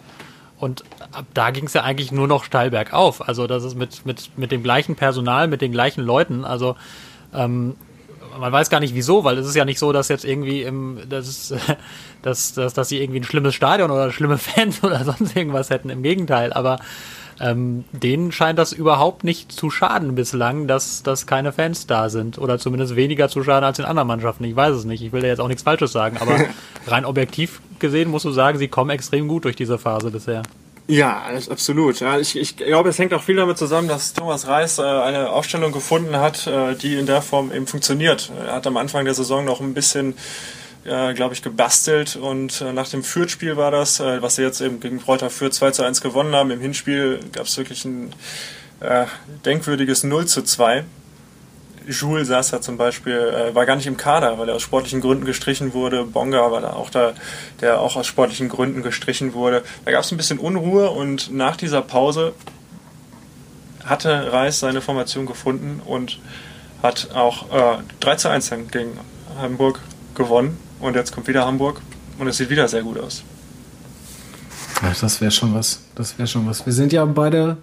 und 0.58 0.84
ab 1.12 1.26
da 1.34 1.50
ging 1.50 1.66
es 1.66 1.74
ja 1.74 1.82
eigentlich 1.82 2.12
nur 2.12 2.26
noch 2.26 2.44
steil 2.44 2.70
bergauf. 2.70 3.26
Also 3.26 3.46
das 3.46 3.64
ist 3.64 3.76
mit, 3.76 4.04
mit, 4.04 4.36
mit 4.36 4.50
dem 4.50 4.62
gleichen 4.62 4.96
Personal, 4.96 5.46
mit 5.46 5.60
den 5.60 5.72
gleichen 5.72 6.02
Leuten. 6.02 6.44
Also 6.44 6.76
ähm, 7.32 7.76
man 8.38 8.52
weiß 8.52 8.70
gar 8.70 8.80
nicht 8.80 8.94
wieso, 8.94 9.24
weil 9.24 9.38
es 9.38 9.46
ist 9.46 9.54
ja 9.54 9.64
nicht 9.64 9.78
so, 9.78 9.92
dass 9.92 10.08
jetzt 10.08 10.24
irgendwie 10.24 10.62
im, 10.62 10.98
das 11.08 11.28
ist, 11.28 11.54
dass, 12.22 12.54
dass, 12.54 12.74
dass 12.74 12.88
sie 12.88 13.00
irgendwie 13.00 13.20
ein 13.20 13.24
schlimmes 13.24 13.54
Stadion 13.54 13.90
oder 13.90 14.10
schlimme 14.10 14.38
Fans 14.38 14.82
oder 14.82 15.04
sonst 15.04 15.36
irgendwas 15.36 15.70
hätten. 15.70 15.90
Im 15.90 16.02
Gegenteil, 16.02 16.52
aber 16.52 16.78
ähm, 17.40 17.84
denen 17.92 18.32
scheint 18.32 18.58
das 18.58 18.72
überhaupt 18.72 19.24
nicht 19.24 19.52
zu 19.52 19.70
schaden 19.70 20.14
bislang, 20.14 20.66
dass, 20.66 21.02
dass 21.02 21.26
keine 21.26 21.52
Fans 21.52 21.86
da 21.86 22.08
sind. 22.08 22.38
Oder 22.38 22.58
zumindest 22.58 22.96
weniger 22.96 23.28
zu 23.28 23.42
schaden 23.42 23.64
als 23.64 23.78
in 23.78 23.84
anderen 23.84 24.08
Mannschaften. 24.08 24.44
Ich 24.44 24.56
weiß 24.56 24.74
es 24.74 24.84
nicht. 24.84 25.02
Ich 25.02 25.12
will 25.12 25.22
da 25.22 25.28
jetzt 25.28 25.40
auch 25.40 25.48
nichts 25.48 25.62
Falsches 25.62 25.92
sagen, 25.92 26.16
aber 26.18 26.36
rein 26.86 27.04
objektiv 27.04 27.60
gesehen 27.78 28.10
musst 28.10 28.24
du 28.24 28.30
sagen, 28.30 28.58
sie 28.58 28.68
kommen 28.68 28.90
extrem 28.90 29.28
gut 29.28 29.44
durch 29.44 29.56
diese 29.56 29.78
Phase 29.78 30.10
bisher. 30.10 30.42
Ja, 30.90 31.24
absolut. 31.50 32.00
Ja, 32.00 32.18
ich, 32.18 32.34
ich 32.34 32.56
glaube, 32.56 32.88
es 32.88 32.98
hängt 32.98 33.12
auch 33.12 33.22
viel 33.22 33.36
damit 33.36 33.58
zusammen, 33.58 33.88
dass 33.88 34.14
Thomas 34.14 34.46
Reis 34.46 34.78
äh, 34.78 34.82
eine 34.82 35.30
Aufstellung 35.30 35.70
gefunden 35.70 36.16
hat, 36.16 36.46
äh, 36.46 36.74
die 36.74 36.96
in 36.96 37.04
der 37.04 37.20
Form 37.20 37.52
eben 37.52 37.66
funktioniert. 37.66 38.32
Er 38.46 38.54
hat 38.54 38.66
am 38.66 38.78
Anfang 38.78 39.04
der 39.04 39.12
Saison 39.12 39.44
noch 39.44 39.60
ein 39.60 39.74
bisschen 39.74 40.14
äh, 40.84 41.14
glaube 41.14 41.34
ich, 41.34 41.42
gebastelt 41.42 42.16
und 42.16 42.60
äh, 42.60 42.72
nach 42.72 42.88
dem 42.88 43.02
Fürth-Spiel 43.02 43.56
war 43.56 43.70
das, 43.70 44.00
äh, 44.00 44.22
was 44.22 44.36
sie 44.36 44.42
jetzt 44.42 44.60
eben 44.60 44.80
gegen 44.80 44.98
Reuter 45.00 45.30
Fürth 45.30 45.54
2 45.54 45.70
zu 45.72 45.82
1 45.82 46.00
gewonnen 46.00 46.34
haben. 46.34 46.50
Im 46.50 46.60
Hinspiel 46.60 47.20
gab 47.32 47.46
es 47.46 47.56
wirklich 47.56 47.84
ein 47.84 48.12
äh, 48.80 49.06
denkwürdiges 49.44 50.04
0 50.04 50.26
zu 50.26 50.42
2. 50.42 50.84
Jules 51.88 52.28
saß 52.28 52.50
da 52.50 52.60
zum 52.60 52.76
Beispiel, 52.76 53.14
äh, 53.14 53.54
war 53.54 53.66
gar 53.66 53.76
nicht 53.76 53.86
im 53.86 53.96
Kader, 53.96 54.38
weil 54.38 54.48
er 54.48 54.54
aus 54.54 54.62
sportlichen 54.62 55.00
Gründen 55.00 55.24
gestrichen 55.24 55.72
wurde. 55.72 56.04
Bonga 56.04 56.50
war 56.52 56.60
da 56.60 56.74
auch 56.74 56.90
da, 56.90 57.14
der 57.60 57.80
auch 57.80 57.96
aus 57.96 58.06
sportlichen 58.06 58.48
Gründen 58.48 58.82
gestrichen 58.82 59.32
wurde. 59.32 59.62
Da 59.84 59.92
gab 59.92 60.04
es 60.04 60.12
ein 60.12 60.16
bisschen 60.16 60.38
Unruhe 60.38 60.90
und 60.90 61.32
nach 61.32 61.56
dieser 61.56 61.82
Pause 61.82 62.34
hatte 63.84 64.32
Reis 64.32 64.60
seine 64.60 64.82
Formation 64.82 65.24
gefunden 65.24 65.80
und 65.84 66.18
hat 66.82 67.10
auch 67.14 67.50
äh, 67.50 67.82
3 68.00 68.16
zu 68.16 68.28
1 68.28 68.50
gegen 68.70 68.98
Hamburg 69.40 69.80
gewonnen. 70.14 70.58
Und 70.80 70.94
jetzt 70.94 71.12
kommt 71.12 71.26
wieder 71.28 71.44
Hamburg 71.44 71.80
und 72.18 72.28
es 72.28 72.36
sieht 72.36 72.50
wieder 72.50 72.68
sehr 72.68 72.82
gut 72.82 72.98
aus. 72.98 73.22
Ja, 74.82 74.92
das 75.00 75.20
wäre 75.20 75.30
schon 75.30 75.54
was. 75.54 75.80
Das 75.94 76.18
wäre 76.18 76.28
schon 76.28 76.46
was. 76.46 76.64
Wir 76.64 76.72
sind 76.72 76.92
ja 76.92 77.04
beide 77.04 77.56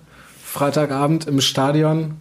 Freitagabend 0.44 1.28
im 1.28 1.40
Stadion. 1.42 2.16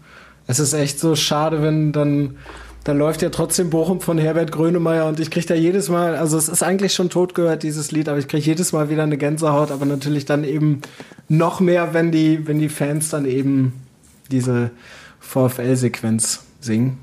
Es 0.46 0.58
ist 0.58 0.72
echt 0.72 1.00
so 1.00 1.16
schade, 1.16 1.62
wenn 1.62 1.92
dann 1.92 2.36
dann 2.84 2.98
läuft 2.98 3.22
ja 3.22 3.30
trotzdem 3.30 3.70
Bochum 3.70 4.02
von 4.02 4.18
Herbert 4.18 4.52
Grönemeyer 4.52 5.06
und 5.06 5.18
ich 5.18 5.30
kriege 5.30 5.46
da 5.46 5.54
jedes 5.54 5.88
Mal, 5.88 6.16
also 6.16 6.36
es 6.36 6.50
ist 6.50 6.62
eigentlich 6.62 6.92
schon 6.92 7.08
tot 7.08 7.34
gehört, 7.34 7.62
dieses 7.62 7.90
Lied, 7.90 8.10
aber 8.10 8.18
ich 8.18 8.28
kriege 8.28 8.44
jedes 8.44 8.72
Mal 8.72 8.90
wieder 8.90 9.02
eine 9.02 9.16
Gänsehaut, 9.16 9.70
aber 9.70 9.86
natürlich 9.86 10.26
dann 10.26 10.44
eben 10.44 10.82
noch 11.26 11.60
mehr, 11.60 11.94
wenn 11.94 12.12
die, 12.12 12.46
wenn 12.46 12.58
die 12.58 12.68
Fans 12.68 13.08
dann 13.08 13.24
eben 13.24 13.72
diese 14.30 14.70
VfL-Sequenz 15.20 16.44
singen. 16.60 16.98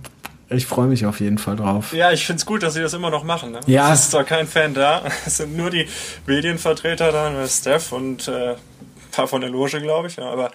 Ich 0.51 0.65
freue 0.65 0.87
mich 0.87 1.05
auf 1.05 1.19
jeden 1.19 1.37
Fall 1.37 1.55
drauf. 1.55 1.93
Ja, 1.93 2.11
ich 2.11 2.25
finde 2.25 2.39
es 2.39 2.45
gut, 2.45 2.63
dass 2.63 2.73
sie 2.73 2.81
das 2.81 2.93
immer 2.93 3.09
noch 3.09 3.23
machen. 3.23 3.51
Ne? 3.51 3.59
Ja. 3.67 3.93
Es 3.93 4.01
ist 4.01 4.11
zwar 4.11 4.23
kein 4.23 4.47
Fan 4.47 4.73
da, 4.73 5.01
es 5.25 5.37
sind 5.37 5.55
nur 5.55 5.69
die 5.69 5.87
Medienvertreter 6.25 7.11
da, 7.11 7.29
ne, 7.29 7.47
Steph 7.47 7.91
und 7.91 8.27
äh, 8.27 8.55
paar 9.11 9.27
von 9.27 9.41
der 9.41 9.49
Loge, 9.49 9.79
glaube 9.79 10.07
ich. 10.07 10.15
Ja, 10.15 10.29
aber 10.29 10.51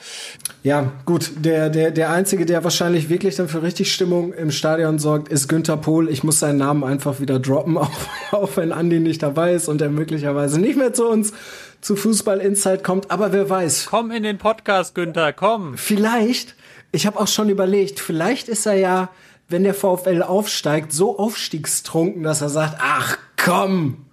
ja, 0.63 0.93
gut. 1.05 1.31
Der, 1.37 1.71
der, 1.71 1.91
der 1.91 2.11
Einzige, 2.11 2.47
der 2.47 2.65
wahrscheinlich 2.65 3.09
wirklich 3.09 3.37
dann 3.37 3.49
für 3.49 3.63
richtig 3.63 3.93
Stimmung 3.93 4.33
im 4.33 4.51
Stadion 4.51 4.99
sorgt, 4.99 5.29
ist 5.29 5.49
Günther 5.49 5.77
Pohl. 5.77 6.09
Ich 6.09 6.25
muss 6.25 6.41
seinen 6.41 6.59
Namen 6.59 6.83
einfach 6.83 7.21
wieder 7.21 7.39
droppen, 7.39 7.79
auch, 7.79 7.91
auch 8.33 8.57
wenn 8.57 8.73
Andi 8.73 8.99
nicht 8.99 9.23
dabei 9.23 9.53
ist 9.53 9.69
und 9.69 9.81
er 9.81 9.91
möglicherweise 9.91 10.61
nicht 10.61 10.77
mehr 10.77 10.93
zu 10.93 11.07
uns 11.07 11.33
zu 11.81 11.95
Fußball 11.95 12.39
Insight 12.41 12.83
kommt. 12.83 13.11
Aber 13.11 13.33
wer 13.33 13.49
weiß. 13.49 13.87
Komm 13.89 14.11
in 14.11 14.25
den 14.25 14.39
Podcast, 14.39 14.95
Günther, 14.95 15.33
komm. 15.33 15.77
Vielleicht, 15.77 16.57
ich 16.91 17.07
habe 17.07 17.21
auch 17.21 17.29
schon 17.29 17.49
überlegt, 17.49 18.01
vielleicht 18.01 18.49
ist 18.49 18.67
er 18.67 18.75
ja 18.75 19.11
wenn 19.49 19.65
der 19.65 19.75
VfL 19.75 20.23
aufsteigt, 20.23 20.93
so 20.93 21.19
aufstiegstrunken, 21.19 22.23
dass 22.23 22.41
er 22.41 22.49
sagt, 22.49 22.79
ach 22.81 23.19
komm, 23.37 24.07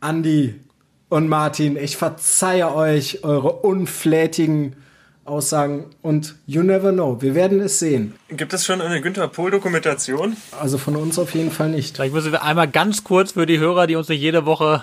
Andi 0.00 0.60
und 1.08 1.28
Martin, 1.28 1.76
ich 1.76 1.96
verzeihe 1.96 2.74
euch 2.74 3.24
eure 3.24 3.52
unflätigen 3.52 4.76
Aussagen 5.24 5.86
und 6.02 6.34
you 6.46 6.62
never 6.62 6.92
know. 6.92 7.22
Wir 7.22 7.34
werden 7.34 7.60
es 7.60 7.78
sehen. 7.78 8.14
Gibt 8.28 8.52
es 8.52 8.66
schon 8.66 8.82
eine 8.82 9.00
Günther 9.00 9.26
Pohl-Dokumentation? 9.28 10.36
Also 10.60 10.76
von 10.76 10.96
uns 10.96 11.18
auf 11.18 11.34
jeden 11.34 11.50
Fall 11.50 11.70
nicht. 11.70 11.96
Vielleicht 11.96 12.12
müssen 12.12 12.32
wir 12.32 12.42
einmal 12.42 12.68
ganz 12.68 13.04
kurz 13.04 13.32
für 13.32 13.46
die 13.46 13.58
Hörer, 13.58 13.86
die 13.86 13.96
uns 13.96 14.08
nicht 14.08 14.20
jede 14.20 14.44
Woche 14.44 14.82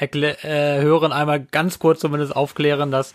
äh, 0.00 0.80
hören, 0.80 1.12
einmal 1.12 1.40
ganz 1.40 1.78
kurz 1.78 2.00
zumindest 2.00 2.34
aufklären, 2.34 2.90
dass 2.90 3.14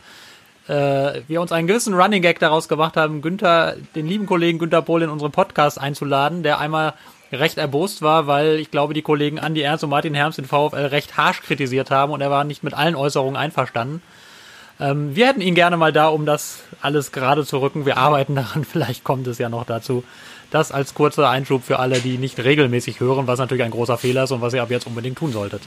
äh, 0.68 1.22
wir 1.28 1.42
uns 1.42 1.52
einen 1.52 1.68
gewissen 1.68 1.94
Running 1.94 2.22
Gag 2.22 2.40
daraus 2.40 2.68
gemacht 2.68 2.98
haben, 2.98 3.22
Günther, 3.22 3.76
den 3.96 4.08
lieben 4.08 4.26
Kollegen 4.26 4.60
Günther 4.60 4.82
Pohl 4.82 5.04
in 5.04 5.10
unseren 5.10 5.32
Podcast 5.32 5.80
einzuladen, 5.80 6.44
der 6.44 6.60
einmal 6.60 6.94
recht 7.32 7.58
erbost 7.58 8.02
war, 8.02 8.28
weil 8.28 8.56
ich 8.56 8.72
glaube, 8.72 8.94
die 8.94 9.02
Kollegen 9.02 9.40
Andi 9.40 9.62
Ernst 9.62 9.84
und 9.84 9.90
Martin 9.90 10.14
Herms 10.14 10.38
den 10.38 10.46
VfL 10.46 10.88
recht 10.88 11.18
harsch 11.18 11.42
kritisiert 11.42 11.92
haben 11.92 12.12
und 12.12 12.22
er 12.22 12.32
war 12.32 12.44
nicht 12.44 12.64
mit 12.64 12.74
allen 12.74 12.96
Äußerungen 12.96 13.36
einverstanden. 13.36 14.02
Ähm, 14.80 15.16
wir 15.16 15.28
hätten 15.28 15.42
ihn 15.42 15.56
gerne 15.56 15.78
mal 15.78 15.94
da, 15.94 16.08
um 16.08 16.26
das 16.26 16.60
alles 16.82 17.12
gerade 17.12 17.46
zu 17.46 17.60
rücken. 17.60 17.86
Wir 17.86 17.98
arbeiten 17.98 18.36
daran, 18.36 18.64
vielleicht 18.70 19.04
kommt 19.04 19.28
es 19.28 19.38
ja 19.38 19.50
noch 19.50 19.66
dazu. 19.66 20.04
Das 20.52 20.72
als 20.72 20.94
kurzer 20.94 21.30
Einschub 21.30 21.64
für 21.64 21.80
alle, 21.80 22.00
die 22.00 22.18
nicht 22.18 22.40
regelmäßig 22.40 23.00
hören, 23.00 23.28
was 23.28 23.40
natürlich 23.40 23.64
ein 23.64 23.72
großer 23.72 23.98
Fehler 23.98 24.24
ist 24.24 24.32
und 24.32 24.42
was 24.42 24.54
ihr 24.54 24.62
ab 24.62 24.72
jetzt 24.72 24.88
unbedingt 24.88 25.18
tun 25.18 25.32
solltet. 25.32 25.62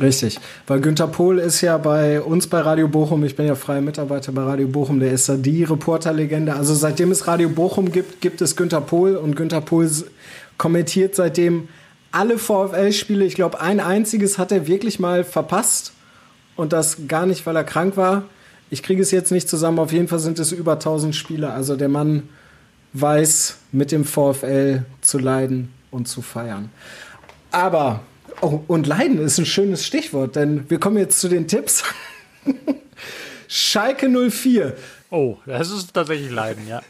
Richtig, 0.00 0.40
weil 0.66 0.80
Günter 0.80 1.06
Pohl 1.06 1.38
ist 1.38 1.60
ja 1.60 1.76
bei 1.76 2.20
uns 2.20 2.46
bei 2.46 2.60
Radio 2.60 2.88
Bochum, 2.88 3.24
ich 3.24 3.36
bin 3.36 3.46
ja 3.46 3.54
freier 3.54 3.82
Mitarbeiter 3.82 4.32
bei 4.32 4.42
Radio 4.42 4.66
Bochum, 4.66 5.00
der 5.00 5.12
ist 5.12 5.28
da 5.28 5.36
die 5.36 5.64
Reporterlegende. 5.64 6.54
Also 6.54 6.74
seitdem 6.74 7.10
es 7.10 7.26
Radio 7.26 7.50
Bochum 7.50 7.92
gibt, 7.92 8.20
gibt 8.20 8.40
es 8.40 8.56
Günter 8.56 8.80
Pohl 8.80 9.16
und 9.16 9.36
Günter 9.36 9.60
Pohl 9.60 9.90
kommentiert 10.56 11.14
seitdem 11.14 11.68
alle 12.10 12.38
VfL-Spiele. 12.38 13.24
Ich 13.24 13.34
glaube, 13.34 13.60
ein 13.60 13.80
einziges 13.80 14.38
hat 14.38 14.50
er 14.50 14.66
wirklich 14.66 14.98
mal 14.98 15.24
verpasst 15.24 15.92
und 16.56 16.72
das 16.72 17.08
gar 17.08 17.26
nicht, 17.26 17.44
weil 17.46 17.56
er 17.56 17.64
krank 17.64 17.96
war. 17.96 18.24
Ich 18.70 18.82
kriege 18.82 19.02
es 19.02 19.10
jetzt 19.10 19.30
nicht 19.30 19.48
zusammen, 19.48 19.78
auf 19.78 19.92
jeden 19.92 20.08
Fall 20.08 20.18
sind 20.18 20.38
es 20.38 20.52
über 20.52 20.74
1000 20.74 21.14
Spiele. 21.14 21.52
Also 21.52 21.76
der 21.76 21.88
Mann 21.88 22.28
weiß, 22.94 23.56
mit 23.72 23.92
dem 23.92 24.04
VfL 24.04 24.84
zu 25.00 25.18
leiden 25.18 25.72
und 25.90 26.08
zu 26.08 26.22
feiern. 26.22 26.70
Aber 27.50 28.00
Oh, 28.40 28.60
und 28.66 28.86
Leiden 28.86 29.18
ist 29.18 29.38
ein 29.38 29.46
schönes 29.46 29.86
Stichwort, 29.86 30.36
denn 30.36 30.68
wir 30.68 30.78
kommen 30.78 30.98
jetzt 30.98 31.20
zu 31.20 31.28
den 31.28 31.46
Tipps. 31.48 31.84
Schalke 33.48 34.08
04. 34.08 34.76
Oh, 35.10 35.36
das 35.46 35.70
ist 35.70 35.92
tatsächlich 35.92 36.30
Leiden, 36.30 36.66
ja. 36.66 36.82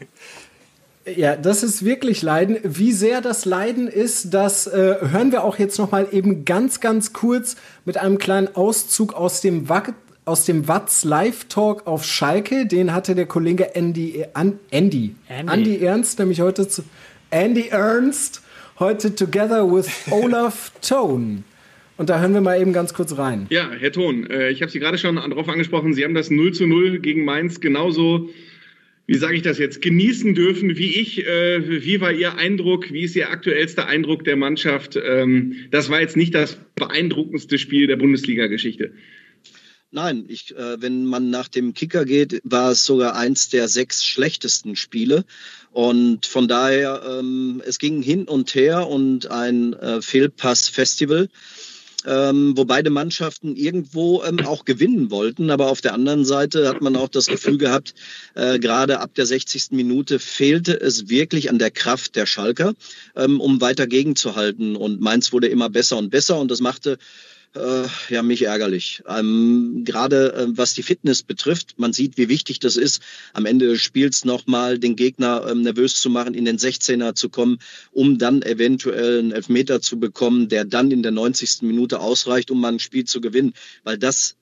Ja, 1.05 1.35
das 1.35 1.63
ist 1.63 1.83
wirklich 1.83 2.21
Leiden. 2.21 2.57
Wie 2.63 2.93
sehr 2.93 3.19
das 3.19 3.43
Leiden 3.43 3.89
ist, 3.89 4.33
das 4.33 4.67
äh, 4.67 4.95
hören 5.01 5.33
wir 5.33 5.43
auch 5.43 5.59
jetzt 5.59 5.77
noch 5.77 5.91
mal 5.91 6.07
eben 6.11 6.45
ganz, 6.45 6.79
ganz 6.79 7.11
kurz 7.11 7.57
mit 7.83 7.97
einem 7.97 8.17
kleinen 8.17 8.55
Auszug 8.55 9.13
aus 9.13 9.41
dem 9.41 9.67
Wack 9.67 9.93
aus 10.25 10.45
dem 10.45 10.67
Watz 10.69 11.03
Live 11.03 11.45
Talk 11.49 11.85
auf 11.85 12.05
Schalke. 12.05 12.65
Den 12.65 12.93
hatte 12.93 13.15
der 13.15 13.25
Kollege 13.25 13.75
Andy, 13.75 14.25
an, 14.33 14.59
Andy, 14.71 15.15
Andy, 15.27 15.53
Andy 15.53 15.83
Ernst, 15.83 16.19
nämlich 16.19 16.39
heute 16.39 16.67
zu 16.67 16.83
Andy 17.29 17.67
Ernst, 17.67 18.41
heute 18.83 19.15
together 19.15 19.65
with 19.65 19.89
Olaf 20.11 20.71
Tone. 20.81 21.43
Und 21.95 22.09
da 22.09 22.19
hören 22.19 22.33
wir 22.33 22.41
mal 22.41 22.59
eben 22.59 22.73
ganz 22.73 22.93
kurz 22.93 23.17
rein. 23.17 23.45
Ja, 23.49 23.71
Herr 23.71 23.91
Thon, 23.91 24.29
äh, 24.29 24.49
ich 24.49 24.61
habe 24.61 24.71
Sie 24.71 24.79
gerade 24.79 24.97
schon 24.97 25.15
darauf 25.15 25.47
angesprochen, 25.47 25.93
Sie 25.93 26.03
haben 26.03 26.13
das 26.13 26.29
0 26.29 26.53
zu 26.53 26.67
0 26.67 26.99
gegen 26.99 27.23
Mainz 27.23 27.61
genauso 27.61 28.29
wie 29.05 29.17
sage 29.17 29.35
ich 29.35 29.41
das 29.41 29.57
jetzt, 29.57 29.81
genießen 29.81 30.33
dürfen, 30.33 30.77
wie 30.77 30.95
ich. 30.95 31.25
Äh, 31.25 31.83
wie 31.83 31.99
war 31.99 32.13
Ihr 32.13 32.35
Eindruck? 32.35 32.91
Wie 32.91 33.01
ist 33.01 33.15
Ihr 33.15 33.29
aktuellster 33.29 33.85
Eindruck 33.85 34.23
der 34.23 34.37
Mannschaft? 34.37 34.95
Ähm, 34.95 35.55
das 35.71 35.89
war 35.89 35.99
jetzt 35.99 36.15
nicht 36.15 36.33
das 36.33 36.57
beeindruckendste 36.75 37.57
Spiel 37.57 37.87
der 37.87 37.97
Bundesliga-Geschichte. 37.97 38.93
Nein, 39.91 40.25
ich, 40.29 40.55
äh, 40.55 40.81
wenn 40.81 41.05
man 41.05 41.29
nach 41.29 41.49
dem 41.49 41.73
Kicker 41.73 42.05
geht, 42.05 42.41
war 42.45 42.71
es 42.71 42.85
sogar 42.85 43.15
eins 43.15 43.49
der 43.49 43.67
sechs 43.67 44.05
schlechtesten 44.05 44.75
Spiele. 44.75 45.25
Und 45.73 46.25
von 46.25 46.47
daher, 46.47 47.01
ähm, 47.05 47.61
es 47.65 47.79
ging 47.79 48.01
hin 48.01 48.25
und 48.25 48.55
her 48.55 48.87
und 48.87 49.29
ein 49.29 49.73
äh, 49.73 50.01
Fehlpass-Festival 50.01 51.29
ähm, 52.05 52.53
wo 52.55 52.65
beide 52.65 52.89
Mannschaften 52.89 53.55
irgendwo 53.55 54.23
ähm, 54.23 54.45
auch 54.45 54.65
gewinnen 54.65 55.11
wollten. 55.11 55.49
Aber 55.49 55.69
auf 55.69 55.81
der 55.81 55.93
anderen 55.93 56.25
Seite 56.25 56.67
hat 56.67 56.81
man 56.81 56.95
auch 56.95 57.09
das 57.09 57.27
Gefühl 57.27 57.57
gehabt, 57.57 57.93
äh, 58.35 58.59
gerade 58.59 58.99
ab 58.99 59.13
der 59.15 59.25
60. 59.25 59.71
Minute 59.71 60.19
fehlte 60.19 60.79
es 60.79 61.09
wirklich 61.09 61.49
an 61.49 61.59
der 61.59 61.71
Kraft 61.71 62.15
der 62.15 62.25
Schalker, 62.25 62.73
ähm, 63.15 63.39
um 63.39 63.61
weiter 63.61 63.87
gegenzuhalten. 63.87 64.75
Und 64.75 65.01
Mainz 65.01 65.31
wurde 65.31 65.47
immer 65.47 65.69
besser 65.69 65.97
und 65.97 66.09
besser 66.09 66.39
und 66.39 66.51
das 66.51 66.61
machte 66.61 66.97
äh, 67.55 67.87
ja, 68.09 68.23
mich 68.23 68.43
ärgerlich. 68.43 69.03
Ähm, 69.07 69.83
Gerade 69.85 70.33
äh, 70.33 70.47
was 70.49 70.73
die 70.73 70.83
Fitness 70.83 71.23
betrifft, 71.23 71.75
man 71.77 71.93
sieht, 71.93 72.17
wie 72.17 72.29
wichtig 72.29 72.59
das 72.59 72.77
ist, 72.77 73.01
am 73.33 73.45
Ende 73.45 73.67
des 73.67 73.81
Spiels 73.81 74.25
nochmal 74.25 74.79
den 74.79 74.95
Gegner 74.95 75.45
ähm, 75.49 75.61
nervös 75.61 75.99
zu 75.99 76.09
machen, 76.09 76.33
in 76.33 76.45
den 76.45 76.57
16er 76.57 77.15
zu 77.15 77.29
kommen, 77.29 77.59
um 77.91 78.17
dann 78.17 78.41
eventuell 78.41 79.19
einen 79.19 79.31
Elfmeter 79.31 79.81
zu 79.81 79.99
bekommen, 79.99 80.49
der 80.49 80.65
dann 80.65 80.91
in 80.91 81.03
der 81.03 81.11
90. 81.11 81.61
Minute 81.61 81.99
ausreicht, 81.99 82.51
um 82.51 82.59
mal 82.59 82.73
ein 82.73 82.79
Spiel 82.79 83.05
zu 83.05 83.21
gewinnen. 83.21 83.53
Weil 83.83 83.97
das 83.97 84.35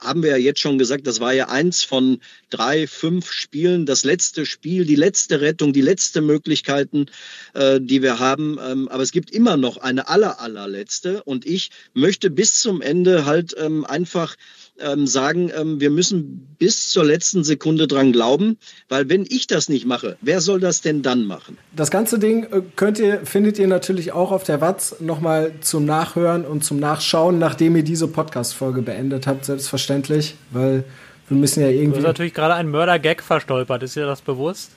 haben 0.00 0.22
wir 0.22 0.30
ja 0.30 0.36
jetzt 0.36 0.60
schon 0.60 0.78
gesagt, 0.78 1.06
das 1.06 1.20
war 1.20 1.32
ja 1.32 1.48
eins 1.48 1.82
von 1.82 2.20
drei, 2.50 2.86
fünf 2.86 3.32
Spielen, 3.32 3.84
das 3.84 4.04
letzte 4.04 4.46
Spiel, 4.46 4.84
die 4.84 4.94
letzte 4.94 5.40
Rettung, 5.40 5.72
die 5.72 5.80
letzte 5.80 6.20
Möglichkeiten, 6.20 7.06
äh, 7.54 7.80
die 7.80 8.02
wir 8.02 8.18
haben. 8.18 8.58
Ähm, 8.62 8.88
aber 8.88 9.02
es 9.02 9.12
gibt 9.12 9.30
immer 9.30 9.56
noch 9.56 9.76
eine 9.78 10.08
aller, 10.08 10.40
allerletzte. 10.40 11.22
Und 11.24 11.46
ich 11.46 11.70
möchte 11.94 12.30
bis 12.30 12.60
zum 12.60 12.80
Ende 12.80 13.24
halt 13.24 13.54
ähm, 13.58 13.84
einfach 13.84 14.36
ähm, 14.80 15.06
sagen, 15.06 15.50
ähm, 15.56 15.80
wir 15.80 15.90
müssen 15.90 16.56
bis 16.58 16.90
zur 16.90 17.04
letzten 17.04 17.44
Sekunde 17.44 17.86
dran 17.86 18.12
glauben, 18.12 18.58
weil 18.88 19.08
wenn 19.08 19.24
ich 19.28 19.46
das 19.46 19.68
nicht 19.68 19.86
mache, 19.86 20.16
wer 20.20 20.40
soll 20.40 20.60
das 20.60 20.80
denn 20.80 21.02
dann 21.02 21.24
machen? 21.26 21.58
Das 21.74 21.90
ganze 21.90 22.18
Ding 22.18 22.44
äh, 22.44 22.62
könnt 22.76 22.98
ihr, 22.98 23.24
findet 23.24 23.58
ihr 23.58 23.68
natürlich 23.68 24.12
auch 24.12 24.32
auf 24.32 24.44
der 24.44 24.60
Watz 24.60 24.96
nochmal 25.00 25.52
zum 25.60 25.84
Nachhören 25.84 26.44
und 26.44 26.64
zum 26.64 26.78
Nachschauen, 26.78 27.38
nachdem 27.38 27.76
ihr 27.76 27.84
diese 27.84 28.08
Podcast-Folge 28.08 28.82
beendet 28.82 29.26
habt, 29.26 29.44
selbstverständlich, 29.44 30.36
weil 30.50 30.84
wir 31.28 31.36
müssen 31.36 31.60
ja 31.60 31.68
irgendwie. 31.68 31.90
Du 31.90 31.96
hast 31.98 32.04
natürlich 32.04 32.34
gerade 32.34 32.54
einen 32.54 32.70
Mörder-Gag 32.70 33.22
verstolpert, 33.22 33.82
ist 33.82 33.96
dir 33.96 34.06
das 34.06 34.20
bewusst? 34.20 34.70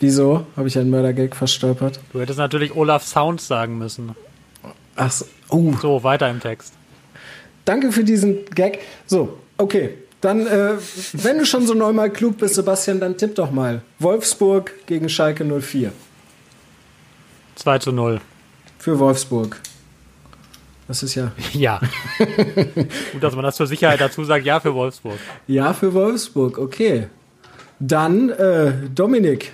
Wieso 0.00 0.46
habe 0.56 0.68
ich 0.68 0.78
einen 0.78 0.90
Mörder-Gag 0.90 1.36
verstolpert? 1.36 2.00
Du 2.12 2.20
hättest 2.20 2.38
natürlich 2.38 2.74
Olaf 2.74 3.04
Sounds 3.04 3.46
sagen 3.46 3.78
müssen. 3.78 4.14
Ach 4.96 5.10
so. 5.10 5.24
Oh. 5.48 5.72
So, 5.80 6.02
weiter 6.02 6.30
im 6.30 6.40
Text. 6.40 6.74
Danke 7.64 7.92
für 7.92 8.04
diesen 8.04 8.44
Gag. 8.54 8.80
So, 9.06 9.38
okay. 9.56 9.98
Dann, 10.20 10.46
äh, 10.46 10.72
wenn 11.12 11.38
du 11.38 11.44
schon 11.44 11.66
so 11.66 11.74
neunmal 11.74 12.10
klug 12.10 12.38
bist, 12.38 12.54
Sebastian, 12.54 12.98
dann 12.98 13.18
tipp 13.18 13.34
doch 13.34 13.50
mal. 13.50 13.82
Wolfsburg 13.98 14.72
gegen 14.86 15.10
Schalke 15.10 15.44
04. 15.44 15.92
2 17.56 17.78
zu 17.78 17.92
0. 17.92 18.20
Für 18.78 18.98
Wolfsburg. 18.98 19.60
Das 20.88 21.02
ist 21.02 21.14
ja. 21.14 21.32
Ja. 21.52 21.80
Gut, 23.12 23.22
dass 23.22 23.34
man 23.34 23.44
das 23.44 23.56
zur 23.56 23.66
Sicherheit 23.66 24.00
dazu 24.00 24.24
sagt, 24.24 24.46
ja 24.46 24.60
für 24.60 24.74
Wolfsburg. 24.74 25.18
Ja 25.46 25.74
für 25.74 25.92
Wolfsburg, 25.92 26.58
okay. 26.58 27.08
Dann 27.78 28.30
äh, 28.30 28.72
Dominik. 28.94 29.52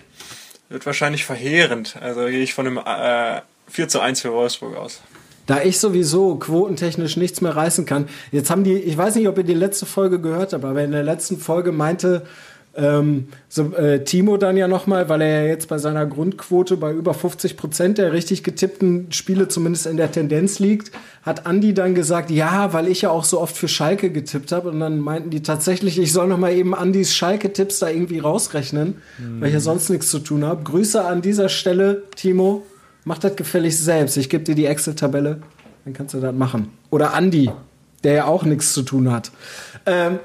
Wird 0.68 0.86
wahrscheinlich 0.86 1.24
verheerend. 1.24 1.96
Also 2.00 2.26
gehe 2.26 2.42
ich 2.42 2.54
von 2.54 2.66
einem 2.66 2.78
äh, 2.78 3.42
4 3.68 3.88
zu 3.88 4.00
1 4.00 4.20
für 4.20 4.32
Wolfsburg 4.32 4.76
aus 4.76 5.00
da 5.50 5.60
ich 5.64 5.80
sowieso 5.80 6.36
quotentechnisch 6.36 7.16
nichts 7.16 7.40
mehr 7.40 7.56
reißen 7.56 7.84
kann. 7.84 8.06
Jetzt 8.30 8.50
haben 8.50 8.62
die, 8.62 8.74
ich 8.74 8.96
weiß 8.96 9.16
nicht, 9.16 9.26
ob 9.26 9.36
ihr 9.36 9.42
die 9.42 9.52
letzte 9.52 9.84
Folge 9.84 10.20
gehört 10.20 10.52
habt, 10.52 10.64
aber 10.64 10.80
in 10.80 10.92
der 10.92 11.02
letzten 11.02 11.38
Folge 11.38 11.72
meinte 11.72 12.22
ähm, 12.76 13.26
so, 13.48 13.72
äh, 13.74 14.04
Timo 14.04 14.36
dann 14.36 14.56
ja 14.56 14.68
nochmal, 14.68 15.08
weil 15.08 15.22
er 15.22 15.42
ja 15.42 15.48
jetzt 15.48 15.66
bei 15.66 15.78
seiner 15.78 16.06
Grundquote 16.06 16.76
bei 16.76 16.92
über 16.92 17.14
50 17.14 17.56
Prozent 17.56 17.98
der 17.98 18.12
richtig 18.12 18.44
getippten 18.44 19.10
Spiele 19.10 19.48
zumindest 19.48 19.86
in 19.86 19.96
der 19.96 20.12
Tendenz 20.12 20.60
liegt, 20.60 20.92
hat 21.22 21.46
Andi 21.46 21.74
dann 21.74 21.96
gesagt, 21.96 22.30
ja, 22.30 22.72
weil 22.72 22.86
ich 22.86 23.02
ja 23.02 23.10
auch 23.10 23.24
so 23.24 23.40
oft 23.40 23.56
für 23.56 23.66
Schalke 23.66 24.10
getippt 24.10 24.52
habe. 24.52 24.70
Und 24.70 24.78
dann 24.78 25.00
meinten 25.00 25.30
die 25.30 25.42
tatsächlich, 25.42 25.98
ich 25.98 26.12
soll 26.12 26.28
nochmal 26.28 26.52
eben 26.52 26.76
Andis 26.76 27.12
Schalke-Tipps 27.12 27.80
da 27.80 27.88
irgendwie 27.88 28.20
rausrechnen, 28.20 29.02
mhm. 29.18 29.40
weil 29.40 29.48
ich 29.48 29.54
ja 29.54 29.60
sonst 29.60 29.90
nichts 29.90 30.10
zu 30.10 30.20
tun 30.20 30.44
habe. 30.44 30.62
Grüße 30.62 31.04
an 31.04 31.22
dieser 31.22 31.48
Stelle, 31.48 32.04
Timo. 32.14 32.62
Mach 33.04 33.18
das 33.18 33.36
gefälligst 33.36 33.84
selbst. 33.84 34.16
Ich 34.16 34.28
gebe 34.28 34.44
dir 34.44 34.54
die 34.54 34.66
Excel-Tabelle, 34.66 35.40
dann 35.84 35.94
kannst 35.94 36.14
du 36.14 36.20
das 36.20 36.34
machen. 36.34 36.70
Oder 36.90 37.14
Andi, 37.14 37.50
der 38.04 38.12
ja 38.12 38.24
auch 38.26 38.44
nichts 38.44 38.72
zu 38.72 38.82
tun 38.82 39.10
hat. 39.10 39.30
Ähm, 39.86 40.18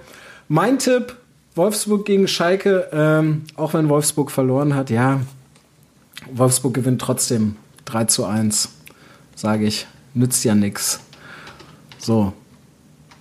mein 0.48 0.80
Tipp, 0.80 1.16
Wolfsburg 1.56 2.06
gegen 2.06 2.28
Schalke, 2.28 2.90
ähm, 2.92 3.44
auch 3.56 3.74
wenn 3.74 3.90
Wolfsburg 3.90 4.30
verloren 4.30 4.76
hat, 4.76 4.90
ja, 4.90 5.22
Wolfsburg 6.32 6.74
gewinnt 6.74 7.02
trotzdem 7.02 7.56
3 7.86 8.06
zu 8.06 8.26
1, 8.26 8.70
sage 9.36 9.66
ich. 9.66 9.88
Nützt 10.14 10.44
ja 10.46 10.56
nichts. 10.56 11.00
So. 11.98 12.34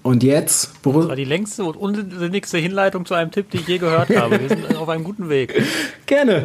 Und 0.03 0.23
jetzt. 0.23 0.71
Das 0.83 0.95
war 0.95 1.17
die 1.17 1.25
längste 1.25 1.65
und 1.65 1.77
unsinnigste 1.77 2.59
Hinleitung 2.59 3.07
zu 3.07 3.15
einem 3.15 3.31
Tipp, 3.31 3.51
die 3.51 3.57
ich 3.57 3.67
je 3.67 3.79
gehört 3.79 4.15
habe. 4.15 4.39
Wir 4.39 4.49
sind 4.49 4.77
auf 4.77 4.89
einem 4.89 5.03
guten 5.03 5.29
Weg. 5.29 5.63
Gerne. 6.07 6.45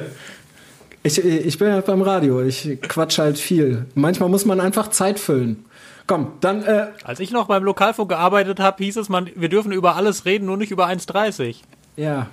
Ich, 1.04 1.24
ich 1.24 1.58
bin 1.58 1.72
halt 1.72 1.86
beim 1.86 2.02
Radio, 2.02 2.42
ich 2.42 2.80
quatsch 2.82 3.20
halt 3.20 3.38
viel. 3.38 3.86
Manchmal 3.96 4.30
muss 4.30 4.46
man 4.46 4.60
einfach 4.60 4.90
Zeit 4.90 5.20
füllen. 5.20 5.66
Komm, 6.08 6.34
dann. 6.42 6.64
Äh 6.64 6.88
Als 7.04 7.20
ich 7.20 7.32
noch 7.32 7.48
beim 7.48 7.64
Lokalfunk 7.64 8.10
gearbeitet 8.10 8.60
habe, 8.60 8.84
hieß 8.84 8.98
es, 8.98 9.10
man, 9.10 9.30
wir 9.36 9.48
dürfen 9.48 9.72
über 9.72 9.96
alles 9.96 10.26
reden, 10.26 10.46
nur 10.46 10.58
nicht 10.58 10.72
über 10.72 10.88
1,30. 10.88 11.58
Ja. 11.96 12.28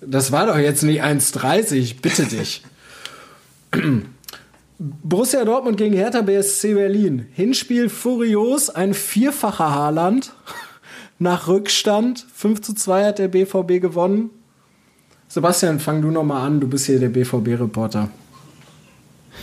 Das 0.00 0.30
war 0.30 0.46
doch 0.46 0.58
jetzt 0.58 0.82
nicht 0.82 1.02
1,30, 1.02 2.02
bitte 2.02 2.26
dich. 2.26 2.64
Borussia 4.78 5.44
Dortmund 5.44 5.78
gegen 5.78 5.94
Hertha 5.94 6.20
BSC 6.20 6.74
Berlin. 6.74 7.28
Hinspiel 7.32 7.88
furios, 7.88 8.68
ein 8.68 8.92
vierfacher 8.92 9.72
Haarland. 9.72 10.32
Nach 11.18 11.48
Rückstand. 11.48 12.26
5 12.34 12.60
zu 12.60 12.74
2 12.74 13.06
hat 13.06 13.18
der 13.18 13.28
BVB 13.28 13.80
gewonnen. 13.80 14.30
Sebastian, 15.28 15.80
fang 15.80 16.02
du 16.02 16.10
noch 16.10 16.22
mal 16.22 16.44
an. 16.44 16.60
Du 16.60 16.68
bist 16.68 16.86
hier 16.86 17.00
der 17.00 17.08
BVB-Reporter. 17.08 18.10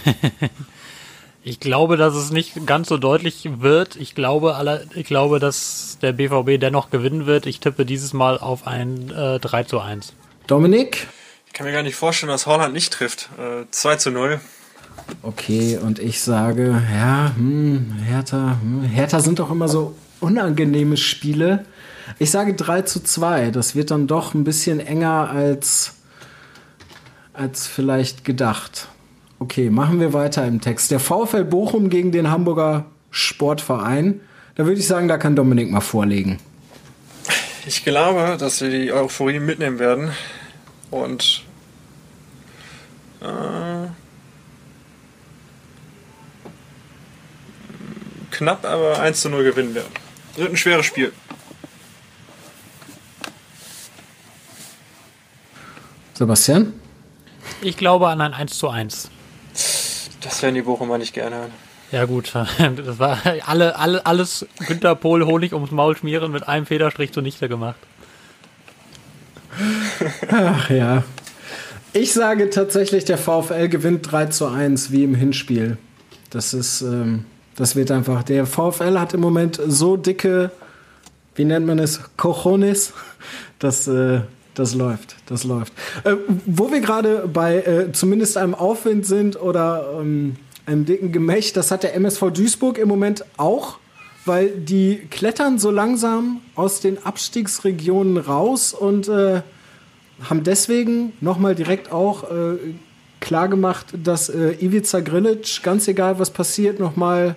ich 1.44 1.60
glaube, 1.60 1.98
dass 1.98 2.16
es 2.16 2.32
nicht 2.32 2.66
ganz 2.66 2.88
so 2.88 2.98
deutlich 2.98 3.48
wird. 3.60 3.96
Ich 3.96 4.16
glaube, 4.16 4.56
alle, 4.56 4.88
ich 4.96 5.06
glaube, 5.06 5.40
dass 5.40 5.98
der 6.02 6.14
BVB 6.14 6.60
dennoch 6.60 6.90
gewinnen 6.90 7.26
wird. 7.26 7.46
Ich 7.46 7.60
tippe 7.60 7.86
dieses 7.86 8.14
Mal 8.14 8.38
auf 8.38 8.66
ein 8.66 9.12
äh, 9.12 9.40
3 9.40 9.64
zu 9.64 9.80
1. 9.80 10.14
Dominik? 10.48 11.08
Ich 11.48 11.54
kann 11.54 11.66
mir 11.66 11.74
gar 11.74 11.84
nicht 11.84 11.96
vorstellen, 11.96 12.32
dass 12.32 12.48
Holland 12.48 12.74
nicht 12.74 12.92
trifft. 12.92 13.30
Äh, 13.38 13.66
2 13.70 13.96
zu 13.98 14.12
0. 14.12 14.40
Okay, 15.22 15.78
und 15.78 16.00
ich 16.00 16.22
sage, 16.22 16.82
ja, 16.94 17.34
hm, 17.36 17.94
Hertha, 18.06 18.58
hm, 18.62 18.84
Hertha 18.84 19.20
sind 19.20 19.40
doch 19.40 19.52
immer 19.52 19.68
so 19.68 19.96
unangenehme 20.24 20.98
Spiele. 20.98 21.66
Ich 22.18 22.32
sage 22.32 22.54
3 22.54 22.84
zu 22.84 23.04
2. 23.04 23.52
Das 23.52 23.76
wird 23.76 23.92
dann 23.92 24.08
doch 24.08 24.34
ein 24.34 24.44
bisschen 24.44 24.80
enger 24.80 25.30
als, 25.30 25.96
als 27.34 27.68
vielleicht 27.68 28.26
gedacht. 28.26 28.88
Okay, 29.40 29.70
machen 29.70 30.00
wir 30.00 30.14
weiter 30.14 30.46
im 30.48 30.62
Text. 30.62 30.92
Der 30.92 31.00
VfL 31.00 31.44
Bochum 31.44 31.90
gegen 31.90 32.12
den 32.12 32.32
Hamburger 32.32 32.86
Sportverein. 33.12 34.22
Da 34.56 34.66
würde 34.66 34.80
ich 34.80 34.88
sagen, 34.88 35.08
da 35.08 35.18
kann 35.18 35.36
Dominik 35.36 35.70
mal 35.70 35.82
vorlegen. 35.82 36.40
Ich 37.66 37.84
glaube, 37.84 38.38
dass 38.38 38.62
wir 38.62 38.70
die 38.70 38.92
Euphorie 38.92 39.40
mitnehmen 39.40 39.80
werden. 39.80 40.12
Und 40.92 41.44
äh, 43.22 43.88
knapp, 48.32 48.66
aber 48.66 49.00
1 49.00 49.22
zu 49.22 49.30
0 49.30 49.44
gewinnen 49.44 49.76
werden. 49.76 50.03
Wird 50.36 50.52
ein 50.52 50.58
schweres 50.58 50.86
Spiel. 50.86 51.14
Sebastian? 56.14 56.74
Ich 57.62 57.78
glaube 57.78 58.08
an 58.10 58.22
ein 58.22 58.34
1 58.34 58.58
zu 58.58 58.70
1. 58.70 59.10
Das 60.22 60.42
werden 60.42 60.56
die 60.56 60.62
Bochumer 60.62 60.98
nicht 60.98 61.14
gerne 61.14 61.36
hören. 61.36 61.52
Ja 61.92 62.06
gut, 62.06 62.34
das 62.58 63.00
war 63.00 63.20
alle, 63.46 63.78
alle, 63.78 64.06
alles 64.06 64.48
Günter 64.68 64.96
Pohl 64.96 65.26
Honig 65.26 65.54
ums 65.54 65.72
Maul 65.72 65.96
schmieren 65.96 66.32
mit 66.32 66.48
einem 66.48 66.66
Federstrich 66.66 67.12
zunichte 67.12 67.48
gemacht. 67.48 67.78
Ach 70.32 70.70
ja. 70.70 71.04
Ich 71.94 72.14
sage 72.14 72.50
tatsächlich, 72.50 73.06
der 73.06 73.20
VfL 73.20 73.70
gewinnt 73.70 74.12
3 74.12 74.28
zu 74.28 74.48
1 74.48 74.92
wie 74.92 75.04
im 75.04 75.14
Hinspiel. 75.14 75.78
Das 76.32 76.56
ist, 76.56 76.82
ähm, 76.82 77.26
das 77.56 77.76
wird 77.76 77.92
einfach. 77.92 78.24
Der 78.24 78.46
VfL 78.46 79.00
hat 79.00 79.14
im 79.14 79.22
Moment 79.22 79.60
so 79.66 79.98
dicke, 79.98 80.52
wie 81.36 81.46
nennt 81.46 81.66
man 81.66 81.80
es, 81.80 82.02
Cojones, 82.18 82.94
dass 83.60 83.88
äh, 83.88 84.22
das 84.56 84.76
läuft. 84.76 85.16
Das 85.28 85.44
läuft. 85.44 85.74
Äh, 86.04 86.16
wo 86.46 86.72
wir 86.72 86.82
gerade 86.82 87.28
bei 87.32 87.58
äh, 87.58 87.92
zumindest 87.92 88.38
einem 88.38 88.56
Aufwind 88.56 89.06
sind 89.06 89.40
oder 89.42 89.98
ähm, 90.00 90.36
einem 90.66 90.86
dicken 90.86 91.12
Gemächt, 91.12 91.58
das 91.58 91.72
hat 91.72 91.84
der 91.84 91.96
MSV 91.96 92.32
Duisburg 92.32 92.78
im 92.78 92.88
Moment 92.88 93.26
auch, 93.38 93.78
weil 94.26 94.50
die 94.50 95.08
klettern 95.10 95.60
so 95.60 95.72
langsam 95.72 96.42
aus 96.56 96.80
den 96.80 97.04
Abstiegsregionen 97.04 98.18
raus 98.18 98.74
und 98.74 99.10
äh, 99.10 99.42
haben 100.30 100.44
deswegen 100.44 101.14
nochmal 101.20 101.56
direkt 101.56 101.92
auch 101.92 102.24
äh, 102.24 102.58
klar 103.20 103.48
gemacht, 103.50 103.88
dass 104.04 104.30
äh, 104.30 104.54
Ivica 104.60 105.00
Grilic, 105.00 105.64
ganz 105.64 105.88
egal 105.88 106.20
was 106.20 106.30
passiert, 106.30 106.80
nochmal 106.80 107.36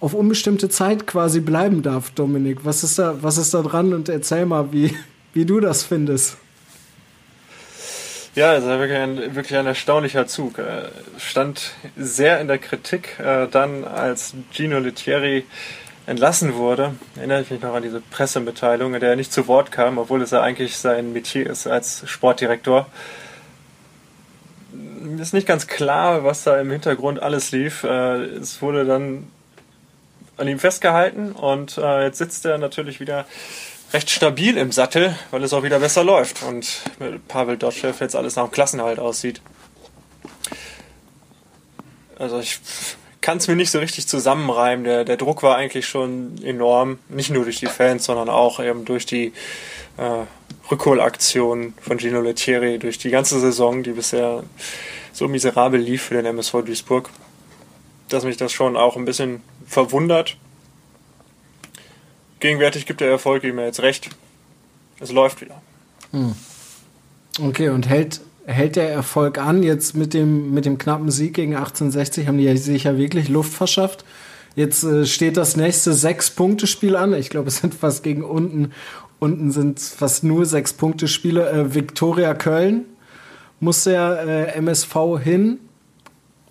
auf 0.00 0.14
unbestimmte 0.14 0.68
Zeit 0.68 1.06
quasi 1.06 1.40
bleiben 1.40 1.82
darf, 1.82 2.10
Dominik. 2.10 2.64
Was 2.64 2.84
ist 2.84 2.98
da, 2.98 3.22
was 3.22 3.38
ist 3.38 3.54
da 3.54 3.62
dran? 3.62 3.94
Und 3.94 4.08
erzähl 4.08 4.46
mal, 4.46 4.72
wie, 4.72 4.94
wie 5.32 5.44
du 5.44 5.60
das 5.60 5.84
findest. 5.84 6.36
Ja, 8.34 8.50
also 8.50 8.68
wirklich 8.68 8.98
ein, 8.98 9.34
wirklich 9.34 9.58
ein 9.58 9.64
erstaunlicher 9.64 10.26
Zug. 10.26 10.58
Äh, 10.58 10.90
stand 11.18 11.72
sehr 11.96 12.38
in 12.40 12.48
der 12.48 12.58
Kritik, 12.58 13.18
äh, 13.18 13.48
dann 13.48 13.84
als 13.84 14.34
Gino 14.52 14.78
Lettieri 14.78 15.44
entlassen 16.04 16.54
wurde, 16.54 16.94
erinnere 17.16 17.40
ich 17.40 17.50
mich 17.50 17.62
noch 17.62 17.74
an 17.74 17.82
diese 17.82 18.00
Pressemitteilung, 18.00 18.94
in 18.94 19.00
der 19.00 19.10
er 19.10 19.16
nicht 19.16 19.32
zu 19.32 19.48
Wort 19.48 19.72
kam, 19.72 19.98
obwohl 19.98 20.22
es 20.22 20.30
ja 20.30 20.40
eigentlich 20.40 20.76
sein 20.76 21.12
Metier 21.14 21.48
ist 21.48 21.66
als 21.66 22.08
Sportdirektor. 22.08 22.86
Ist 25.18 25.32
nicht 25.32 25.48
ganz 25.48 25.66
klar, 25.66 26.22
was 26.22 26.44
da 26.44 26.60
im 26.60 26.70
Hintergrund 26.70 27.22
alles 27.22 27.52
lief. 27.52 27.84
Äh, 27.84 28.24
es 28.36 28.60
wurde 28.60 28.84
dann 28.84 29.28
an 30.36 30.48
ihm 30.48 30.58
festgehalten 30.58 31.32
und 31.32 31.76
jetzt 31.76 32.18
sitzt 32.18 32.44
er 32.44 32.58
natürlich 32.58 33.00
wieder 33.00 33.26
recht 33.92 34.10
stabil 34.10 34.56
im 34.56 34.72
Sattel, 34.72 35.16
weil 35.30 35.42
es 35.42 35.52
auch 35.52 35.62
wieder 35.62 35.78
besser 35.78 36.04
läuft 36.04 36.42
und 36.42 36.82
mit 36.98 37.26
Pavel 37.28 37.56
Dotschew 37.56 37.92
jetzt 38.00 38.16
alles 38.16 38.36
nach 38.36 38.44
dem 38.44 38.50
Klassenhalt 38.50 38.98
aussieht. 38.98 39.40
Also 42.18 42.40
ich 42.40 42.60
kann 43.20 43.38
es 43.38 43.48
mir 43.48 43.56
nicht 43.56 43.70
so 43.70 43.78
richtig 43.78 44.06
zusammenreimen. 44.06 44.84
Der, 44.84 45.04
der 45.04 45.16
Druck 45.16 45.42
war 45.42 45.56
eigentlich 45.56 45.86
schon 45.86 46.40
enorm, 46.42 46.98
nicht 47.08 47.30
nur 47.30 47.44
durch 47.44 47.58
die 47.58 47.66
Fans, 47.66 48.04
sondern 48.04 48.28
auch 48.28 48.60
eben 48.60 48.84
durch 48.84 49.04
die 49.04 49.32
äh, 49.96 50.70
Rückholaktion 50.70 51.74
von 51.80 51.98
Gino 51.98 52.20
Lettieri, 52.20 52.78
durch 52.78 52.98
die 52.98 53.10
ganze 53.10 53.38
Saison, 53.40 53.82
die 53.82 53.92
bisher 53.92 54.42
so 55.12 55.28
miserabel 55.28 55.80
lief 55.80 56.02
für 56.02 56.14
den 56.14 56.26
MSV 56.26 56.62
Duisburg, 56.64 57.10
dass 58.08 58.24
mich 58.24 58.36
das 58.36 58.52
schon 58.52 58.76
auch 58.76 58.96
ein 58.96 59.04
bisschen 59.04 59.42
verwundert 59.66 60.36
gegenwärtig 62.40 62.86
gibt 62.86 63.00
der 63.00 63.10
Erfolg 63.10 63.44
ihm 63.44 63.58
jetzt 63.58 63.82
recht. 63.82 64.10
Es 65.00 65.12
läuft 65.12 65.40
wieder. 65.40 65.60
Hm. 66.12 66.34
Okay, 67.40 67.68
und 67.68 67.88
hält, 67.88 68.20
hält 68.46 68.76
der 68.76 68.90
Erfolg 68.90 69.38
an? 69.38 69.62
Jetzt 69.62 69.94
mit 69.94 70.14
dem, 70.14 70.54
mit 70.54 70.64
dem 70.64 70.78
knappen 70.78 71.10
Sieg 71.10 71.34
gegen 71.34 71.54
1860 71.54 72.28
haben 72.28 72.38
die 72.38 72.56
sich 72.56 72.84
ja 72.84 72.96
wirklich 72.96 73.28
Luft 73.28 73.52
verschafft. 73.52 74.04
Jetzt 74.54 74.84
äh, 74.84 75.04
steht 75.04 75.36
das 75.36 75.56
nächste 75.56 75.92
Sechs-Punkte-Spiel 75.92 76.96
an. 76.96 77.12
Ich 77.12 77.28
glaube, 77.28 77.48
es 77.48 77.58
sind 77.58 77.74
fast 77.74 78.02
gegen 78.02 78.24
unten. 78.24 78.72
Unten 79.18 79.50
sind 79.50 79.80
fast 79.80 80.24
nur 80.24 80.46
Sechs-Punkte-Spiele. 80.46 81.50
Äh, 81.50 81.74
Viktoria 81.74 82.32
Köln 82.32 82.86
muss 83.60 83.84
der 83.84 84.24
äh, 84.54 84.58
MSV 84.58 84.94
hin. 85.22 85.58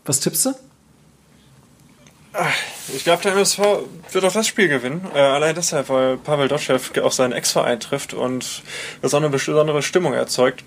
Was 0.04 0.20
tippst 0.20 0.46
du? 0.46 0.50
Ich 2.94 3.04
glaube, 3.04 3.24
der 3.24 3.34
MSV 3.34 3.60
wird 4.12 4.26
auch 4.26 4.34
das 4.34 4.48
Spiel 4.48 4.68
gewinnen. 4.68 5.08
Äh, 5.14 5.20
allein 5.20 5.56
deshalb, 5.56 5.90
weil 5.90 6.18
Pavel 6.18 6.48
Dotschew 6.48 6.78
auch 7.04 7.12
seinen 7.12 7.34
Ex-Verein 7.34 7.80
trifft 7.80 8.14
und 8.14 8.64
so 9.02 9.18
eine 9.18 9.30
besondere 9.30 9.82
Stimmung 9.82 10.14
erzeugt. 10.14 10.64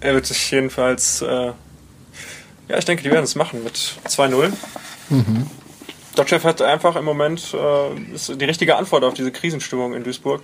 Er 0.00 0.14
wird 0.14 0.26
sich 0.26 0.50
jedenfalls, 0.50 1.22
äh, 1.22 1.52
ja, 2.68 2.78
ich 2.78 2.84
denke, 2.84 3.02
die 3.02 3.10
werden 3.10 3.24
es 3.24 3.34
machen 3.34 3.64
mit 3.64 3.76
2-0. 4.08 4.52
Mhm. 5.08 5.50
Dotschew 6.14 6.42
hat 6.42 6.62
einfach 6.62 6.96
im 6.96 7.04
Moment 7.04 7.54
äh, 7.54 8.14
ist 8.14 8.40
die 8.40 8.44
richtige 8.44 8.76
Antwort 8.76 9.04
auf 9.04 9.14
diese 9.14 9.32
Krisenstimmung 9.32 9.94
in 9.94 10.04
Duisburg. 10.04 10.42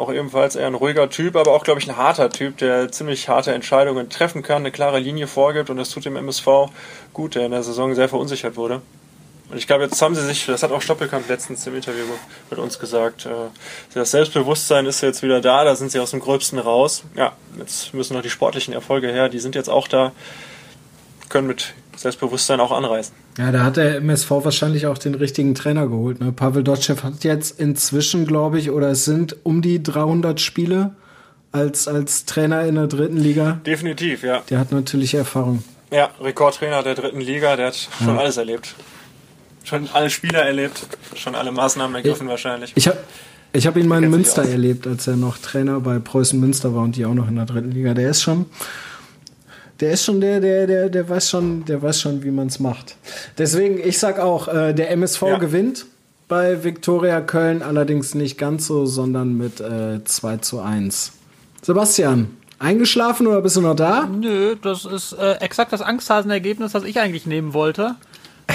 Auch 0.00 0.10
ebenfalls 0.10 0.56
eher 0.56 0.66
ein 0.66 0.74
ruhiger 0.74 1.10
Typ, 1.10 1.36
aber 1.36 1.52
auch, 1.52 1.62
glaube 1.62 1.78
ich, 1.78 1.86
ein 1.86 1.98
harter 1.98 2.30
Typ, 2.30 2.56
der 2.56 2.90
ziemlich 2.90 3.28
harte 3.28 3.52
Entscheidungen 3.52 4.08
treffen 4.08 4.42
kann, 4.42 4.62
eine 4.62 4.70
klare 4.70 4.98
Linie 4.98 5.26
vorgibt 5.26 5.68
und 5.68 5.76
das 5.76 5.90
tut 5.90 6.06
dem 6.06 6.16
MSV 6.16 6.46
gut, 7.12 7.34
der 7.34 7.44
in 7.44 7.50
der 7.50 7.62
Saison 7.62 7.94
sehr 7.94 8.08
verunsichert 8.08 8.56
wurde. 8.56 8.80
Und 9.50 9.58
ich 9.58 9.66
glaube, 9.66 9.84
jetzt 9.84 10.00
haben 10.00 10.14
sie 10.14 10.24
sich, 10.24 10.46
das 10.46 10.62
hat 10.62 10.72
auch 10.72 10.80
Stoppelkamp 10.80 11.28
letztens 11.28 11.66
im 11.66 11.74
Interview 11.74 12.04
mit 12.48 12.58
uns 12.58 12.78
gesagt, 12.78 13.26
äh, 13.26 13.50
das 13.92 14.12
Selbstbewusstsein 14.12 14.86
ist 14.86 15.02
jetzt 15.02 15.22
wieder 15.22 15.42
da, 15.42 15.64
da 15.64 15.76
sind 15.76 15.92
sie 15.92 16.00
aus 16.00 16.12
dem 16.12 16.20
Gröbsten 16.20 16.58
raus. 16.58 17.02
Ja, 17.14 17.32
jetzt 17.58 17.92
müssen 17.92 18.14
noch 18.14 18.22
die 18.22 18.30
sportlichen 18.30 18.72
Erfolge 18.72 19.08
her, 19.08 19.28
die 19.28 19.38
sind 19.38 19.54
jetzt 19.54 19.68
auch 19.68 19.86
da, 19.86 20.12
können 21.28 21.46
mit 21.46 21.74
Selbstbewusstsein 22.00 22.60
auch 22.60 22.72
anreißen. 22.72 23.14
Ja, 23.36 23.52
da 23.52 23.62
hat 23.62 23.76
der 23.76 23.96
MSV 23.96 24.30
wahrscheinlich 24.30 24.86
auch 24.86 24.96
den 24.96 25.14
richtigen 25.14 25.54
Trainer 25.54 25.86
geholt. 25.86 26.18
Ne? 26.18 26.32
Pavel 26.32 26.64
Dotschew 26.64 26.96
hat 27.02 27.24
jetzt 27.24 27.60
inzwischen, 27.60 28.26
glaube 28.26 28.58
ich, 28.58 28.70
oder 28.70 28.88
es 28.88 29.04
sind 29.04 29.36
um 29.42 29.60
die 29.60 29.82
300 29.82 30.40
Spiele 30.40 30.92
als, 31.52 31.88
als 31.88 32.24
Trainer 32.24 32.64
in 32.64 32.76
der 32.76 32.86
dritten 32.86 33.18
Liga. 33.18 33.60
Definitiv, 33.66 34.22
ja. 34.22 34.42
Der 34.48 34.58
hat 34.58 34.72
natürlich 34.72 35.12
Erfahrung. 35.12 35.62
Ja, 35.92 36.08
Rekordtrainer 36.22 36.82
der 36.82 36.94
dritten 36.94 37.20
Liga, 37.20 37.56
der 37.56 37.66
hat 37.66 37.88
schon 37.98 38.14
ja. 38.14 38.16
alles 38.16 38.38
erlebt. 38.38 38.74
Schon 39.64 39.86
alle 39.92 40.08
Spieler 40.08 40.40
erlebt, 40.40 40.86
schon 41.16 41.34
alle 41.34 41.52
Maßnahmen 41.52 41.96
ergriffen 41.96 42.28
ich, 42.28 42.30
wahrscheinlich. 42.30 42.72
Ich 42.76 42.88
habe 42.88 42.96
ich 43.52 43.66
hab 43.66 43.76
ihn 43.76 43.88
mal 43.88 44.02
in 44.02 44.08
Münster 44.08 44.42
erlebt, 44.48 44.86
als 44.86 45.06
er 45.06 45.16
noch 45.16 45.36
Trainer 45.36 45.80
bei 45.80 45.98
Preußen 45.98 46.40
Münster 46.40 46.74
war 46.74 46.82
und 46.82 46.96
die 46.96 47.04
auch 47.04 47.12
noch 47.12 47.28
in 47.28 47.36
der 47.36 47.44
dritten 47.44 47.72
Liga. 47.72 47.92
Der 47.92 48.08
ist 48.08 48.22
schon, 48.22 48.46
der 49.80 49.92
ist 49.92 50.04
schon 50.04 50.20
der, 50.20 50.40
der, 50.40 50.66
der, 50.66 50.88
der 50.88 51.08
weiß 51.08 51.30
schon, 51.30 51.64
der 51.64 51.80
weiß 51.82 52.00
schon, 52.00 52.22
wie 52.22 52.30
man 52.30 52.48
es 52.48 52.60
macht. 52.60 52.96
Deswegen, 53.38 53.78
ich 53.78 53.98
sag 53.98 54.18
auch, 54.18 54.48
äh, 54.48 54.74
der 54.74 54.90
MSV 54.90 55.22
ja. 55.22 55.38
gewinnt 55.38 55.86
bei 56.28 56.62
Viktoria 56.62 57.20
Köln, 57.20 57.62
allerdings 57.62 58.14
nicht 58.14 58.38
ganz 58.38 58.66
so, 58.66 58.86
sondern 58.86 59.36
mit 59.36 59.60
äh, 59.60 60.04
2 60.04 60.36
zu 60.38 60.60
1. 60.60 61.12
Sebastian, 61.62 62.36
eingeschlafen 62.58 63.26
oder 63.26 63.40
bist 63.40 63.56
du 63.56 63.62
noch 63.62 63.74
da? 63.74 64.06
Nö, 64.06 64.54
das 64.62 64.84
ist 64.84 65.12
äh, 65.14 65.34
exakt 65.40 65.72
das 65.72 65.80
Angsthasen-Ergebnis, 65.80 66.72
das 66.72 66.84
ich 66.84 67.00
eigentlich 67.00 67.26
nehmen 67.26 67.54
wollte. 67.54 67.96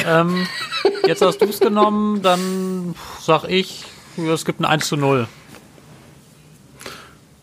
Ähm, 0.08 0.48
jetzt 1.08 1.22
hast 1.22 1.40
du 1.40 1.46
es 1.46 1.60
genommen, 1.60 2.22
dann 2.22 2.96
sag 3.20 3.46
ich, 3.46 3.84
es 4.18 4.46
gibt 4.46 4.60
ein 4.62 4.66
1 4.66 4.88
zu 4.88 4.96
0. 4.96 5.28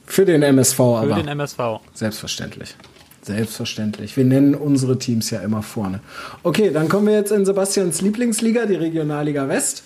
Für 0.07 0.25
den 0.25 0.43
MSV 0.43 0.81
aber. 0.81 1.09
Für 1.09 1.15
den 1.15 1.29
MSV. 1.29 1.59
Selbstverständlich. 1.95 2.77
Selbstverständlich. 3.23 4.17
Wir 4.17 4.25
nennen 4.25 4.55
unsere 4.55 4.99
Teams 4.99 5.31
ja 5.31 5.41
immer 5.41 5.63
vorne. 5.63 6.01
Okay, 6.43 6.71
dann 6.73 6.89
kommen 6.89 7.07
wir 7.07 7.15
jetzt 7.15 7.31
in 7.31 7.47
Sebastians 7.47 8.01
Lieblingsliga, 8.01 8.67
die 8.67 8.75
Regionalliga 8.75 9.49
West. 9.49 9.85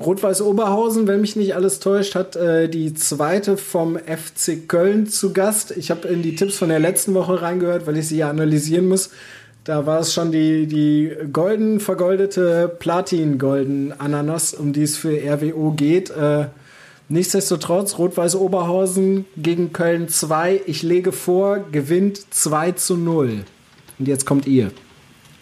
Rot-Weiß 0.00 0.42
Oberhausen, 0.42 1.06
wenn 1.06 1.22
mich 1.22 1.36
nicht 1.36 1.54
alles 1.54 1.80
täuscht, 1.80 2.14
hat 2.14 2.36
äh, 2.36 2.68
die 2.68 2.92
zweite 2.94 3.56
vom 3.56 3.98
FC 3.98 4.68
Köln 4.68 5.06
zu 5.06 5.32
Gast. 5.32 5.74
Ich 5.76 5.90
habe 5.90 6.08
in 6.08 6.22
die 6.22 6.34
Tipps 6.34 6.56
von 6.56 6.68
der 6.68 6.78
letzten 6.78 7.14
Woche 7.14 7.40
reingehört, 7.40 7.86
weil 7.86 7.96
ich 7.96 8.08
sie 8.08 8.18
ja 8.18 8.28
analysieren 8.28 8.88
muss. 8.88 9.10
Da 9.64 9.84
war 9.84 10.00
es 10.00 10.14
schon 10.14 10.32
die, 10.32 10.66
die 10.66 11.12
golden 11.32 11.80
vergoldete 11.80 12.68
Platin-golden 12.78 13.98
Ananas, 13.98 14.54
um 14.54 14.72
die 14.72 14.82
es 14.82 14.96
für 14.96 15.18
RWO 15.18 15.72
geht. 15.72 16.10
Äh, 16.10 16.46
Nichtsdestotrotz, 17.08 17.98
Rot-Weiß 17.98 18.34
Oberhausen 18.34 19.26
gegen 19.36 19.72
Köln 19.72 20.08
2. 20.08 20.62
Ich 20.66 20.82
lege 20.82 21.12
vor, 21.12 21.60
gewinnt 21.70 22.34
2 22.34 22.72
zu 22.72 22.96
0. 22.96 23.44
Und 23.98 24.08
jetzt 24.08 24.26
kommt 24.26 24.46
ihr. 24.46 24.72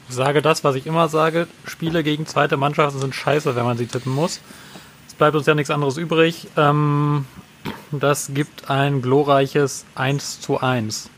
Ich 0.09 0.15
sage 0.15 0.43
das, 0.43 0.62
was 0.62 0.77
ich 0.77 0.87
immer 0.87 1.09
sage. 1.09 1.47
Spiele 1.65 2.03
gegen 2.03 2.27
zweite 2.27 2.59
Mannschaften 2.59 3.01
sind 3.01 3.15
scheiße, 3.15 3.57
wenn 3.57 3.65
man 3.65 3.79
sie 3.79 3.87
tippen 3.87 4.12
muss. 4.12 4.41
Es 5.09 5.15
bleibt 5.15 5.35
uns 5.37 5.47
ja 5.47 5.55
nichts 5.55 5.71
anderes 5.71 5.97
übrig. 5.97 6.49
Ähm, 6.57 7.25
Das 7.91 8.31
gibt 8.35 8.69
ein 8.71 9.01
glorreiches 9.01 9.85
1 9.95 10.41
zu 10.41 10.61
1. 10.61 11.09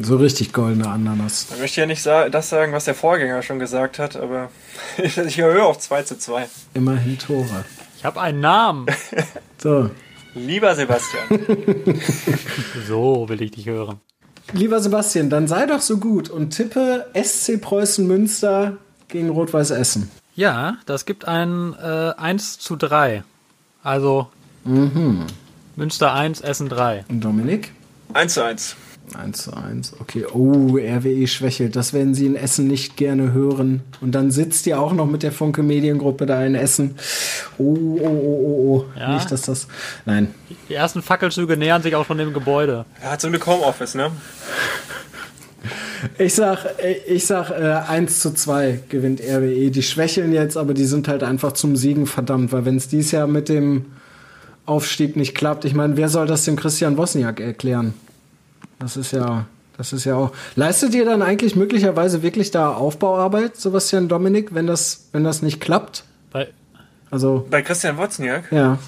So 0.00 0.16
richtig 0.16 0.52
goldene 0.52 0.88
Ananas. 0.88 1.48
Ich 1.52 1.58
möchte 1.60 1.80
ja 1.80 1.86
nicht 1.86 2.04
das 2.06 2.48
sagen, 2.48 2.72
was 2.72 2.84
der 2.84 2.94
Vorgänger 2.94 3.42
schon 3.42 3.58
gesagt 3.58 3.98
hat, 3.98 4.14
aber 4.14 4.50
ich 4.98 5.38
höre 5.38 5.64
auf 5.66 5.78
2 5.80 6.02
zu 6.04 6.18
2. 6.18 6.48
Immerhin 6.74 7.18
Tore. 7.18 7.64
Ich 7.98 8.04
habe 8.04 8.20
einen 8.20 8.40
Namen. 8.40 8.86
So. 9.60 9.90
Lieber 10.36 10.72
Sebastian. 10.76 11.24
so 12.86 13.28
will 13.28 13.42
ich 13.42 13.50
dich 13.50 13.66
hören. 13.66 13.98
Lieber 14.52 14.80
Sebastian, 14.80 15.30
dann 15.30 15.48
sei 15.48 15.66
doch 15.66 15.80
so 15.80 15.96
gut 15.98 16.30
und 16.30 16.50
tippe 16.50 17.06
SC 17.12 17.60
Preußen 17.60 18.06
Münster 18.06 18.76
gegen 19.08 19.30
Rot-Weiß 19.30 19.72
Essen. 19.72 20.12
Ja, 20.36 20.76
das 20.86 21.06
gibt 21.06 21.26
ein 21.26 21.74
äh, 21.74 22.12
1 22.16 22.60
zu 22.60 22.76
3. 22.76 23.24
Also 23.82 24.28
Mhm. 24.64 25.24
Münster 25.76 26.12
1, 26.12 26.40
Essen 26.40 26.68
3. 26.68 27.04
Und 27.08 27.20
Dominik? 27.24 27.72
1 28.12 28.34
zu 28.34 28.44
1. 28.44 28.76
1 29.14 29.44
zu 29.44 29.54
1. 29.54 29.94
Okay. 30.00 30.24
Oh, 30.32 30.76
RWE 30.76 31.26
schwächelt. 31.26 31.76
Das 31.76 31.92
werden 31.92 32.14
Sie 32.14 32.26
in 32.26 32.36
Essen 32.36 32.66
nicht 32.66 32.96
gerne 32.96 33.32
hören. 33.32 33.82
Und 34.00 34.14
dann 34.14 34.30
sitzt 34.30 34.66
ihr 34.66 34.80
auch 34.80 34.92
noch 34.92 35.06
mit 35.06 35.22
der 35.22 35.32
Funke 35.32 35.62
Mediengruppe 35.62 36.26
da 36.26 36.44
in 36.44 36.54
Essen. 36.54 36.96
Oh, 37.58 37.64
oh, 37.64 38.06
oh, 38.06 38.06
oh, 38.06 38.84
oh. 38.96 38.98
Ja. 38.98 39.14
Nicht, 39.14 39.30
dass 39.30 39.42
das. 39.42 39.68
Nein. 40.06 40.34
Die 40.68 40.74
ersten 40.74 41.02
Fackelzüge 41.02 41.56
nähern 41.56 41.82
sich 41.82 41.94
auch 41.94 42.06
schon 42.06 42.18
dem 42.18 42.32
Gebäude. 42.32 42.84
Er 43.00 43.12
hat 43.12 43.20
so 43.20 43.28
eine 43.28 43.44
Homeoffice, 43.44 43.94
ne? 43.94 44.10
Ich 46.18 46.34
sag, 46.34 46.64
ich 47.06 47.26
sag 47.26 47.50
äh, 47.50 47.88
1 47.88 48.20
zu 48.20 48.32
2 48.32 48.80
gewinnt 48.88 49.20
RWE. 49.20 49.70
Die 49.70 49.82
schwächeln 49.82 50.32
jetzt, 50.32 50.56
aber 50.56 50.74
die 50.74 50.84
sind 50.84 51.08
halt 51.08 51.22
einfach 51.22 51.52
zum 51.52 51.76
Siegen 51.76 52.06
verdammt, 52.06 52.52
weil 52.52 52.64
wenn 52.64 52.76
es 52.76 52.88
dieses 52.88 53.10
Jahr 53.10 53.26
mit 53.26 53.48
dem 53.48 53.86
Aufstieg 54.64 55.16
nicht 55.16 55.34
klappt, 55.34 55.64
ich 55.64 55.74
meine, 55.74 55.96
wer 55.96 56.08
soll 56.08 56.26
das 56.26 56.44
dem 56.44 56.56
Christian 56.56 56.96
Wozniak 56.96 57.40
erklären? 57.40 57.94
Das 58.78 58.96
ist 58.96 59.12
ja, 59.12 59.46
das 59.76 59.92
ist 59.92 60.04
ja 60.04 60.14
auch. 60.14 60.30
Leistet 60.56 60.94
ihr 60.94 61.04
dann 61.04 61.22
eigentlich 61.22 61.56
möglicherweise 61.56 62.22
wirklich 62.22 62.50
da 62.50 62.72
Aufbauarbeit, 62.72 63.56
Sebastian 63.56 64.08
Dominik, 64.08 64.54
wenn 64.54 64.66
das, 64.66 65.08
wenn 65.12 65.24
das 65.24 65.42
nicht 65.42 65.60
klappt? 65.60 66.04
Bei, 66.32 66.48
Also, 67.10 67.46
Bei 67.50 67.62
Christian 67.62 67.96
Wozniak? 67.98 68.50
ja. 68.52 68.78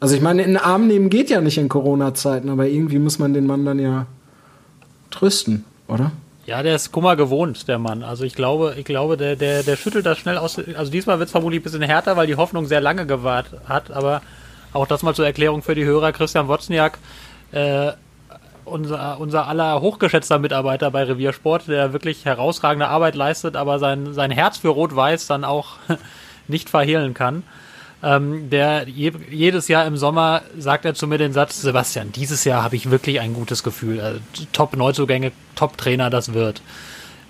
Also 0.00 0.14
ich 0.14 0.20
meine, 0.20 0.42
in 0.42 0.50
den 0.50 0.58
Arm 0.58 0.86
nehmen 0.86 1.10
geht 1.10 1.28
ja 1.28 1.40
nicht 1.40 1.58
in 1.58 1.68
Corona-Zeiten, 1.68 2.50
aber 2.50 2.68
irgendwie 2.68 3.00
muss 3.00 3.18
man 3.18 3.34
den 3.34 3.46
Mann 3.46 3.64
dann 3.64 3.80
ja 3.80 4.06
trösten, 5.10 5.64
oder? 5.88 6.12
ja, 6.46 6.62
der 6.62 6.76
ist 6.76 6.92
Kummer 6.92 7.14
gewohnt, 7.16 7.68
der 7.68 7.78
Mann. 7.78 8.02
Also 8.02 8.24
ich 8.24 8.34
glaube, 8.34 8.74
ich 8.78 8.84
glaube, 8.86 9.18
der, 9.18 9.36
der, 9.36 9.62
der 9.64 9.76
schüttelt 9.76 10.06
das 10.06 10.16
schnell 10.16 10.38
aus. 10.38 10.58
Also 10.76 10.90
diesmal 10.90 11.18
wird 11.18 11.26
es 11.26 11.32
vermutlich 11.32 11.60
ein 11.60 11.64
bisschen 11.64 11.82
härter, 11.82 12.16
weil 12.16 12.26
die 12.26 12.36
Hoffnung 12.36 12.64
sehr 12.66 12.80
lange 12.80 13.04
gewahrt 13.06 13.50
hat. 13.66 13.90
Aber 13.90 14.22
auch 14.72 14.86
das 14.86 15.02
mal 15.02 15.14
zur 15.14 15.26
Erklärung 15.26 15.60
für 15.62 15.74
die 15.74 15.84
Hörer. 15.84 16.12
Christian 16.12 16.48
Wozniak, 16.48 16.96
äh, 17.52 17.92
unser, 18.70 19.20
unser 19.20 19.46
aller 19.46 19.80
hochgeschätzter 19.80 20.38
Mitarbeiter 20.38 20.90
bei 20.90 21.04
Reviersport, 21.04 21.68
der 21.68 21.92
wirklich 21.92 22.24
herausragende 22.24 22.88
Arbeit 22.88 23.14
leistet, 23.14 23.56
aber 23.56 23.78
sein, 23.78 24.12
sein 24.14 24.30
Herz 24.30 24.58
für 24.58 24.68
Rot-Weiß 24.68 25.26
dann 25.26 25.44
auch 25.44 25.76
nicht 26.48 26.70
verhehlen 26.70 27.14
kann. 27.14 27.42
Ähm, 28.00 28.48
der 28.48 28.86
je, 28.88 29.12
jedes 29.28 29.66
Jahr 29.66 29.84
im 29.84 29.96
Sommer 29.96 30.42
sagt 30.56 30.84
er 30.84 30.94
zu 30.94 31.08
mir 31.08 31.18
den 31.18 31.32
Satz, 31.32 31.60
Sebastian, 31.60 32.12
dieses 32.12 32.44
Jahr 32.44 32.62
habe 32.62 32.76
ich 32.76 32.90
wirklich 32.90 33.18
ein 33.18 33.34
gutes 33.34 33.64
Gefühl. 33.64 34.00
Also, 34.00 34.20
Top-Neuzugänge, 34.52 35.32
Top-Trainer, 35.56 36.08
das 36.08 36.32
wird. 36.32 36.62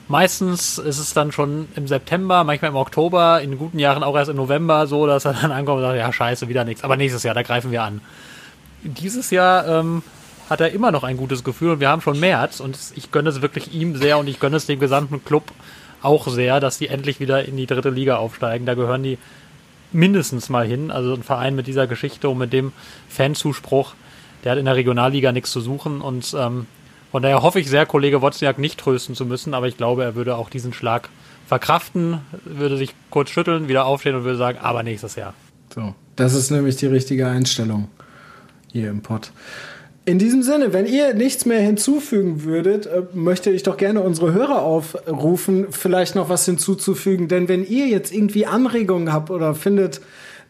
Meistens 0.08 0.78
ist 0.78 0.98
es 0.98 1.14
dann 1.14 1.32
schon 1.32 1.68
im 1.74 1.86
September, 1.86 2.44
manchmal 2.44 2.70
im 2.70 2.76
Oktober, 2.76 3.40
in 3.42 3.58
guten 3.58 3.78
Jahren 3.78 4.02
auch 4.02 4.16
erst 4.16 4.30
im 4.30 4.36
November 4.36 4.86
so, 4.86 5.06
dass 5.06 5.24
er 5.24 5.34
dann 5.34 5.52
ankommt 5.52 5.78
und 5.78 5.84
sagt, 5.84 5.98
ja 5.98 6.12
scheiße, 6.12 6.48
wieder 6.48 6.64
nichts. 6.64 6.84
Aber 6.84 6.96
nächstes 6.96 7.22
Jahr, 7.22 7.34
da 7.34 7.42
greifen 7.42 7.70
wir 7.70 7.82
an. 7.82 8.00
Dieses 8.82 9.30
Jahr 9.30 9.66
ähm, 9.66 10.02
hat 10.48 10.60
er 10.60 10.72
immer 10.72 10.90
noch 10.90 11.04
ein 11.04 11.16
gutes 11.16 11.44
Gefühl 11.44 11.72
und 11.72 11.80
wir 11.80 11.88
haben 11.88 12.00
schon 12.00 12.18
März 12.18 12.60
und 12.60 12.78
ich 12.94 13.10
gönne 13.10 13.28
es 13.28 13.42
wirklich 13.42 13.74
ihm 13.74 13.96
sehr 13.96 14.18
und 14.18 14.28
ich 14.28 14.40
gönne 14.40 14.56
es 14.56 14.66
dem 14.66 14.80
gesamten 14.80 15.24
Club 15.24 15.44
auch 16.02 16.28
sehr, 16.28 16.60
dass 16.60 16.78
die 16.78 16.88
endlich 16.88 17.20
wieder 17.20 17.44
in 17.44 17.56
die 17.56 17.66
dritte 17.66 17.90
Liga 17.90 18.16
aufsteigen. 18.16 18.66
Da 18.66 18.74
gehören 18.74 19.02
die 19.02 19.18
mindestens 19.92 20.48
mal 20.48 20.66
hin. 20.66 20.90
Also 20.90 21.14
ein 21.14 21.22
Verein 21.22 21.54
mit 21.54 21.66
dieser 21.66 21.86
Geschichte 21.86 22.28
und 22.28 22.38
mit 22.38 22.52
dem 22.52 22.72
Fanzuspruch, 23.08 23.94
der 24.44 24.52
hat 24.52 24.58
in 24.58 24.64
der 24.64 24.76
Regionalliga 24.76 25.32
nichts 25.32 25.50
zu 25.50 25.60
suchen. 25.60 26.00
Und 26.00 26.34
ähm, 26.38 26.66
von 27.10 27.22
daher 27.22 27.42
hoffe 27.42 27.60
ich 27.60 27.68
sehr, 27.68 27.86
Kollege 27.86 28.22
Wozniak 28.22 28.58
nicht 28.58 28.78
trösten 28.78 29.14
zu 29.14 29.26
müssen, 29.26 29.54
aber 29.54 29.66
ich 29.66 29.76
glaube, 29.76 30.04
er 30.04 30.14
würde 30.14 30.36
auch 30.36 30.50
diesen 30.50 30.72
Schlag 30.72 31.08
verkraften, 31.46 32.20
würde 32.44 32.76
sich 32.76 32.94
kurz 33.10 33.30
schütteln, 33.30 33.68
wieder 33.68 33.86
aufstehen 33.86 34.14
und 34.14 34.24
würde 34.24 34.36
sagen, 34.36 34.58
aber 34.60 34.82
nächstes 34.82 35.16
Jahr. 35.16 35.34
So. 35.74 35.94
Das 36.16 36.34
ist 36.34 36.50
nämlich 36.50 36.76
die 36.76 36.86
richtige 36.86 37.26
Einstellung 37.28 37.88
hier 38.72 38.90
im 38.90 39.02
Pod. 39.02 39.30
In 40.08 40.18
diesem 40.18 40.42
Sinne, 40.42 40.72
wenn 40.72 40.86
ihr 40.86 41.12
nichts 41.12 41.44
mehr 41.44 41.60
hinzufügen 41.60 42.42
würdet, 42.44 42.86
äh, 42.86 43.02
möchte 43.12 43.50
ich 43.50 43.62
doch 43.62 43.76
gerne 43.76 44.00
unsere 44.00 44.32
Hörer 44.32 44.62
aufrufen, 44.62 45.66
vielleicht 45.68 46.14
noch 46.14 46.30
was 46.30 46.46
hinzuzufügen. 46.46 47.28
Denn 47.28 47.46
wenn 47.46 47.62
ihr 47.62 47.88
jetzt 47.88 48.10
irgendwie 48.10 48.46
Anregungen 48.46 49.12
habt 49.12 49.30
oder 49.30 49.54
findet, 49.54 50.00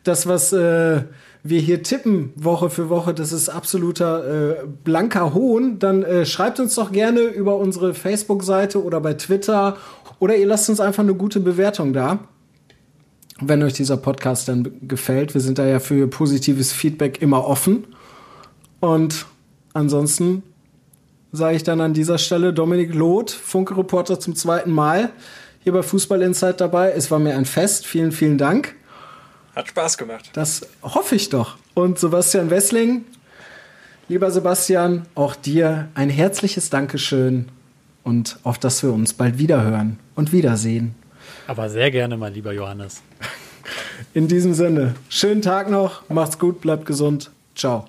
das, 0.05 0.29
was 0.29 0.53
äh, 0.53 1.03
wir 1.43 1.61
hier 1.61 1.83
tippen, 1.83 2.33
Woche 2.37 2.71
für 2.71 2.89
Woche, 2.89 3.15
das 3.15 3.33
ist 3.33 3.49
absoluter 3.49 4.61
äh, 4.61 4.67
blanker 4.85 5.35
Hohn, 5.35 5.81
dann 5.81 6.05
äh, 6.05 6.25
schreibt 6.25 6.61
uns 6.61 6.77
doch 6.77 6.93
gerne 6.93 7.23
über 7.23 7.57
unsere 7.57 7.95
Facebook-Seite 7.95 8.85
oder 8.85 9.01
bei 9.01 9.15
Twitter 9.15 9.77
oder 10.21 10.37
ihr 10.37 10.47
lasst 10.47 10.71
uns 10.71 10.79
einfach 10.79 11.03
eine 11.03 11.15
gute 11.15 11.41
Bewertung 11.41 11.93
da 11.93 12.21
wenn 13.41 13.63
euch 13.63 13.73
dieser 13.73 13.97
Podcast 13.97 14.49
dann 14.49 14.69
gefällt. 14.83 15.33
Wir 15.33 15.41
sind 15.41 15.61
da 15.61 15.67
ja 15.67 15.79
für 15.79 16.09
positives 16.09 16.73
Feedback 16.73 17.23
immer 17.23 17.47
offen. 17.47 17.85
Und 18.81 19.27
ansonsten 19.79 20.43
sage 21.33 21.57
ich 21.57 21.62
dann 21.62 21.81
an 21.81 21.95
dieser 21.95 22.18
Stelle 22.18 22.53
Dominik 22.53 22.95
Loth, 22.95 23.31
Funke-Reporter 23.31 24.18
zum 24.18 24.35
zweiten 24.35 24.72
Mal, 24.72 25.11
hier 25.61 25.72
bei 25.72 25.83
Fußball 25.83 26.22
Insight 26.22 26.61
dabei. 26.61 26.93
Es 26.93 27.11
war 27.11 27.18
mir 27.18 27.37
ein 27.37 27.45
Fest. 27.45 27.87
Vielen, 27.87 28.12
vielen 28.12 28.39
Dank. 28.39 28.74
Hat 29.55 29.68
Spaß 29.68 29.99
gemacht. 29.99 30.31
Das 30.33 30.66
hoffe 30.83 31.16
ich 31.16 31.29
doch. 31.29 31.57
Und 31.74 31.99
Sebastian 31.99 32.51
Wessling, 32.51 33.05
lieber 34.09 34.31
Sebastian, 34.31 35.07
auch 35.14 35.35
dir 35.35 35.89
ein 35.95 36.11
herzliches 36.11 36.70
Dankeschön 36.70 37.49
und 38.05 38.39
auf 38.45 38.59
dass 38.59 38.83
wir 38.83 38.93
uns 38.93 39.12
bald 39.12 39.39
wiederhören 39.39 39.99
und 40.14 40.33
wiedersehen. 40.33 40.95
Aber 41.47 41.68
sehr 41.68 41.91
gerne, 41.91 42.16
mein 42.16 42.35
lieber 42.35 42.53
Johannes. 42.53 43.03
In 44.14 44.29
diesem 44.29 44.55
Sinne, 44.55 44.95
schönen 45.09 45.43
Tag 45.43 45.70
noch, 45.70 46.09
macht's 46.09 46.39
gut, 46.39 46.61
bleibt 46.61 46.87
gesund. 46.87 47.31
Ciao. 47.55 47.89